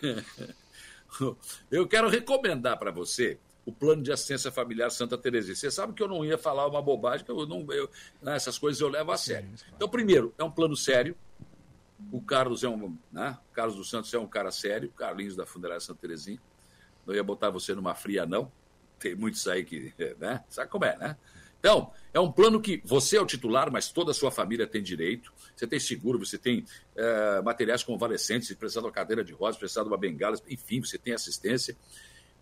eu 1.70 1.86
quero 1.86 2.08
recomendar 2.08 2.78
para 2.78 2.90
você 2.90 3.38
o 3.66 3.72
plano 3.72 4.02
de 4.02 4.10
assistência 4.10 4.50
familiar 4.50 4.90
Santa 4.90 5.18
Terezinha. 5.18 5.54
Você 5.54 5.70
sabe 5.70 5.92
que 5.92 6.02
eu 6.02 6.08
não 6.08 6.24
ia 6.24 6.38
falar 6.38 6.66
uma 6.66 6.80
bobagem, 6.80 7.26
que 7.26 7.30
eu 7.30 7.46
não, 7.46 7.70
eu, 7.74 7.90
né, 8.22 8.36
essas 8.36 8.56
coisas 8.56 8.80
eu 8.80 8.88
levo 8.88 9.12
a 9.12 9.18
sério. 9.18 9.50
Então, 9.76 9.86
primeiro, 9.86 10.34
é 10.38 10.44
um 10.44 10.50
plano 10.50 10.74
sério. 10.74 11.14
O 12.10 12.22
Carlos 12.22 12.64
é 12.64 12.68
um, 12.70 12.96
né? 13.12 13.38
Carlos 13.52 13.76
dos 13.76 13.90
Santos 13.90 14.12
é 14.14 14.18
um 14.18 14.26
cara 14.26 14.50
sério, 14.50 14.90
Carlinhos 14.92 15.36
da 15.36 15.44
Fundarária 15.44 15.80
Santa 15.80 16.00
Terezinha 16.00 16.40
não 17.06 17.14
ia 17.14 17.22
botar 17.22 17.50
você 17.50 17.74
numa 17.74 17.94
fria, 17.94 18.26
não. 18.26 18.50
Tem 18.98 19.14
muitos 19.14 19.46
aí 19.48 19.64
que, 19.64 19.92
né? 20.18 20.42
Sabe 20.48 20.70
como 20.70 20.84
é, 20.84 20.96
né? 20.96 21.16
Então, 21.58 21.90
é 22.12 22.20
um 22.20 22.30
plano 22.30 22.60
que 22.60 22.82
você 22.84 23.16
é 23.16 23.20
o 23.22 23.24
titular, 23.24 23.72
mas 23.72 23.88
toda 23.88 24.10
a 24.10 24.14
sua 24.14 24.30
família 24.30 24.66
tem 24.66 24.82
direito. 24.82 25.32
Você 25.56 25.66
tem 25.66 25.80
seguro, 25.80 26.18
você 26.18 26.36
tem 26.36 26.64
é, 26.94 27.40
materiais 27.42 27.82
convalescentes, 27.82 28.48
se 28.48 28.54
precisar 28.54 28.82
de 28.82 28.86
uma 28.86 28.92
cadeira 28.92 29.24
de 29.24 29.32
rodas, 29.32 29.54
se 29.54 29.60
precisar 29.60 29.82
de 29.82 29.88
uma 29.88 29.96
bengala, 29.96 30.38
enfim, 30.46 30.82
você 30.82 30.98
tem 30.98 31.14
assistência. 31.14 31.74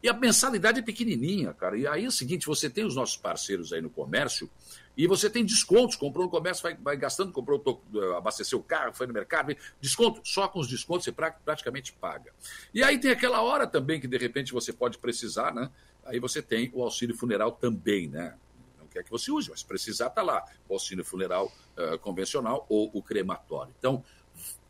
E 0.02 0.08
a 0.08 0.12
mensalidade 0.12 0.80
é 0.80 0.82
pequenininha, 0.82 1.54
cara. 1.54 1.78
E 1.78 1.86
aí 1.86 2.04
é 2.04 2.08
o 2.08 2.10
seguinte, 2.10 2.46
você 2.46 2.68
tem 2.68 2.84
os 2.84 2.96
nossos 2.96 3.16
parceiros 3.16 3.72
aí 3.72 3.80
no 3.80 3.88
comércio 3.88 4.50
e 4.96 5.06
você 5.06 5.28
tem 5.28 5.44
descontos. 5.44 5.96
Comprou 5.96 6.24
no 6.24 6.30
comércio, 6.30 6.62
vai, 6.62 6.74
vai 6.76 6.96
gastando, 6.96 7.32
comprou, 7.32 7.82
abasteceu 8.16 8.58
o 8.58 8.62
carro, 8.62 8.92
foi 8.92 9.06
no 9.06 9.12
mercado, 9.12 9.54
desconto. 9.80 10.20
Só 10.24 10.48
com 10.48 10.60
os 10.60 10.68
descontos 10.68 11.04
você 11.04 11.12
praticamente 11.12 11.92
paga. 11.92 12.32
E 12.74 12.82
aí 12.82 12.98
tem 12.98 13.10
aquela 13.10 13.42
hora 13.42 13.66
também 13.66 14.00
que 14.00 14.06
de 14.06 14.18
repente 14.18 14.52
você 14.52 14.72
pode 14.72 14.98
precisar, 14.98 15.54
né? 15.54 15.70
Aí 16.04 16.18
você 16.18 16.42
tem 16.42 16.70
o 16.74 16.82
auxílio 16.82 17.16
funeral 17.16 17.52
também, 17.52 18.08
né? 18.08 18.34
Não 18.78 18.86
quer 18.86 19.04
que 19.04 19.10
você 19.10 19.30
use, 19.30 19.50
mas 19.50 19.62
precisar, 19.62 20.10
tá 20.10 20.22
lá. 20.22 20.44
O 20.68 20.74
auxílio 20.74 21.04
funeral 21.04 21.52
uh, 21.76 21.98
convencional 21.98 22.66
ou 22.68 22.90
o 22.92 23.02
crematório. 23.02 23.72
Então, 23.78 24.04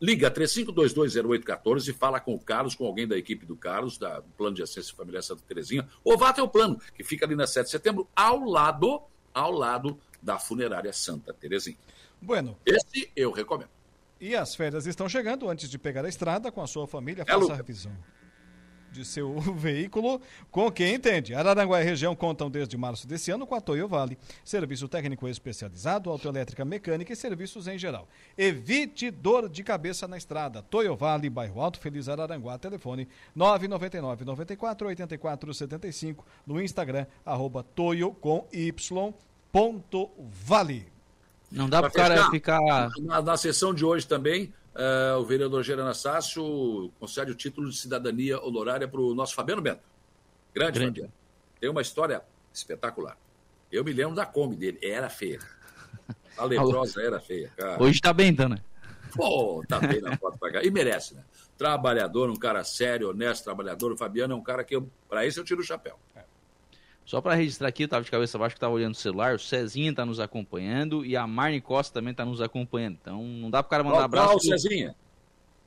Liga 0.01 0.29
35220814 0.29 1.87
e 1.87 1.93
fala 1.93 2.19
com 2.19 2.35
o 2.35 2.39
Carlos, 2.39 2.75
com 2.75 2.85
alguém 2.85 3.07
da 3.07 3.17
equipe 3.17 3.45
do 3.45 3.55
Carlos, 3.55 3.97
da, 3.97 4.19
do 4.19 4.29
Plano 4.31 4.55
de 4.55 4.61
Assistência 4.61 4.93
Familiar 4.95 5.23
Santa 5.23 5.41
Terezinha, 5.47 5.87
ou 6.03 6.17
vá 6.17 6.29
até 6.29 6.43
o 6.43 6.47
plano, 6.47 6.79
que 6.93 7.03
fica 7.03 7.25
ali 7.25 7.35
na 7.35 7.47
7 7.47 7.65
de 7.65 7.71
setembro, 7.71 8.07
ao 8.13 8.43
lado, 8.43 9.01
ao 9.33 9.51
lado 9.51 9.97
da 10.23 10.39
funerária 10.39 10.93
Santa 10.93 11.33
Terezinha. 11.33 11.77
Bueno. 12.21 12.57
Esse 12.65 13.11
eu 13.15 13.31
recomendo. 13.31 13.69
E 14.19 14.35
as 14.35 14.55
férias 14.55 14.85
estão 14.85 15.09
chegando. 15.09 15.49
Antes 15.49 15.69
de 15.69 15.77
pegar 15.77 16.05
a 16.05 16.09
estrada 16.09 16.51
com 16.51 16.61
a 16.61 16.67
sua 16.67 16.87
família, 16.87 17.25
faça 17.25 17.51
é, 17.51 17.53
a 17.53 17.55
revisão 17.55 17.91
de 18.93 19.03
seu 19.03 19.37
veículo 19.57 20.21
com 20.49 20.71
quem 20.71 20.93
entende. 20.93 21.33
Araranguá 21.33 21.81
e 21.81 21.83
região 21.83 22.15
contam 22.15 22.49
desde 22.49 22.77
março 22.77 23.07
desse 23.07 23.31
ano 23.31 23.45
com 23.45 23.55
a 23.55 23.59
Toyo 23.59 23.87
Vale, 23.87 24.17
serviço 24.45 24.87
técnico 24.87 25.27
especializado, 25.27 26.09
autoelétrica 26.09 26.63
mecânica 26.63 27.11
e 27.11 27.15
serviços 27.15 27.67
em 27.67 27.77
geral. 27.77 28.07
Evite 28.37 29.09
dor 29.09 29.49
de 29.49 29.63
cabeça 29.63 30.07
na 30.07 30.17
estrada. 30.17 30.61
Toyo 30.61 30.95
Vale, 30.95 31.29
bairro 31.29 31.59
Alto 31.59 31.79
Feliz 31.79 32.07
Araranguá, 32.07 32.57
telefone 32.57 33.09
999 33.35 34.23
94 34.23 34.87
84 34.87 35.53
75 35.53 36.25
no 36.45 36.61
Instagram, 36.61 37.07
arroba 37.25 37.63
Toyo 37.63 38.11
com 38.11 38.47
Y, 38.53 39.13
ponto 39.53 40.09
Vale. 40.19 40.91
Não 41.49 41.69
dá 41.69 41.79
para 41.79 41.89
o 41.89 41.93
cara 41.93 42.29
ficar. 42.29 42.59
Na, 42.99 43.21
na 43.21 43.37
sessão 43.37 43.73
de 43.73 43.85
hoje 43.85 44.05
também, 44.05 44.51
Uh, 44.73 45.19
o 45.19 45.23
vereador 45.23 45.61
Gerana 45.61 45.93
Sácio 45.93 46.91
concede 46.99 47.31
o 47.31 47.35
título 47.35 47.69
de 47.69 47.77
cidadania 47.77 48.41
honorária 48.41 48.87
para 48.87 48.99
o 48.99 49.13
nosso 49.13 49.35
Fabiano 49.35 49.61
Bento. 49.61 49.83
Grande, 50.51 50.79
Grande. 50.79 51.01
Fabiano. 51.01 51.13
Tem 51.61 51.69
uma 51.69 51.81
história 51.81 52.23
espetacular. 52.51 53.15
Eu 53.71 53.83
me 53.83 53.93
lembro 53.93 54.15
da 54.15 54.25
Kombi 54.25 54.55
dele. 54.55 54.79
Era 54.81 55.09
feia. 55.09 55.39
A 56.35 56.45
leprosa 56.45 57.03
era 57.03 57.19
feia. 57.19 57.51
Cara. 57.55 57.81
Hoje 57.81 57.97
está 57.97 58.11
bem, 58.11 58.31
né? 58.31 58.57
Pô, 59.15 59.63
tá 59.69 59.79
bem 59.79 60.01
na 60.01 60.17
foto 60.17 60.39
pra 60.39 60.51
cá. 60.51 60.63
E 60.63 60.71
merece, 60.71 61.13
né? 61.13 61.23
Trabalhador, 61.55 62.31
um 62.31 62.35
cara 62.35 62.63
sério, 62.63 63.11
honesto, 63.11 63.43
trabalhador. 63.43 63.91
O 63.91 63.97
Fabiano 63.97 64.33
é 64.33 64.35
um 64.35 64.41
cara 64.41 64.63
que, 64.63 64.81
para 65.07 65.23
isso, 65.23 65.39
eu 65.39 65.43
tiro 65.43 65.61
o 65.61 65.63
chapéu. 65.63 65.99
É. 66.15 66.23
Só 67.05 67.19
para 67.19 67.33
registrar 67.35 67.67
aqui, 67.67 67.83
eu 67.83 67.87
tava 67.87 68.03
de 68.03 68.11
cabeça 68.11 68.37
baixa 68.37 68.55
que 68.55 68.59
tava 68.61 68.73
olhando 68.73 68.93
o 68.93 68.97
celular, 68.97 69.35
o 69.35 69.39
Cezinha 69.39 69.91
está 69.91 70.05
nos 70.05 70.19
acompanhando 70.19 71.05
e 71.05 71.17
a 71.17 71.27
Marne 71.27 71.59
Costa 71.59 71.93
também 71.93 72.11
está 72.11 72.23
nos 72.23 72.41
acompanhando. 72.41 72.97
Então 73.01 73.21
não 73.23 73.49
dá 73.49 73.61
pro 73.61 73.69
cara 73.69 73.83
mandar 73.83 74.05
abraço. 74.05 74.27
Qual 74.27 74.37
o 74.37 74.39
Cezinha? 74.39 74.95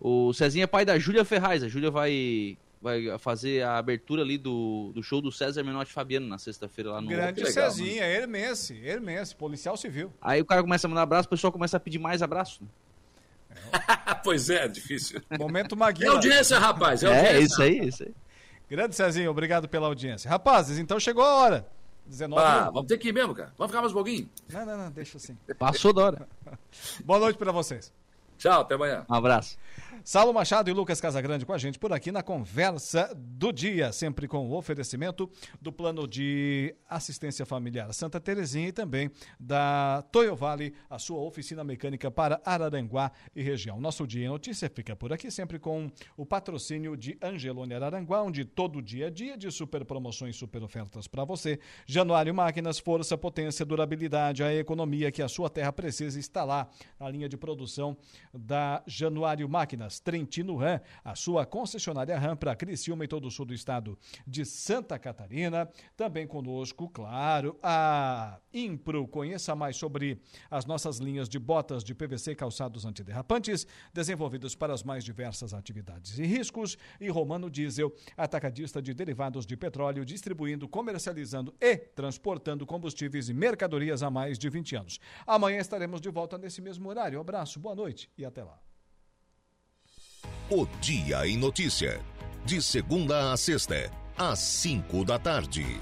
O 0.00 0.32
Cezinha 0.32 0.64
é 0.64 0.66
pai 0.66 0.84
da 0.84 0.98
Júlia 0.98 1.24
Ferraz. 1.24 1.62
A 1.62 1.68
Júlia 1.68 1.90
vai 1.90 2.56
vai 2.80 3.18
fazer 3.18 3.62
a 3.62 3.78
abertura 3.78 4.22
ali 4.22 4.38
do, 4.38 4.92
do 4.94 5.02
show 5.02 5.20
do 5.20 5.32
César 5.32 5.64
Menotti 5.64 5.92
Fabiano 5.92 6.26
na 6.26 6.38
sexta-feira 6.38 6.92
lá 6.92 7.00
no 7.00 7.08
Grande 7.08 7.42
legal, 7.42 7.70
Cezinha, 7.70 8.02
mano. 8.02 8.14
Hermense, 8.14 8.80
Hermense, 8.84 9.34
policial 9.34 9.76
civil. 9.76 10.12
Aí 10.20 10.40
o 10.40 10.44
cara 10.44 10.62
começa 10.62 10.86
a 10.86 10.88
mandar 10.88 11.02
abraço, 11.02 11.26
o 11.26 11.30
pessoal 11.30 11.52
começa 11.52 11.76
a 11.76 11.80
pedir 11.80 11.98
mais 11.98 12.22
abraço. 12.22 12.62
Né? 12.62 12.68
pois 14.22 14.50
é, 14.50 14.68
difícil. 14.68 15.20
Momento 15.38 15.76
Maguila. 15.76 16.12
É 16.12 16.14
audiência, 16.14 16.58
rapaz. 16.58 17.02
É, 17.02 17.06
é 17.06 17.10
audiência. 17.10 17.36
é 17.36 17.40
isso 17.40 17.62
aí, 17.62 17.88
isso 17.88 18.02
aí. 18.04 18.14
Grande 18.68 18.96
Cezinho, 18.96 19.30
obrigado 19.30 19.68
pela 19.68 19.86
audiência. 19.86 20.28
Rapazes, 20.28 20.78
então 20.78 20.98
chegou 20.98 21.24
a 21.24 21.34
hora. 21.36 21.66
19 22.06 22.42
ah, 22.42 22.70
vamos 22.70 22.86
ter 22.86 22.98
que 22.98 23.08
ir 23.08 23.12
mesmo, 23.12 23.34
cara. 23.34 23.52
Vamos 23.58 23.70
ficar 23.70 23.80
mais 23.80 23.92
um 23.92 23.96
pouquinho? 23.96 24.28
Não, 24.48 24.64
não, 24.64 24.78
não, 24.78 24.90
deixa 24.90 25.16
assim. 25.16 25.36
Passou 25.58 25.92
da 25.92 26.04
hora. 26.04 26.28
Boa 27.04 27.18
noite 27.18 27.36
para 27.36 27.50
vocês. 27.52 27.92
Tchau, 28.38 28.60
até 28.60 28.74
amanhã. 28.74 29.04
Um 29.08 29.14
abraço. 29.14 29.58
Saulo 30.08 30.32
Machado 30.32 30.70
e 30.70 30.72
Lucas 30.72 31.00
Casagrande 31.00 31.44
com 31.44 31.52
a 31.52 31.58
gente 31.58 31.80
por 31.80 31.92
aqui 31.92 32.12
na 32.12 32.22
conversa 32.22 33.12
do 33.12 33.50
dia, 33.50 33.90
sempre 33.90 34.28
com 34.28 34.48
o 34.48 34.56
oferecimento 34.56 35.28
do 35.60 35.72
plano 35.72 36.06
de 36.06 36.76
assistência 36.88 37.44
familiar 37.44 37.92
Santa 37.92 38.20
Terezinha 38.20 38.68
e 38.68 38.72
também 38.72 39.10
da 39.40 40.04
Toyo 40.12 40.36
Vale, 40.36 40.74
a 40.88 40.96
sua 40.96 41.18
oficina 41.18 41.64
mecânica 41.64 42.08
para 42.08 42.40
Araranguá 42.44 43.10
e 43.34 43.42
região. 43.42 43.80
Nosso 43.80 44.06
dia 44.06 44.26
em 44.26 44.28
notícia 44.28 44.70
fica 44.70 44.94
por 44.94 45.12
aqui 45.12 45.28
sempre 45.28 45.58
com 45.58 45.90
o 46.16 46.24
patrocínio 46.24 46.96
de 46.96 47.18
Angelone 47.20 47.74
Araranguá, 47.74 48.22
onde 48.22 48.44
todo 48.44 48.80
dia 48.80 49.08
é 49.08 49.10
dia 49.10 49.36
de 49.36 49.50
super 49.50 49.84
promoções, 49.84 50.36
super 50.36 50.62
ofertas 50.62 51.08
para 51.08 51.24
você. 51.24 51.58
Januário 51.84 52.32
Máquinas, 52.32 52.78
força, 52.78 53.18
potência, 53.18 53.66
durabilidade, 53.66 54.44
a 54.44 54.54
economia 54.54 55.10
que 55.10 55.20
a 55.20 55.26
sua 55.26 55.50
terra 55.50 55.72
precisa 55.72 56.16
está 56.16 56.44
lá 56.44 56.68
na 56.96 57.10
linha 57.10 57.28
de 57.28 57.36
produção 57.36 57.96
da 58.32 58.84
Januário 58.86 59.48
Máquinas. 59.48 59.95
Trentino 60.00 60.56
Ram, 60.56 60.80
a 61.04 61.14
sua 61.14 61.46
concessionária 61.46 62.18
Ram 62.18 62.36
para 62.36 62.56
Criciúma 62.56 63.04
e 63.04 63.08
todo 63.08 63.26
o 63.26 63.30
sul 63.30 63.46
do 63.46 63.54
estado 63.54 63.98
de 64.26 64.44
Santa 64.44 64.98
Catarina. 64.98 65.68
Também 65.96 66.26
conosco, 66.26 66.88
claro, 66.88 67.58
a 67.62 68.38
Impro. 68.52 69.06
Conheça 69.06 69.54
mais 69.54 69.76
sobre 69.76 70.20
as 70.50 70.64
nossas 70.64 70.98
linhas 70.98 71.28
de 71.28 71.38
botas 71.38 71.84
de 71.84 71.94
PVC 71.94 72.34
calçados 72.34 72.84
antiderrapantes, 72.84 73.66
desenvolvidos 73.92 74.54
para 74.54 74.72
as 74.72 74.82
mais 74.82 75.04
diversas 75.04 75.52
atividades 75.52 76.18
e 76.18 76.24
riscos. 76.24 76.76
E 77.00 77.08
Romano 77.08 77.50
Diesel, 77.50 77.92
atacadista 78.16 78.80
de 78.80 78.94
derivados 78.94 79.46
de 79.46 79.56
petróleo, 79.56 80.04
distribuindo, 80.04 80.68
comercializando 80.68 81.54
e 81.60 81.76
transportando 81.76 82.66
combustíveis 82.66 83.28
e 83.28 83.34
mercadorias 83.34 84.02
há 84.02 84.10
mais 84.10 84.38
de 84.38 84.48
20 84.48 84.76
anos. 84.76 85.00
Amanhã 85.26 85.58
estaremos 85.58 86.00
de 86.00 86.10
volta 86.10 86.38
nesse 86.38 86.60
mesmo 86.60 86.88
horário. 86.88 87.18
Um 87.18 87.20
abraço, 87.20 87.60
boa 87.60 87.74
noite 87.74 88.10
e 88.16 88.24
até 88.24 88.42
lá. 88.42 88.65
O 90.50 90.66
Dia 90.80 91.26
em 91.26 91.36
Notícia. 91.36 92.00
De 92.44 92.62
segunda 92.62 93.32
a 93.32 93.36
sexta, 93.36 93.90
às 94.16 94.38
cinco 94.38 95.04
da 95.04 95.18
tarde. 95.18 95.80